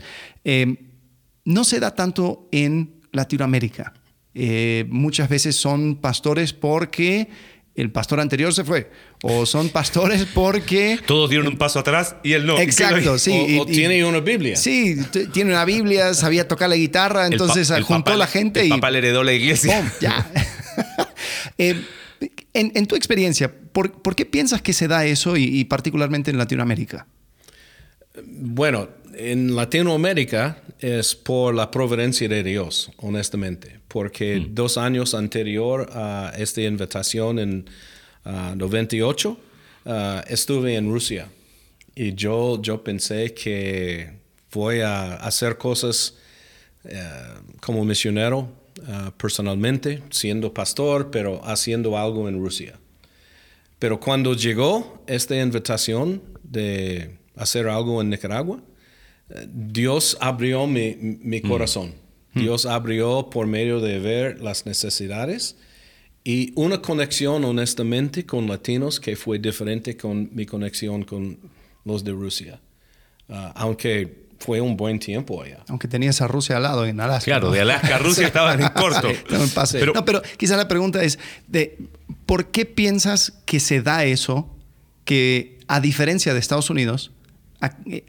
No 1.47 1.65
se 1.65 1.81
da 1.81 1.95
tanto 1.95 2.49
en 2.53 3.01
Latinoamérica. 3.13 3.95
Muchas 4.89 5.29
veces 5.29 5.55
son 5.57 5.97
pastores 5.97 6.53
porque 6.53 7.29
el 7.77 7.91
pastor 7.91 8.21
anterior 8.21 8.53
se 8.55 8.63
fue. 8.65 8.91
O 9.23 9.47
son 9.47 9.69
pastores 9.71 10.27
porque... 10.33 10.99
Todos 11.07 11.29
dieron 11.31 11.49
un 11.49 11.57
paso 11.59 11.79
atrás 11.81 12.17
y 12.23 12.33
él 12.33 12.47
no. 12.47 12.59
Exacto, 12.61 13.19
sí. 13.19 13.31
o, 13.33 13.49
y- 13.49 13.59
o 13.59 13.63
y- 13.69 13.73
tiene 13.73 14.05
una 14.05 14.21
Biblia. 14.21 14.57
Sí, 14.57 14.97
tiene 15.33 15.51
una 15.53 15.65
Biblia, 15.65 16.15
sabía 16.15 16.47
tocar 16.47 16.69
la 16.69 16.77
guitarra, 16.77 17.27
entonces 17.27 17.71
el 17.71 17.83
juntó 17.83 18.13
papá- 18.13 18.17
la 18.19 18.27
gente 18.27 18.61
el 18.61 18.67
y... 18.67 18.71
papá 18.71 18.91
le 18.91 18.99
heredó 18.99 19.23
la 19.25 19.33
iglesia. 19.33 19.81
¡pum! 19.81 19.91
ya. 20.01 20.31
Eh, 21.59 21.81
en, 22.53 22.73
en 22.75 22.87
tu 22.87 22.97
experiencia, 22.97 23.53
¿por, 23.73 23.93
por 24.03 24.17
qué 24.17 24.27
piensas 24.27 24.61
que 24.61 24.73
se 24.73 24.89
da 24.89 25.05
eso 25.05 25.37
y, 25.37 25.45
y 25.45 25.65
particularmente 25.67 26.31
en 26.33 26.39
Latinoamérica? 26.39 27.07
Bueno, 28.27 28.89
en 29.17 29.55
Latinoamérica 29.55 30.59
es 30.79 31.15
por 31.15 31.55
la 31.55 31.71
providencia 31.71 32.29
de 32.29 32.43
Dios, 32.43 32.91
honestamente, 32.99 33.81
porque 33.89 34.41
mm. 34.41 34.55
dos 34.55 34.79
años 34.79 35.15
anterior 35.15 35.89
a 35.93 36.33
esta 36.37 36.63
invitación 36.63 37.39
en 37.39 37.71
98 38.25 39.39
ah, 39.87 40.25
estuve 40.29 40.77
en 40.77 40.91
Rusia 40.91 41.29
y 41.95 42.15
yo, 42.15 42.61
yo 42.61 42.83
pensé 42.83 43.35
que 43.35 44.11
voy 44.53 44.81
a 44.81 45.15
hacer 45.15 45.59
cosas 45.59 46.15
eh, 46.85 47.03
como 47.61 47.85
misionero 47.85 48.49
ah, 48.89 49.13
personalmente, 49.17 50.03
siendo 50.11 50.53
pastor, 50.53 51.11
pero 51.11 51.41
haciendo 51.45 51.97
algo 51.97 52.29
en 52.29 52.39
Rusia. 52.39 52.79
Pero 53.79 54.01
cuando 54.01 54.35
llegó 54.35 55.03
esta 55.07 55.37
invitación 55.37 56.23
de 56.43 57.17
hacer 57.37 57.69
algo 57.69 58.01
en 58.01 58.11
Nicaragua, 58.11 58.63
Dios 59.49 60.17
abrió 60.21 60.67
mi, 60.67 60.97
mi 60.97 61.41
mm. 61.41 61.49
corazón. 61.49 61.95
Mm. 62.35 62.41
Dios 62.41 62.67
abrió 62.67 63.31
por 63.31 63.47
medio 63.47 63.81
de 63.81 63.99
ver 63.99 64.41
las 64.41 64.67
necesidades 64.67 65.57
y 66.25 66.53
una 66.57 66.81
conexión 66.81 67.45
honestamente 67.45 68.25
con 68.25 68.49
latinos 68.49 68.99
que 68.99 69.15
fue 69.15 69.39
diferente 69.39 69.97
con 69.97 70.31
mi 70.35 70.47
conexión 70.47 71.05
con 71.05 71.39
los 71.85 72.03
de 72.03 72.13
Rusia. 72.13 72.61
Ah, 73.29 73.53
aunque 73.57 74.25
fue 74.39 74.61
un 74.61 74.77
buen 74.77 74.99
tiempo 74.99 75.43
allá. 75.43 75.65
Aunque 75.69 75.87
tenías 75.87 76.21
a 76.21 76.29
Rusia 76.29 76.57
al 76.57 76.63
lado 76.65 76.87
en 76.87 77.01
Alaska. 77.01 77.25
Claro, 77.25 77.51
de 77.51 77.61
Alaska 77.61 77.97
a 77.97 77.99
Rusia 77.99 78.27
estaban 78.27 78.61
en 78.61 78.69
corto. 78.75 79.09
Pero, 79.73 79.93
no, 79.93 80.05
pero 80.05 80.23
quizá 80.37 80.57
la 80.57 80.69
pregunta 80.69 81.03
es, 81.03 81.19
de, 81.47 81.79
¿por 82.27 82.51
qué 82.51 82.65
piensas 82.67 83.33
que 83.45 83.61
se 83.61 83.83
da 83.83 84.05
eso 84.05 84.51
que 85.05 85.61
a 85.69 85.81
diferencia 85.81 86.33
de 86.33 86.41
Estados 86.41 86.71
Unidos, 86.71 87.13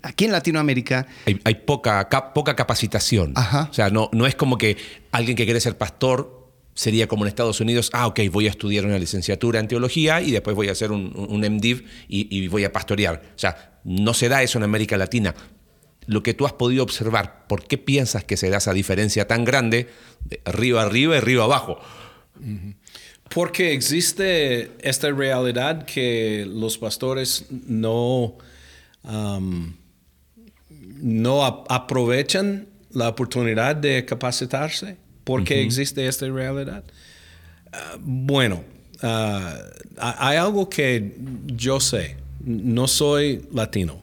aquí 0.01 0.25
en 0.25 0.31
Latinoamérica... 0.31 1.07
Hay, 1.43 1.55
poca, 1.55 2.07
poca 2.33 2.55
capacitación. 2.55 3.33
O 3.35 3.73
sea, 3.73 3.89
no, 3.89 4.09
no 4.13 4.25
es 4.25 4.35
como 4.35 4.57
que 4.57 4.77
alguien 5.11 5.35
que 5.35 5.45
quiere 5.45 5.59
ser 5.59 5.77
pastor 5.77 6.45
sería 6.73 7.07
como 7.07 7.23
en 7.23 7.29
Estados 7.29 7.61
Unidos, 7.61 7.89
ah, 7.93 8.05
ok, 8.07 8.19
voy 8.31 8.47
a 8.47 8.49
estudiar 8.49 8.85
una 8.85 8.99
licenciatura 8.99 9.59
en 9.59 9.67
teología 9.67 10.21
y 10.21 10.31
después 10.31 10.55
voy 10.55 10.67
a 10.67 10.73
hacer 10.73 10.91
un, 10.91 11.13
un 11.15 11.39
MDiv 11.39 11.85
y, 12.09 12.27
y, 12.37 12.47
voy 12.49 12.65
a 12.65 12.73
pastorear. 12.73 13.21
O 13.35 13.39
sea, 13.39 13.79
no 13.85 14.13
se 14.13 14.27
da 14.29 14.43
eso 14.43 14.57
en 14.57 14.65
América 14.65 14.97
Latina. 14.97 15.33
Lo 16.05 16.21
que 16.21 16.33
tú 16.33 16.45
has 16.45 16.53
podido 16.53 16.83
observar, 16.83 17.47
¿por 17.47 17.65
qué 17.65 17.77
piensas 17.77 18.23
que 18.25 18.37
se 18.37 18.49
da 18.49 18.57
esa 18.57 18.73
diferencia 18.73 19.25
tan 19.25 19.45
grande 19.45 19.87
de 20.25 20.41
arriba 20.45 20.83
arriba 20.83 21.15
y 21.15 21.17
arriba 21.17 21.45
abajo? 21.45 21.79
Porque 23.29 23.73
existe 23.73 24.71
esta 24.81 25.09
realidad 25.11 25.85
que 25.85 26.45
los 26.47 26.77
pastores 26.77 27.45
no 27.49 28.37
no 31.01 31.45
aprovechan 31.69 32.67
la 32.91 33.09
oportunidad 33.09 33.75
de 33.75 34.05
capacitarse 34.05 34.97
porque 35.23 35.61
existe 35.61 36.07
esta 36.07 36.27
realidad. 36.27 36.83
Ah, 37.73 37.97
bueno, 37.99 38.63
ah, 39.01 39.57
hay 39.97 40.37
algo 40.37 40.69
que 40.69 41.15
yo 41.47 41.79
sé, 41.79 42.15
no 42.43 42.87
soy 42.87 43.45
latino, 43.51 44.01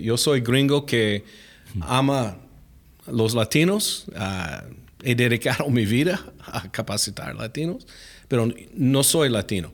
yo 0.00 0.16
soy 0.16 0.40
gringo 0.40 0.86
que 0.86 1.24
ama 1.80 2.36
los 3.06 3.34
latinos, 3.34 4.04
ah, 4.16 4.62
he 5.02 5.14
dedicado 5.14 5.68
mi 5.70 5.84
vida 5.84 6.24
a 6.46 6.70
capacitar 6.70 7.34
latinos, 7.34 7.86
pero 8.28 8.48
no 8.74 9.02
soy 9.02 9.28
latino. 9.28 9.72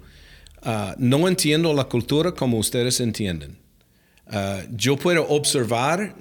no 0.99 1.29
entiendo 1.29 1.73
la 1.75 1.85
cultura 1.85 2.33
como 2.33 2.59
ustedes 2.59 3.01
entienden. 3.01 3.59
Ah, 4.31 4.63
yo 4.71 4.97
puedo 4.97 5.27
observar 5.29 6.15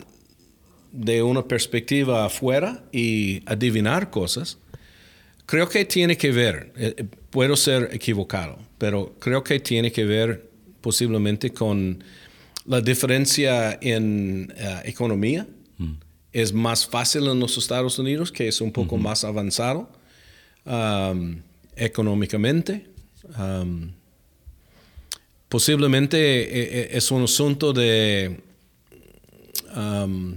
de 0.91 1.21
una 1.21 1.47
perspectiva 1.47 2.25
afuera 2.25 2.83
y 2.91 3.43
adivinar 3.45 4.09
cosas. 4.09 4.57
Creo 5.45 5.69
que 5.69 5.85
tiene 5.85 6.17
que 6.17 6.31
ver, 6.31 6.73
eh, 6.75 6.95
eh, 6.97 7.05
puedo 7.29 7.55
ser 7.55 7.89
equivocado, 7.93 8.57
pero 8.77 9.15
creo 9.19 9.43
que 9.43 9.59
tiene 9.59 9.91
que 9.91 10.05
ver 10.05 10.49
posiblemente 10.81 11.51
con 11.51 12.03
la 12.65 12.81
diferencia 12.81 13.77
en 13.81 14.53
ah, 14.59 14.81
economía. 14.85 15.47
Mm. 15.77 15.93
Es 16.31 16.51
más 16.53 16.87
fácil 16.87 17.27
en 17.27 17.39
los 17.39 17.57
Estados 17.57 17.99
Unidos, 17.99 18.31
que 18.31 18.47
es 18.47 18.61
un 18.61 18.71
poco 18.71 18.97
más 18.97 19.23
avanzado 19.23 19.89
económicamente. 21.75 22.85
Posiblemente 25.49 26.17
eh, 26.17 26.47
eh, 26.53 26.89
es 26.91 27.09
un 27.09 27.23
asunto 27.23 27.73
de 27.73 28.39
um, 29.75 30.35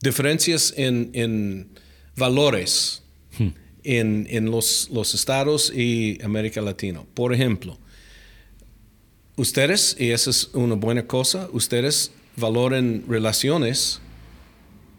diferencias 0.00 0.72
en, 0.76 1.68
valores 2.16 3.02
hmm. 3.38 3.48
en, 3.82 4.50
los, 4.50 4.88
estados 5.14 5.72
y 5.74 6.22
América 6.22 6.60
Latina. 6.60 7.02
Por 7.12 7.34
ejemplo, 7.34 7.76
ustedes, 9.34 9.96
y 9.98 10.10
esa 10.12 10.30
es 10.30 10.50
una 10.54 10.76
buena 10.76 11.08
cosa, 11.08 11.48
ustedes 11.52 12.12
valoren 12.36 13.04
relaciones, 13.08 14.00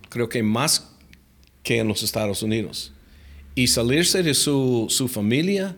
creo 0.09 0.27
que 0.27 0.43
más 0.43 0.89
que 1.63 1.77
en 1.79 1.87
los 1.87 2.03
Estados 2.03 2.43
Unidos. 2.43 2.91
Y 3.55 3.67
salirse 3.67 4.23
de 4.23 4.33
su, 4.33 5.09
familia 5.09 5.77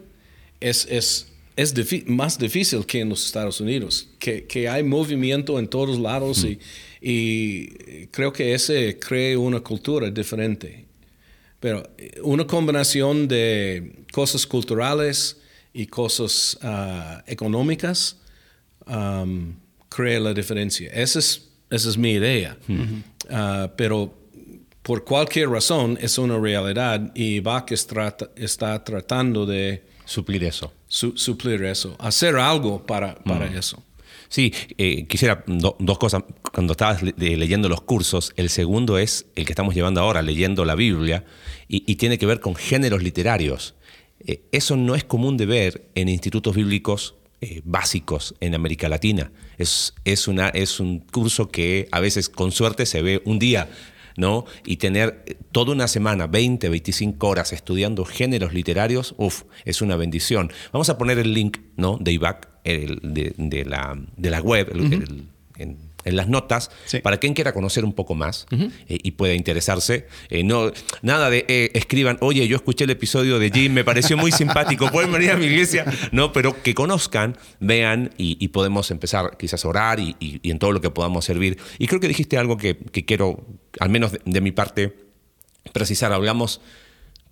es, 0.59 0.87
es 0.89 1.28
es 1.59 1.73
más 2.07 2.39
difícil 2.39 2.85
que 2.85 3.01
en 3.01 3.09
los 3.09 3.25
Estados 3.25 3.59
Unidos, 3.59 4.07
que, 4.17 4.45
que 4.45 4.69
hay 4.69 4.81
movimiento 4.81 5.59
en 5.59 5.67
todos 5.67 5.99
lados 5.99 6.45
y, 6.45 6.57
y, 7.01 8.07
creo 8.07 8.31
que 8.31 8.53
ese 8.53 8.97
crea 8.97 9.37
una 9.37 9.59
cultura 9.59 10.09
diferente. 10.09 10.85
Pero 11.59 11.83
una 12.23 12.47
combinación 12.47 13.27
de 13.27 14.05
cosas 14.13 14.47
culturales 14.47 15.41
y 15.73 15.85
cosas 15.87 16.57
uh, 16.63 17.21
económicas 17.27 18.15
um, 18.87 19.53
crea 19.89 20.21
la 20.21 20.33
diferencia. 20.33 20.89
Esa 20.93 21.19
es, 21.19 21.49
esa 21.69 21.89
es 21.89 21.97
mi 21.97 22.11
idea. 22.13 22.57
Uh, 22.69 23.67
pero 23.75 24.13
por 24.81 25.03
cualquier 25.03 25.49
razón 25.49 25.97
es 25.99 26.17
una 26.17 26.39
realidad 26.39 27.11
y 27.13 27.41
Bach 27.41 27.69
está 27.73 28.83
tratando 28.85 29.45
de 29.45 29.88
suplir 30.09 30.43
eso 30.43 30.73
suplir 30.89 31.63
eso, 31.63 31.95
hacer 31.99 32.35
algo 32.35 32.85
para, 32.85 33.15
para 33.15 33.49
mm. 33.49 33.57
eso. 33.57 33.83
Sí, 34.27 34.53
eh, 34.77 35.07
quisiera 35.07 35.43
dos 35.47 35.97
cosas. 35.97 36.23
Cuando 36.53 36.73
estabas 36.73 37.01
leyendo 37.17 37.67
los 37.67 37.81
cursos, 37.81 38.31
el 38.35 38.49
segundo 38.49 38.97
es 38.99 39.25
el 39.35 39.45
que 39.45 39.53
estamos 39.53 39.73
llevando 39.73 40.01
ahora, 40.01 40.21
leyendo 40.21 40.65
la 40.65 40.75
Biblia, 40.75 41.25
y, 41.67 41.95
tiene 41.95 42.17
que 42.17 42.25
ver 42.25 42.39
con 42.39 42.55
géneros 42.55 43.01
literarios. 43.01 43.75
Eh, 44.25 44.41
eso 44.51 44.75
no 44.75 44.95
es 44.95 45.03
común 45.03 45.37
de 45.37 45.45
ver 45.45 45.89
en 45.95 46.09
institutos 46.09 46.55
bíblicos 46.55 47.15
eh, 47.41 47.61
básicos 47.63 48.35
en 48.39 48.53
América 48.53 48.89
Latina. 48.89 49.31
Es, 49.57 49.93
es, 50.05 50.27
una, 50.27 50.49
es 50.49 50.79
un 50.79 50.99
curso 50.99 51.49
que 51.49 51.87
a 51.91 51.99
veces 51.99 52.29
con 52.29 52.51
suerte 52.51 52.85
se 52.85 53.01
ve 53.01 53.21
un 53.25 53.39
día 53.39 53.69
¿no? 54.19 54.45
Y 54.65 54.77
tener 54.77 55.23
eh, 55.25 55.35
toda 55.51 55.71
una 55.71 55.87
semana, 55.87 56.27
20, 56.27 56.69
25 56.69 57.27
horas 57.27 57.53
estudiando 57.53 58.05
géneros 58.05 58.53
literarios, 58.53 59.15
uff, 59.17 59.43
es 59.65 59.81
una 59.81 59.95
bendición. 59.95 60.51
Vamos 60.71 60.89
a 60.89 60.97
poner 60.97 61.17
el 61.17 61.33
link, 61.33 61.57
¿no? 61.77 61.97
De 61.99 62.11
IVAC, 62.11 62.47
de, 62.63 63.65
la, 63.65 63.97
de 64.17 64.29
la 64.29 64.41
web, 64.41 64.71
en, 65.57 65.88
en 66.05 66.15
las 66.15 66.27
notas 66.27 66.71
para 67.03 67.17
quien 67.17 67.33
quiera 67.33 67.53
conocer 67.53 67.83
un 67.85 67.93
poco 67.93 68.15
más 68.15 68.47
eh, 68.51 68.67
y 68.87 69.11
pueda 69.11 69.33
interesarse. 69.33 70.07
Eh, 70.29 70.43
no, 70.43 70.71
nada 71.01 71.29
de 71.29 71.45
eh, 71.47 71.71
escriban, 71.73 72.17
oye, 72.21 72.47
yo 72.47 72.55
escuché 72.55 72.85
el 72.85 72.89
episodio 72.91 73.39
de 73.39 73.51
Jim, 73.51 73.73
me 73.73 73.83
pareció 73.83 74.17
muy 74.17 74.31
simpático, 74.31 74.89
pueden 74.91 75.11
venir 75.11 75.31
a 75.31 75.37
mi 75.37 75.45
iglesia. 75.45 75.85
No, 76.11 76.33
pero 76.33 76.61
que 76.61 76.73
conozcan, 76.73 77.37
vean 77.59 78.11
y, 78.17 78.47
podemos 78.49 78.89
empezar 78.91 79.37
quizás 79.37 79.63
a 79.63 79.67
orar 79.67 79.99
y, 79.99 80.15
en 80.43 80.59
todo 80.59 80.71
lo 80.71 80.81
que 80.81 80.89
podamos 80.89 81.25
servir. 81.25 81.57
Y 81.77 81.87
creo 81.87 81.99
que 81.99 82.07
dijiste 82.07 82.37
algo 82.37 82.57
que, 82.57 82.77
quiero, 83.05 83.45
al 83.79 83.89
menos 83.89 84.13
de 84.25 84.41
mi 84.41 84.51
parte, 84.51 84.95
precisar. 85.71 86.11
Hablamos 86.13 86.61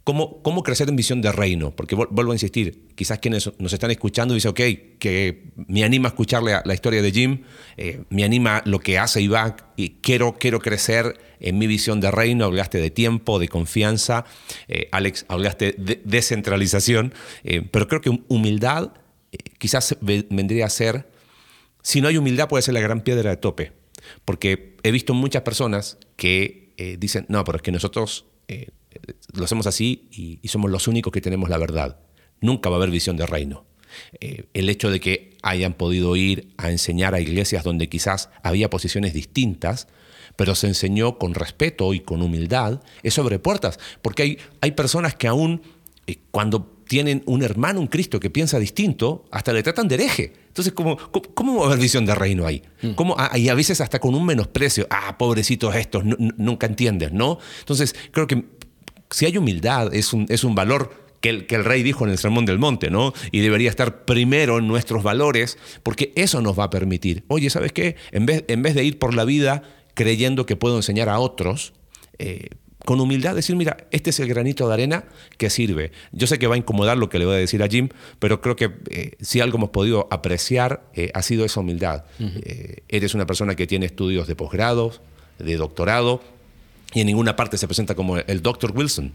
¿Cómo, 0.08 0.64
crecer 0.64 0.88
en 0.88 0.96
visión 0.96 1.22
de 1.22 1.34
reino? 1.34 1.72
Porque 1.72 1.94
vuelvo 1.94 2.32
a 2.32 2.36
insistir, 2.36 2.88
quizás 2.96 3.20
quienes 3.20 3.52
nos 3.60 3.74
están 3.74 3.92
escuchando 3.92 4.34
dicen, 4.34 4.52
ok, 4.52 4.62
que 5.00 5.52
me 5.68 5.84
anima 5.84 6.08
a 6.08 6.12
escuchar 6.12 6.44
la, 6.44 6.74
historia 6.74 7.02
de 7.02 7.12
Jim, 7.12 7.44
eh, 7.76 8.04
me 8.10 8.24
anima 8.24 8.62
lo 8.64 8.80
que 8.80 8.98
hace 8.98 9.20
Iván 9.20 9.58
y 9.76 9.98
quiero, 10.00 10.38
quiero 10.40 10.62
crecer 10.62 11.20
en 11.42 11.58
mi 11.58 11.68
visión 11.68 12.00
de 12.00 12.10
reino. 12.10 12.46
Hablaste 12.46 12.80
de 12.80 12.90
tiempo, 12.90 13.38
de 13.38 13.50
confianza. 13.50 14.24
Eh, 14.70 14.88
Alex, 14.94 15.26
hablaste 15.28 15.76
de 15.78 16.00
descentralización. 16.06 17.14
Eh, 17.44 17.68
pero 17.70 17.90
creo 17.90 18.00
que 18.00 18.22
humildad 18.30 18.94
quizás 19.58 19.98
vendría 20.00 20.68
a 20.68 20.70
ser, 20.70 21.10
si 21.82 22.00
no 22.00 22.08
hay 22.08 22.16
humildad 22.16 22.48
puede 22.48 22.62
ser 22.62 22.76
la 22.76 22.80
gran 22.80 23.02
piedra 23.02 23.32
de 23.32 23.36
tope. 23.36 23.74
Porque 24.24 24.78
he 24.84 24.92
visto 24.92 25.14
muchas 25.14 25.42
personas 25.42 25.98
que 26.16 26.70
dicen, 26.98 27.26
no, 27.28 27.44
pero 27.44 27.58
es 27.58 27.62
que 27.62 27.74
nosotros 27.74 28.26
lo 29.34 29.46
hacemos 29.46 29.68
así 29.68 30.08
y, 30.12 30.48
somos 30.48 30.72
los 30.72 30.88
únicos 30.88 31.12
que 31.12 31.22
tenemos 31.22 31.50
la 31.50 31.58
verdad. 31.58 32.00
Nunca 32.42 32.70
va 32.70 32.76
a 32.76 32.80
haber 32.80 32.92
visión 32.92 33.18
de 33.18 33.26
reino. 33.26 33.66
Eh, 34.20 34.46
el 34.54 34.70
hecho 34.70 34.90
de 34.92 35.00
que 35.00 35.38
hayan 35.42 35.74
podido 35.74 36.16
ir 36.16 36.54
a 36.58 36.72
enseñar 36.72 37.16
a 37.16 37.20
iglesias 37.20 37.64
donde 37.64 37.90
quizás 37.90 38.30
había 38.44 38.70
posiciones 38.70 39.14
distintas, 39.14 39.88
pero 40.36 40.56
se 40.56 40.68
enseñó 40.68 41.18
con 41.18 41.34
respeto 41.34 41.94
y 41.94 42.02
con 42.02 42.22
humildad, 42.22 42.82
es 43.02 43.14
sobre 43.14 43.40
puertas, 43.40 43.80
porque 44.02 44.24
hay, 44.24 44.38
hay 44.62 44.72
personas 44.72 45.16
que 45.16 45.28
aún 45.28 45.62
eh, 46.06 46.18
cuando 46.32 46.78
tienen 46.88 47.22
un 47.26 47.44
hermano, 47.44 47.80
un 47.80 47.88
Cristo 47.88 48.20
que 48.20 48.30
piensa 48.30 48.60
distinto, 48.60 49.26
hasta 49.32 49.54
le 49.54 49.62
tratan 49.62 49.88
de 49.88 49.96
hereje. 49.96 50.34
Entonces, 50.48 50.74
¿cómo, 50.74 50.98
cómo, 51.36 51.58
va 51.58 51.64
a 51.64 51.68
haber 51.68 51.80
visión 51.80 52.06
de 52.06 52.16
reino 52.16 52.48
ahí? 52.48 52.64
Mm. 52.82 52.92
¿Cómo, 52.92 53.16
ah, 53.18 53.38
y 53.38 53.50
a 53.50 53.54
veces 53.54 53.82
hasta 53.82 54.00
con 54.00 54.16
un 54.16 54.26
menosprecio. 54.26 54.88
Ah, 54.90 55.18
pobrecitos 55.18 55.76
estos, 55.76 56.04
nunca 56.06 56.66
entiendes, 56.66 57.12
¿no? 57.12 57.40
Entonces, 57.60 57.94
creo 58.12 58.26
que 58.26 58.44
si 59.10 59.26
hay 59.26 59.38
humildad, 59.38 59.94
es 59.94 60.14
un, 60.14 60.26
es 60.30 60.44
un 60.44 60.56
valor 60.56 61.08
que 61.22 61.30
el, 61.30 61.48
que 61.48 61.56
el, 61.56 61.66
rey 61.66 61.84
dijo 61.84 62.06
en 62.06 62.12
el 62.12 62.18
Sermón 62.18 62.46
del 62.46 62.60
Monte, 62.60 62.90
¿no? 62.92 63.14
Y 63.32 63.40
debería 63.40 63.70
estar 63.70 64.06
primero 64.06 64.60
en 64.60 64.68
nuestros 64.68 65.04
valores, 65.04 65.58
porque 65.84 66.14
eso 66.16 66.42
nos 66.42 66.58
va 66.58 66.66
a 66.66 66.70
permitir. 66.70 67.24
Oye, 67.28 67.50
¿sabes 67.50 67.72
qué? 67.72 67.96
En 68.12 68.26
vez, 68.26 68.44
en 68.48 68.62
vez 68.62 68.76
de 68.76 68.84
ir 68.84 69.00
por 69.00 69.14
la 69.14 69.26
vida 69.26 69.64
creyendo 69.94 70.46
que 70.46 70.56
puedo 70.56 70.76
enseñar 70.78 71.10
a 71.10 71.20
otros, 71.20 71.74
eh, 72.20 72.50
con 72.86 73.00
humildad 73.02 73.36
decir, 73.36 73.56
mira, 73.56 73.88
este 73.92 74.12
es 74.12 74.20
el 74.20 74.30
granito 74.30 74.68
de 74.68 74.74
arena 74.74 75.06
que 75.38 75.50
sirve. 75.50 75.92
Yo 76.12 76.28
sé 76.28 76.40
que 76.40 76.48
va 76.48 76.56
a 76.56 76.58
incomodar 76.58 76.98
lo 76.98 77.10
que 77.10 77.20
le 77.20 77.26
voy 77.26 77.36
a 77.36 77.40
decir 77.40 77.62
a 77.64 77.68
Jim, 77.68 77.90
pero 78.20 78.40
creo 78.40 78.56
que 78.56 78.72
eh, 78.92 79.12
si 79.20 79.42
algo 79.42 79.58
hemos 79.58 79.72
podido 79.72 80.08
apreciar 80.12 80.84
eh, 80.94 81.10
ha 81.14 81.22
sido 81.22 81.44
esa 81.44 81.60
humildad. 81.60 82.06
Eres 82.88 83.14
una 83.14 83.26
persona 83.26 83.56
que 83.56 83.68
tiene 83.68 83.88
estudios 83.88 84.28
de 84.28 84.36
posgrado, 84.36 84.94
de 85.40 85.58
doctorado, 85.58 86.22
y 86.94 87.02
en 87.02 87.08
ninguna 87.08 87.36
parte 87.36 87.58
se 87.58 87.68
presenta 87.68 87.96
como 87.96 88.18
el 88.18 88.42
doctor 88.42 88.72
Wilson. 88.76 89.14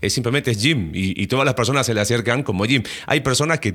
Es 0.00 0.12
simplemente 0.12 0.52
es 0.52 0.60
Jim 0.60 0.92
y, 0.94 1.26
todas 1.26 1.44
las 1.44 1.54
personas 1.54 1.84
se 1.84 1.94
le 1.94 2.00
acercan 2.00 2.42
como 2.42 2.64
Jim. 2.64 2.82
Hay 3.06 3.20
personas 3.20 3.60
que 3.60 3.74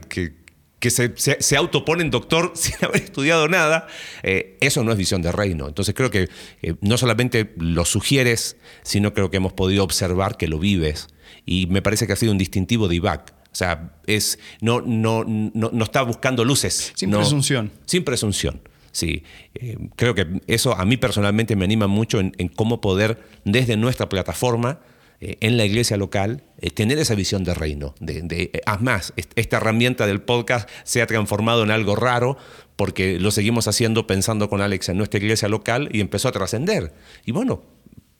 que 0.79 0.89
se, 0.91 1.57
autoponen 1.57 2.11
doctor 2.11 2.51
sin 2.55 2.75
haber 2.81 3.03
estudiado 3.03 3.47
nada, 3.47 3.87
eh, 4.23 4.57
eso 4.61 4.83
no 4.83 4.91
es 4.91 4.97
visión 4.97 5.21
de 5.21 5.31
reino. 5.31 5.67
Entonces 5.67 5.95
creo 5.95 6.11
que 6.11 6.29
eh, 6.61 6.75
no 6.81 6.97
solamente 6.97 7.53
lo 7.57 7.85
sugieres, 7.85 8.57
sino 8.83 9.13
creo 9.13 9.31
que 9.31 9.37
hemos 9.37 9.53
podido 9.53 9.83
observar 9.83 10.37
que 10.37 10.47
lo 10.47 10.59
vives. 10.59 11.07
Y 11.45 11.67
me 11.67 11.81
parece 11.81 12.07
que 12.07 12.13
ha 12.13 12.15
sido 12.15 12.31
un 12.31 12.37
distintivo 12.37 12.87
de 12.87 12.95
IVAC. 12.95 13.33
O 13.51 13.55
sea, 13.55 13.93
es, 14.05 14.37
no, 14.61 14.81
no, 14.81 15.23
no, 15.25 15.83
está 15.83 16.01
buscando 16.01 16.43
luces. 16.43 16.91
Sin 16.95 17.11
presunción. 17.11 17.71
Sin 17.85 18.03
presunción. 18.03 18.61
Sí, 18.95 19.23
eh, 19.55 19.77
creo 19.97 20.15
que 20.15 20.41
eso 20.47 20.73
a 20.73 20.85
mí 20.85 20.95
personalmente 20.95 21.55
me 21.55 21.65
anima 21.65 21.87
mucho 21.87 22.19
en 22.19 22.47
cómo 22.55 22.79
poder 22.79 23.19
desde 23.43 23.75
nuestra 23.75 24.07
plataforma 24.07 24.79
eh, 25.21 25.37
en 25.39 25.55
la 25.55 25.63
iglesia 25.63 25.95
local, 25.95 26.43
eh, 26.59 26.69
tener 26.69 26.97
esa 26.99 27.15
visión 27.15 27.45
de 27.45 27.53
reino. 27.53 27.95
De, 28.01 28.21
de, 28.21 28.51
eh, 28.53 28.61
más, 28.81 29.13
esta 29.35 29.57
herramienta 29.57 30.07
del 30.07 30.21
podcast 30.21 30.69
se 30.83 31.01
ha 31.01 31.07
transformado 31.07 31.63
en 31.63 31.71
algo 31.71 31.95
raro 31.95 32.37
porque 32.75 33.17
lo 33.17 33.31
seguimos 33.31 33.69
haciendo 33.69 34.07
pensando 34.07 34.49
con 34.49 34.61
Alex 34.61 34.89
en 34.89 34.97
nuestra 34.97 35.19
iglesia 35.19 35.47
local 35.47 35.87
y 35.93 36.01
empezó 36.01 36.27
a 36.27 36.31
trascender. 36.33 36.93
Y 37.25 37.31
bueno, 37.31 37.63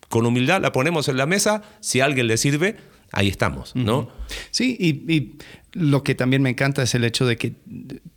con 0.08 0.26
humildad 0.26 0.62
la 0.62 0.72
ponemos 0.72 1.10
en 1.10 1.18
la 1.18 1.26
mesa, 1.26 1.64
si 1.82 2.00
a 2.00 2.06
alguien 2.06 2.28
le 2.28 2.38
sirve, 2.38 2.78
ahí 3.12 3.28
estamos, 3.28 3.76
¿no? 3.76 4.10
Sí, 4.52 4.78
y, 4.80 5.38
lo 5.74 6.04
que 6.04 6.16
también 6.16 6.42
me 6.42 6.50
encanta 6.50 6.84
es 6.84 6.96
el 6.96 7.04
hecho 7.04 7.26
de 7.26 7.36
que 7.36 7.52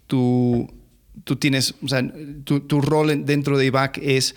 tú, 0.06 0.72
tú 1.24 1.36
tienes, 1.36 1.74
o 1.82 1.88
sea, 1.88 2.02
tu, 2.44 2.60
tu 2.60 2.80
rol 2.80 3.24
dentro 3.24 3.58
de 3.58 3.66
IVAC 3.66 3.98
es 3.98 4.34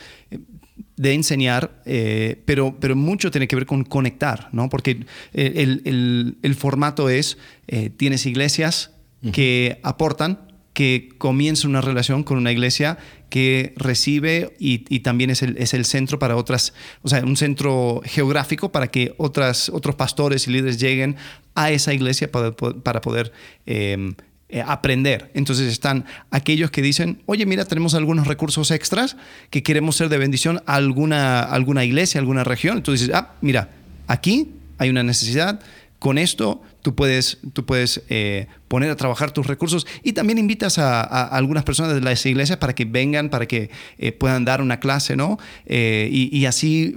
de 1.01 1.13
enseñar, 1.13 1.81
eh, 1.85 2.41
pero, 2.45 2.77
pero 2.79 2.95
mucho 2.95 3.31
tiene 3.31 3.47
que 3.47 3.55
ver 3.55 3.65
con 3.65 3.83
conectar, 3.83 4.49
¿no? 4.51 4.69
Porque 4.69 5.05
el, 5.33 6.37
el, 6.41 6.55
formato 6.55 7.09
es, 7.09 7.37
eh, 7.67 7.89
tienes 7.89 8.25
iglesias 8.25 8.91
que 9.31 9.79
aportan, 9.83 10.39
que 10.73 11.09
comienzan 11.17 11.71
una 11.71 11.81
relación 11.81 12.23
con 12.23 12.37
una 12.37 12.51
iglesia 12.51 12.97
que 13.29 13.73
recibe 13.77 14.55
y, 14.59 14.99
también 14.99 15.29
es 15.29 15.41
el, 15.41 15.57
es 15.57 15.73
el, 15.73 15.85
centro 15.85 16.19
para 16.19 16.35
otras, 16.35 16.73
o 17.01 17.09
sea, 17.09 17.23
un 17.23 17.37
centro 17.37 18.01
geográfico 18.03 18.71
para 18.71 18.87
que 18.87 19.13
otras, 19.17 19.69
otros 19.69 19.95
pastores 19.95 20.47
y 20.47 20.51
líderes 20.51 20.79
lleguen 20.79 21.15
a 21.55 21.71
esa 21.71 21.93
iglesia 21.93 22.31
para, 22.31 22.51
para 22.51 23.01
poder 23.01 23.31
eh, 23.65 24.13
eh, 24.53 24.61
aprender. 24.67 25.31
Entonces 25.33 25.71
están 25.71 26.03
aquellos 26.29 26.71
que 26.71 26.81
dicen, 26.81 27.21
oye, 27.25 27.45
mira, 27.45 27.63
tenemos 27.63 27.95
algunos 27.95 28.27
recursos 28.27 28.69
extras 28.69 29.15
que 29.49 29.63
queremos 29.63 29.95
ser 29.95 30.09
de 30.09 30.17
bendición 30.17 30.61
a 30.65 30.75
alguna, 30.75 31.39
alguna 31.39 31.85
iglesia, 31.85 32.19
alguna 32.19 32.43
región. 32.43 32.75
Entonces 32.75 33.07
dices, 33.07 33.15
ah, 33.15 33.35
mira, 33.39 33.69
aquí 34.07 34.51
hay 34.77 34.89
una 34.89 35.03
necesidad, 35.03 35.61
con 35.99 36.17
esto 36.17 36.61
tú 36.81 36.95
puedes, 36.95 37.37
tú 37.53 37.65
puedes 37.65 38.03
eh, 38.09 38.47
poner 38.67 38.89
a 38.89 38.97
trabajar 38.97 39.31
tus 39.31 39.47
recursos 39.47 39.87
y 40.03 40.11
también 40.11 40.37
invitas 40.37 40.79
a, 40.79 41.01
algunas 41.01 41.63
personas 41.63 41.93
de 41.93 42.01
las 42.01 42.25
iglesias 42.25 42.57
para 42.57 42.75
que 42.75 42.83
vengan, 42.83 43.29
para 43.29 43.45
que 43.45 43.69
eh, 43.99 44.11
puedan 44.11 44.43
dar 44.43 44.61
una 44.61 44.81
clase, 44.81 45.15
¿no? 45.15 45.39
y, 45.65 46.45
así 46.45 46.93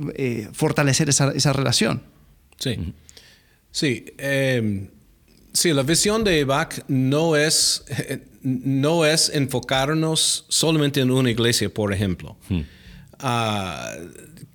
fortalecer 0.52 1.09
esa, 1.09 1.30
esa, 1.30 1.52
relación. 1.52 2.02
Sí. 2.59 2.94
Sí. 3.70 4.07
Sí, 5.55 5.72
la 5.72 5.84
visión 5.84 6.24
de 6.24 6.40
EVAC 6.40 6.84
no 6.88 7.36
es, 7.36 7.84
no 8.42 9.07
es 9.07 9.30
enfocarnos 9.32 10.44
solamente 10.48 11.00
en 11.00 11.12
una 11.12 11.30
iglesia, 11.30 11.72
por 11.72 11.92
ejemplo. 11.92 12.36
Hmm. 12.48 12.62
Ah, 13.20 13.94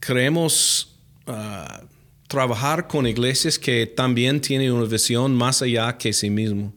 creemos 0.01 0.97
ah, 1.25 1.81
trabajar 2.27 2.87
con 2.87 3.07
iglesias 3.07 3.57
que 3.57 3.85
también 3.85 4.41
tienen 4.41 4.73
una 4.73 4.85
visión 4.85 5.33
más 5.33 5.61
allá 5.61 5.97
que 5.97 6.11
sí 6.11 6.29
mismo. 6.29 6.73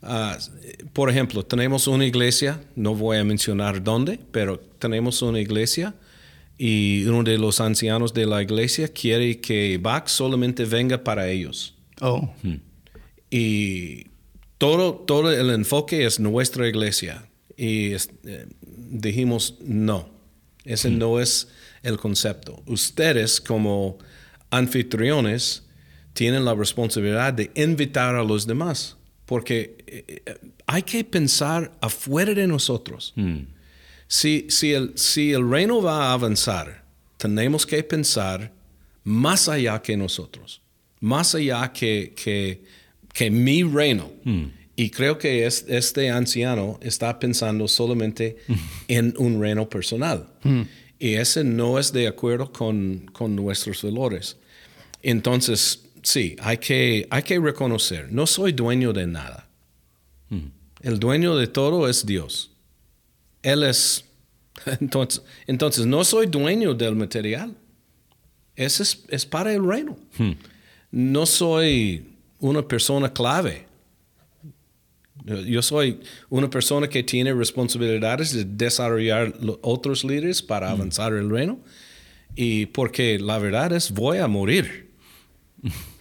Ah, 0.00 0.38
por 0.94 1.10
ejemplo, 1.10 1.44
tenemos 1.44 1.86
una 1.86 2.06
iglesia, 2.06 2.62
no 2.76 2.94
voy 2.94 3.18
a 3.18 3.24
mencionar 3.24 3.84
dónde, 3.84 4.18
pero 4.32 4.58
tenemos 4.58 5.20
una 5.20 5.38
iglesia 5.38 5.94
y 6.56 7.04
uno 7.04 7.22
de 7.22 7.36
los 7.36 7.60
ancianos 7.60 8.14
de 8.14 8.24
la 8.24 8.40
iglesia 8.42 8.88
quiere 8.88 9.38
que 9.38 9.74
EVAC 9.74 10.08
solamente 10.08 10.64
venga 10.64 11.04
para 11.04 11.28
ellos. 11.28 11.74
Oh. 12.00 12.32
Hmm. 12.42 12.67
Y 13.30 14.06
todo, 14.58 14.94
todo 14.94 15.30
el 15.30 15.50
enfoque 15.50 16.04
es 16.04 16.20
nuestra 16.20 16.68
iglesia. 16.68 17.28
Y 17.56 17.92
eh, 17.94 18.46
dijimos, 18.60 19.56
no, 19.60 20.08
ese 20.64 20.90
no 20.90 21.20
es 21.20 21.48
el 21.82 21.98
concepto. 21.98 22.62
Ustedes 22.66 23.40
como 23.40 23.98
anfitriones 24.50 25.64
tienen 26.12 26.44
la 26.44 26.54
responsabilidad 26.54 27.32
de 27.32 27.50
invitar 27.54 28.14
a 28.14 28.24
los 28.24 28.46
demás, 28.46 28.96
porque 29.26 29.76
eh, 29.86 30.22
eh, 30.26 30.34
hay 30.66 30.82
que 30.82 31.04
pensar 31.04 31.72
afuera 31.80 32.34
de 32.34 32.46
nosotros. 32.46 33.12
Hmm. 33.16 33.42
Si, 34.06 34.46
si, 34.48 34.72
el, 34.72 34.96
si 34.96 35.32
el 35.32 35.48
reino 35.48 35.82
va 35.82 36.08
a 36.08 36.12
avanzar, 36.14 36.84
tenemos 37.18 37.66
que 37.66 37.82
pensar 37.82 38.52
más 39.04 39.48
allá 39.48 39.80
que 39.82 39.96
nosotros, 39.96 40.62
más 41.00 41.34
allá 41.34 41.72
que, 41.72 42.14
que 42.16 42.64
que 43.18 43.32
mi 43.32 43.64
reino. 43.64 44.12
Hmm. 44.22 44.44
Y 44.76 44.90
creo 44.90 45.18
que 45.18 45.44
este 45.44 46.08
anciano 46.08 46.78
está 46.80 47.18
pensando 47.18 47.66
solamente 47.66 48.36
hmm. 48.46 48.54
en 48.88 49.14
un 49.18 49.40
reino 49.40 49.68
personal. 49.68 50.28
Hmm. 50.44 50.62
Y 51.00 51.14
ese 51.14 51.42
no 51.42 51.80
es 51.80 51.92
de 51.92 52.06
acuerdo 52.06 52.52
con, 52.52 53.10
con, 53.12 53.34
nuestros 53.34 53.82
valores. 53.82 54.36
Entonces, 55.02 55.84
sí, 56.02 56.36
hay 56.38 56.58
que, 56.58 57.08
hay 57.10 57.22
que 57.24 57.40
reconocer, 57.40 58.12
no 58.12 58.24
soy 58.24 58.52
dueño 58.52 58.92
de 58.92 59.06
nada. 59.08 59.48
El 60.80 61.00
dueño 61.00 61.36
de 61.36 61.48
todo 61.48 61.88
es 61.88 62.06
Dios. 62.06 62.52
Él 63.42 63.64
es... 63.64 64.04
Entonces, 64.80 65.22
entonces 65.48 65.86
no 65.86 66.04
soy 66.04 66.26
dueño 66.26 66.74
del 66.74 66.94
material. 66.94 67.56
Ese 68.54 68.84
es, 68.84 69.04
es 69.08 69.26
para 69.26 69.52
el 69.52 69.64
reino. 69.64 69.96
No 70.90 71.26
soy 71.26 72.07
una 72.40 72.62
persona 72.66 73.12
clave. 73.12 73.66
Yo 75.46 75.60
soy 75.62 76.00
una 76.30 76.48
persona 76.48 76.88
que 76.88 77.02
tiene 77.02 77.34
responsabilidades 77.34 78.32
de 78.32 78.44
desarrollar 78.44 79.34
otros 79.60 80.04
líderes 80.04 80.42
para 80.42 80.68
mm. 80.68 80.72
avanzar 80.72 81.12
el 81.12 81.28
reino. 81.28 81.58
Y 82.34 82.66
porque 82.66 83.18
la 83.18 83.38
verdad 83.38 83.72
es, 83.72 83.90
voy 83.90 84.18
a 84.18 84.28
morir. 84.28 84.90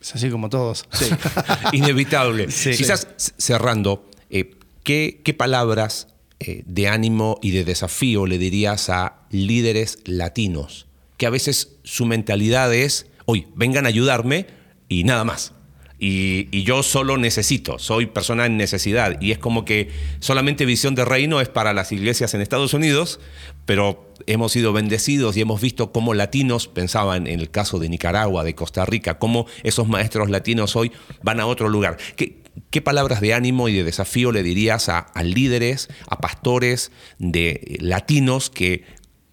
Es 0.00 0.14
así 0.14 0.30
como 0.30 0.48
todos. 0.48 0.86
Inevitable. 1.72 2.46
Quizás 2.46 3.06
cerrando, 3.36 4.08
eh, 4.30 4.54
¿qué, 4.82 5.34
palabras 5.36 6.08
eh, 6.38 6.62
de 6.64 6.88
ánimo 6.88 7.38
y 7.42 7.50
de 7.50 7.64
desafío 7.64 8.24
le 8.26 8.38
dirías 8.38 8.88
a 8.88 9.26
líderes 9.30 9.98
latinos? 10.06 10.86
Que 11.18 11.26
a 11.26 11.30
veces 11.30 11.76
su 11.84 12.06
mentalidad 12.06 12.74
es, 12.74 13.08
hoy, 13.26 13.46
vengan 13.54 13.84
a 13.84 13.90
ayudarme, 13.90 14.46
y 14.90 15.04
nada 15.04 15.24
más. 15.24 15.54
Y, 16.02 16.62
yo 16.62 16.82
solo 16.82 17.18
necesito, 17.18 17.78
soy 17.78 18.06
persona 18.06 18.46
en 18.46 18.56
necesidad. 18.56 19.20
Y 19.20 19.32
es 19.32 19.38
como 19.38 19.64
que 19.64 19.90
solamente 20.18 20.64
visión 20.66 20.94
de 20.94 21.04
reino 21.04 21.40
es 21.40 21.48
para 21.48 21.72
las 21.74 21.92
iglesias 21.92 22.34
en 22.34 22.40
Estados 22.40 22.74
Unidos, 22.74 23.20
pero 23.66 24.12
hemos 24.26 24.52
sido 24.52 24.72
bendecidos 24.72 25.36
y 25.36 25.42
hemos 25.42 25.60
visto 25.60 25.92
cómo 25.92 26.14
latinos 26.14 26.68
pensaban 26.68 27.26
en 27.26 27.40
el 27.40 27.50
caso 27.50 27.78
de 27.78 27.88
Nicaragua, 27.90 28.44
de 28.44 28.54
Costa 28.54 28.84
Rica, 28.86 29.18
cómo 29.18 29.46
esos 29.62 29.88
maestros 29.88 30.30
latinos 30.30 30.74
hoy 30.74 30.90
van 31.22 31.38
a 31.38 31.46
otro 31.46 31.68
lugar. 31.68 31.98
¿Qué, 32.16 32.82
palabras 32.82 33.20
de 33.20 33.34
ánimo 33.34 33.68
y 33.68 33.74
de 33.74 33.84
desafío 33.84 34.32
le 34.32 34.42
dirías 34.42 34.88
a, 34.88 34.98
a 34.98 35.22
líderes, 35.22 35.88
a 36.08 36.18
pastores 36.18 36.92
de 37.18 37.76
latinos 37.80 38.48
que 38.50 38.84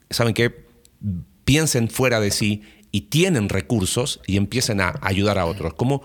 ¿saben 0.09 0.33
qué? 0.33 0.67
Piensen 1.45 1.89
fuera 1.89 2.19
de 2.19 2.31
sí 2.31 2.63
y 2.91 3.01
tienen 3.01 3.49
recursos 3.49 4.19
y 4.27 4.37
empiecen 4.37 4.81
a 4.81 4.95
ayudar 5.01 5.37
a 5.37 5.45
otros. 5.45 5.73
¿Cómo 5.73 6.03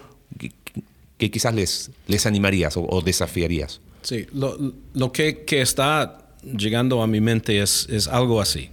que, 1.19 1.31
quizás 1.31 1.55
les, 1.55 1.91
les 2.07 2.27
animarías 2.27 2.75
o, 2.77 3.03
desafiarías? 3.03 3.81
Sí, 4.03 4.27
lo, 4.33 5.13
que, 5.13 5.45
está 5.49 6.27
llegando 6.45 7.03
a 7.03 7.07
mi 7.07 7.21
mente 7.21 7.61
es, 7.61 7.87
es 7.89 8.09
algo 8.09 8.41
así. 8.41 8.69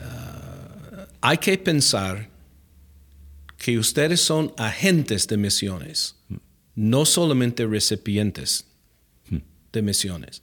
Ah, 0.00 1.06
hay 1.20 1.38
que 1.38 1.58
pensar 1.58 2.28
que 3.58 3.78
ustedes 3.78 4.20
son 4.20 4.52
agentes 4.56 5.28
de 5.28 5.36
misiones, 5.36 6.16
no 6.74 7.04
solamente 7.04 7.66
recipientes 7.66 8.64
de 9.72 9.82
misiones. 9.82 10.42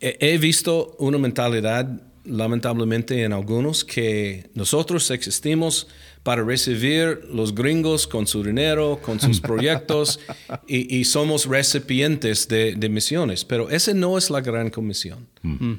He 0.00 0.38
visto 0.38 0.96
una 0.98 1.18
mentalidad, 1.18 2.00
lamentablemente 2.24 3.22
en 3.22 3.32
algunos, 3.32 3.84
que 3.84 4.50
nosotros 4.54 5.10
existimos 5.10 5.88
para 6.22 6.42
recibir 6.42 7.20
los 7.30 7.54
gringos 7.54 8.06
con 8.06 8.26
su 8.26 8.42
dinero, 8.42 9.00
con 9.02 9.20
sus 9.20 9.40
proyectos, 9.50 10.20
y, 10.66 11.04
somos 11.04 11.46
recipientes 11.46 12.48
de, 12.48 12.88
misiones. 12.88 13.44
Pero 13.44 13.70
esa 13.70 13.92
no 13.94 14.16
es 14.16 14.30
la 14.30 14.40
gran 14.40 14.70
comisión. 14.70 15.26
Mm. 15.42 15.74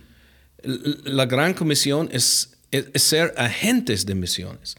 La 1.05 1.25
gran 1.25 1.53
comisión 1.53 2.09
es, 2.11 2.57
ser 2.95 3.33
agentes 3.37 4.05
de 4.05 4.15
misiones 4.15 4.75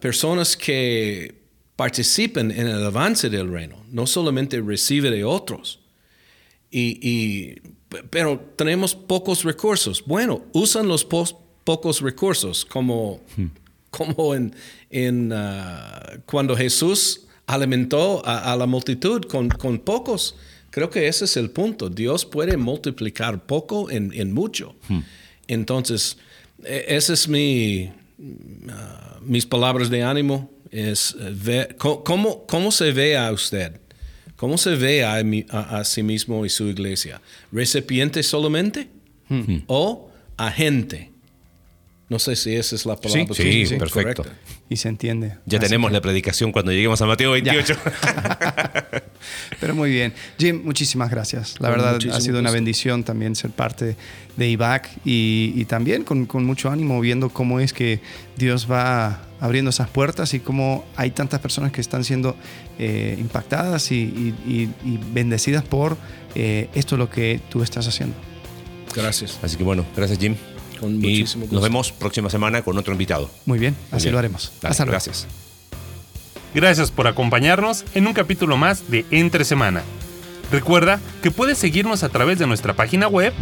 personas 0.00 0.56
que 0.56 1.34
participen 1.76 2.50
en 2.50 2.66
el 2.66 2.84
avance 2.84 3.30
del 3.30 3.50
reino, 3.50 3.82
no 3.90 4.06
solamente 4.06 4.60
recibe 4.60 5.10
de 5.10 5.24
otros. 5.24 5.80
Y, 6.70 7.56
pero 8.10 8.40
tenemos 8.56 8.94
pocos 8.94 9.44
recursos. 9.44 10.02
Bueno, 10.04 10.42
usan 10.52 10.88
los 10.88 11.04
pocos 11.04 12.00
recursos, 12.00 12.64
como, 12.64 13.20
hmm. 13.36 13.46
como 13.90 14.34
en, 14.34 14.54
en 14.90 15.32
uh, 15.32 16.20
cuando 16.26 16.56
Jesús 16.56 17.22
alimentó 17.46 18.22
a, 18.24 18.54
la 18.56 18.66
multitud 18.66 19.22
con, 19.24 19.48
con, 19.48 19.78
pocos. 19.78 20.36
Creo 20.70 20.88
que 20.88 21.08
ese 21.08 21.24
es 21.24 21.36
el 21.36 21.50
punto. 21.50 21.90
Dios 21.90 22.24
puede 22.24 22.56
multiplicar 22.56 23.44
poco 23.44 23.90
en, 23.90 24.12
en 24.14 24.32
mucho. 24.32 24.76
Hmm. 24.88 25.00
Entonces, 25.48 26.16
e, 26.62 26.84
ese 26.88 27.14
es 27.14 27.28
mi, 27.28 27.90
uh, 28.18 29.20
mis 29.22 29.46
palabras 29.46 29.90
de 29.90 30.04
ánimo 30.04 30.48
es 30.70 31.16
eh, 31.18 31.34
ver, 31.34 31.76
cómo, 31.76 32.46
cómo 32.46 32.70
se 32.70 32.92
ve 32.92 33.16
a 33.16 33.32
usted, 33.32 33.80
cómo 34.40 34.56
se 34.56 34.74
ve 34.74 35.04
a, 35.04 35.20
a, 35.50 35.84
sí 35.84 36.02
mismo 36.02 36.46
y 36.46 36.48
su 36.48 36.66
iglesia. 36.66 37.20
¿Recipiente 37.52 38.22
solamente 38.22 38.88
hmm. 39.28 39.64
o 39.66 40.10
agente? 40.38 41.10
No 42.08 42.18
sé 42.18 42.36
si 42.36 42.56
esa 42.56 42.74
es 42.74 42.86
la 42.86 42.96
palabra. 42.96 43.34
Sí, 43.34 43.66
sí, 43.66 43.76
perfecto. 43.76 44.24
Y 44.70 44.76
se 44.76 44.88
entiende. 44.88 45.36
Ya 45.46 45.58
tenemos 45.58 45.90
la 45.90 46.00
predicación 46.00 46.52
cuando 46.52 46.70
lleguemos 46.70 47.02
a 47.02 47.06
Mateo 47.06 47.32
28. 47.32 47.74
Pero 49.60 49.74
muy 49.74 49.90
bien. 49.90 50.14
Jim, 50.38 50.62
muchísimas 50.64 51.10
gracias. 51.10 51.56
La 51.58 51.70
verdad 51.70 51.98
ha 52.12 52.20
sido 52.20 52.38
una 52.38 52.52
bendición 52.52 53.02
también 53.02 53.34
ser 53.34 53.50
parte 53.50 53.96
de 54.36 54.48
IBAC 54.48 54.88
y, 55.04 55.64
también 55.64 56.04
con, 56.04 56.28
mucho 56.46 56.70
ánimo 56.70 57.00
viendo 57.00 57.30
cómo 57.30 57.58
es 57.58 57.72
que 57.72 58.00
Dios 58.36 58.70
va 58.70 59.22
abriendo 59.40 59.70
esas 59.70 59.88
puertas 59.88 60.34
y 60.34 60.40
cómo 60.40 60.84
hay 60.94 61.10
tantas 61.10 61.40
personas 61.40 61.72
que 61.72 61.80
están 61.80 62.04
siendo 62.04 62.36
eh, 62.78 63.16
impactadas 63.18 63.90
y, 63.90 64.68
bendecidas 65.12 65.64
por 65.64 65.96
eh, 66.36 66.68
esto 66.74 66.96
lo 66.96 67.10
que 67.10 67.40
tú 67.50 67.64
estás 67.64 67.88
haciendo. 67.88 68.14
Gracias. 68.94 69.36
Así 69.42 69.56
que 69.56 69.64
bueno, 69.64 69.84
gracias 69.96 70.20
Jim 70.20 70.36
y 70.82 71.24
nos 71.50 71.62
vemos 71.62 71.92
próxima 71.92 72.30
semana 72.30 72.62
con 72.62 72.78
otro 72.78 72.92
invitado. 72.92 73.30
Muy 73.46 73.58
bien, 73.58 73.76
así 73.90 74.10
lo 74.10 74.18
haremos. 74.18 74.52
Hasta 74.62 74.84
luego. 74.84 74.92
Gracias. 74.92 75.26
Gracias 76.54 76.90
por 76.90 77.06
acompañarnos 77.06 77.84
en 77.94 78.06
un 78.06 78.12
capítulo 78.12 78.56
más 78.56 78.90
de 78.90 79.04
Entre 79.10 79.44
Semana. 79.44 79.82
Recuerda 80.50 81.00
que 81.22 81.30
puedes 81.30 81.58
seguirnos 81.58 82.02
a 82.02 82.08
través 82.08 82.38
de 82.38 82.46
nuestra 82.46 82.74
página 82.74 83.06
web 83.06 83.32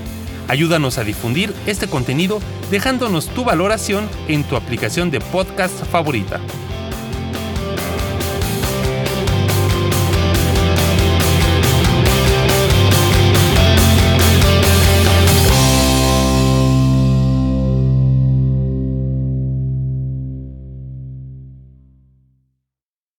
Ayúdanos 0.49 0.97
a 0.97 1.03
difundir 1.03 1.53
este 1.67 1.87
contenido 1.87 2.39
dejándonos 2.71 3.27
tu 3.27 3.43
valoración 3.45 4.09
en 4.27 4.43
tu 4.43 4.55
aplicación 4.55 5.11
de 5.11 5.21
podcast 5.21 5.85
favorita. 5.85 6.41